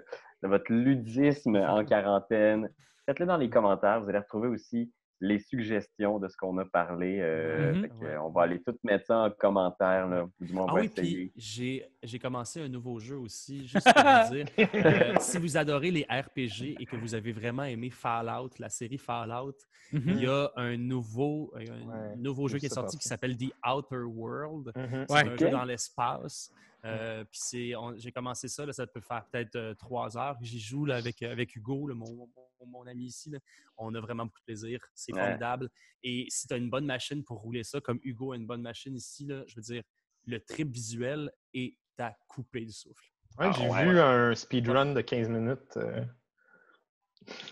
[0.45, 2.69] de votre ludisme en quarantaine,
[3.07, 4.03] faites-le dans les commentaires.
[4.03, 7.19] Vous allez retrouver aussi les suggestions de ce qu'on a parlé.
[7.23, 7.81] euh, Mhm.
[7.81, 8.07] fait que, Ouais.
[8.15, 10.07] euh, On va aller tout mettre ça en commentaire.
[10.07, 10.27] Là.
[10.41, 11.29] Du moins, on Ah va oui, essayer.
[11.29, 14.47] puis j'ai j'ai commencé un nouveau jeu aussi, juste pour vous dire.
[15.15, 18.99] Euh, si vous adorez les RPG et que vous avez vraiment aimé Fallout, la série
[18.99, 19.57] Fallout,
[19.93, 20.03] Mhm.
[20.09, 23.53] il y a un nouveau, un Ouais, nouveau jeu qui est sorti qui s'appelle The
[23.67, 24.73] Outer World.
[24.75, 25.05] Mhm.
[25.09, 25.29] C'est Ouais.
[25.29, 26.51] un jeu dans l'espace.
[26.85, 30.37] Euh, puis j'ai commencé ça, là, ça peut faire peut-être euh, trois heures.
[30.43, 32.29] J'y joue là, avec, avec Hugo, là, mon, mon-
[32.67, 33.33] mon ami ici.
[33.77, 34.81] On a vraiment beaucoup de plaisir.
[34.95, 35.21] C'est Ouais.
[35.21, 35.71] formidable.
[36.03, 38.63] Et si tu as une bonne machine pour rouler ça, comme Hugo a une bonne
[38.63, 39.83] machine ici, je veux dire,
[40.27, 43.05] le trip visuel est à couper le souffle.
[43.39, 43.85] Ouais, Ah, j'ai ouais.
[43.85, 45.77] vu un speedrun de 15 minutes.
[45.77, 46.05] euh,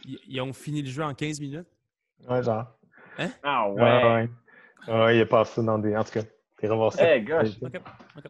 [0.04, 1.68] Ils, ils ont fini le jeu en 15 minutes?
[2.28, 2.78] Ouais, genre.
[3.42, 4.28] Ah Ouais, ouais.
[4.86, 4.94] ouais.
[4.94, 5.96] Ouais, il est passé dans des.
[5.96, 6.22] En tout cas,
[6.58, 7.16] t'es revoir ça.
[7.16, 7.48] Eh, gosh.
[7.62, 7.80] Ok.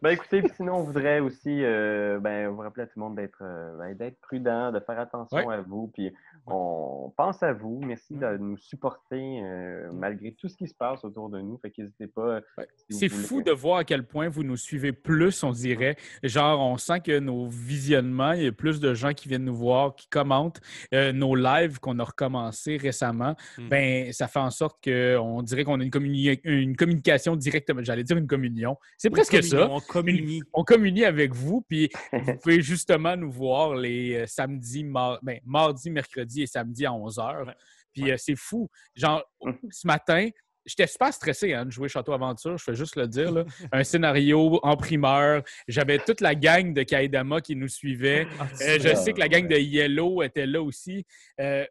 [0.03, 3.39] Ben écoutez, sinon, on voudrait aussi euh, ben, vous rappeler à tout le monde d'être
[3.43, 5.55] euh, ben, d'être prudent, de faire attention Ouais.
[5.55, 5.91] à vous.
[5.95, 6.13] Puis
[6.47, 7.81] on pense à vous.
[7.85, 11.59] Merci de nous supporter euh, malgré tout ce qui se passe autour de nous.
[11.59, 12.41] Fait qu'hésitez pas.
[12.59, 12.67] Ouais.
[12.91, 15.51] si vous C'est voulez- fou de voir à quel point vous nous suivez plus, on
[15.53, 15.97] dirait.
[16.23, 19.55] Genre, on sent que nos visionnements, il y a plus de gens qui viennent nous
[19.55, 20.61] voir, qui commentent.
[20.95, 23.69] Euh, nos lives qu'on a recommencé récemment, Mhm.
[23.69, 27.73] ben, ça fait en sorte qu'on dirait qu'on a une, communi- une communication directe.
[27.83, 28.77] J'allais dire une communion.
[28.99, 29.69] C'est presque ça.
[29.77, 30.43] On communie.
[30.53, 35.39] On communie avec vous, puis vous pouvez justement nous voir les euh, samedis, mar- ben,
[35.45, 37.47] mardi, mercredi et samedi à 11h.
[37.47, 37.53] Ouais.
[37.93, 38.69] Puis euh, c'est fou.
[38.95, 39.23] Genre,
[39.71, 40.29] ce matin,
[40.65, 43.33] j'étais super stressé hein, de jouer Château Aventure, je fais juste le dire.
[43.33, 43.45] là.
[43.73, 45.43] Un scénario en primeur.
[45.69, 48.27] J'avais toute la gang de Kaidama qui nous suivait.
[48.39, 51.05] Ah, Euh, je sais que la gang de Yellow était là aussi.
[51.41, 51.65] Euh,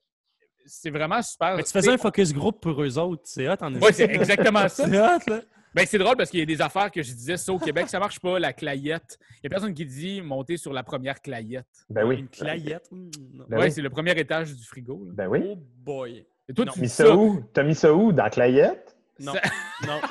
[0.65, 1.55] c'est vraiment super.
[1.57, 3.23] Mais tu faisais un focus group pour eux autres.
[3.25, 4.87] C'est hot, en Oui, c'est exactement ça.
[4.87, 5.41] C'est hot, là.
[5.73, 7.87] Ben, c'est drôle parce qu'il y a des affaires que je disais, ça au Québec,
[7.87, 9.17] ça marche pas, la clayette.
[9.37, 11.65] Il y a personne qui dit monter sur la première clayette.
[11.89, 12.17] Ben oui.
[12.19, 12.87] Une clayette.
[12.91, 13.09] Hmm.
[13.47, 13.71] Ben ouais, oui.
[13.71, 15.01] c'est le premier étage du frigo.
[15.05, 15.11] là.
[15.13, 15.39] Ben oui.
[15.45, 15.55] Oh
[15.85, 16.25] boy.
[16.49, 16.73] Et toi, Non.
[16.73, 17.41] tu Mis ça où?
[17.53, 18.11] T'as mis ça où?
[18.11, 18.95] Dans la clayette?
[19.19, 19.33] Non.
[19.33, 19.41] Ça-
[19.87, 20.01] Non.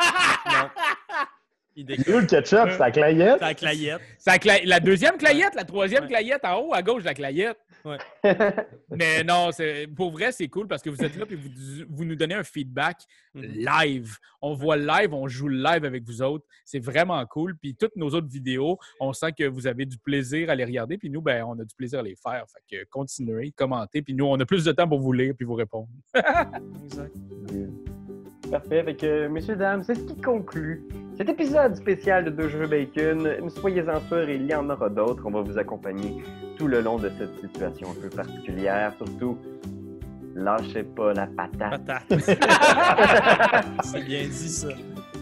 [0.47, 0.69] non.
[1.77, 2.69] Il C'est où le ketchup?
[2.71, 3.37] C'est la clayette?
[3.39, 4.01] C'est la clayette.
[4.27, 6.09] La, cla- la deuxième clayette, la troisième Ouais.
[6.09, 7.59] clayette en haut à gauche de la clayette.
[8.91, 11.49] Mais non, c'est- pour vrai, c'est cool parce que vous êtes là et vous,
[11.89, 13.03] vous nous donnez un feedback
[13.35, 13.43] Mhm.
[13.45, 14.17] live.
[14.43, 16.45] On voit live, on joue live avec vous autres.
[16.65, 17.57] C'est vraiment cool.
[17.57, 20.99] Puis toutes nos autres vidéos, on sent que vous avez du plaisir à les regarder.
[20.99, 22.45] Puis nous, ben, on a du plaisir à les faire.
[22.49, 24.03] Fait que continuez, commentez.
[24.03, 25.89] Puis nous, on a plus de temps pour vous lire puis vous répondre.
[26.85, 27.15] Exact.
[28.51, 28.83] Parfait.
[28.85, 30.83] Fait que, messieurs, dames, c'est ce qui conclut
[31.17, 33.29] cet épisode spécial de Deux Jeux Bacon.
[33.61, 35.23] Soyez-en sûrs, il y en aura d'autres.
[35.25, 36.23] On va vous accompagner
[36.59, 38.93] tout le long de cette situation un peu particulière.
[38.97, 39.39] Surtout,
[40.35, 41.87] lâchez pas la patate.
[41.87, 42.21] Patate.
[43.85, 44.69] C'est bien dit, ça.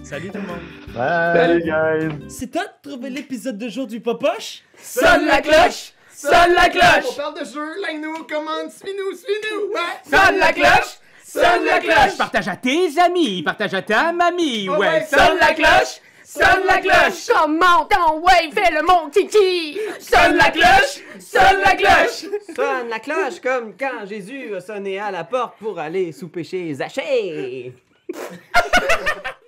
[0.02, 0.60] Salut tout le monde.
[0.94, 1.36] Bye.
[1.36, 2.24] Salut, guys!
[2.28, 4.62] C'est toi de trouver l'épisode de jour du Popoche?
[4.76, 5.92] Sonne la cloche!
[6.10, 7.16] Sonne la On cloche!
[7.16, 9.72] parle de jeu, like-nous, commande, suis-nous, suis-nous!
[9.72, 9.98] Ouais!
[10.04, 10.98] Sonne la cloche!
[11.30, 12.16] Sonne la cloche!
[12.16, 14.66] Partage à tes amis, partage à ta mamie.
[14.66, 16.00] Ouais, ouais, Sonne la cloche!
[16.24, 17.26] Sonne la cloche!
[17.28, 19.78] Comment ton wave fait le mon titi?
[20.00, 21.02] Sonne la cloche!
[21.20, 22.24] Sonne la cloche!
[22.56, 26.72] Sonne la cloche comme quand Jésus a sonné à la porte pour aller souper chez
[26.72, 27.74] Zachée.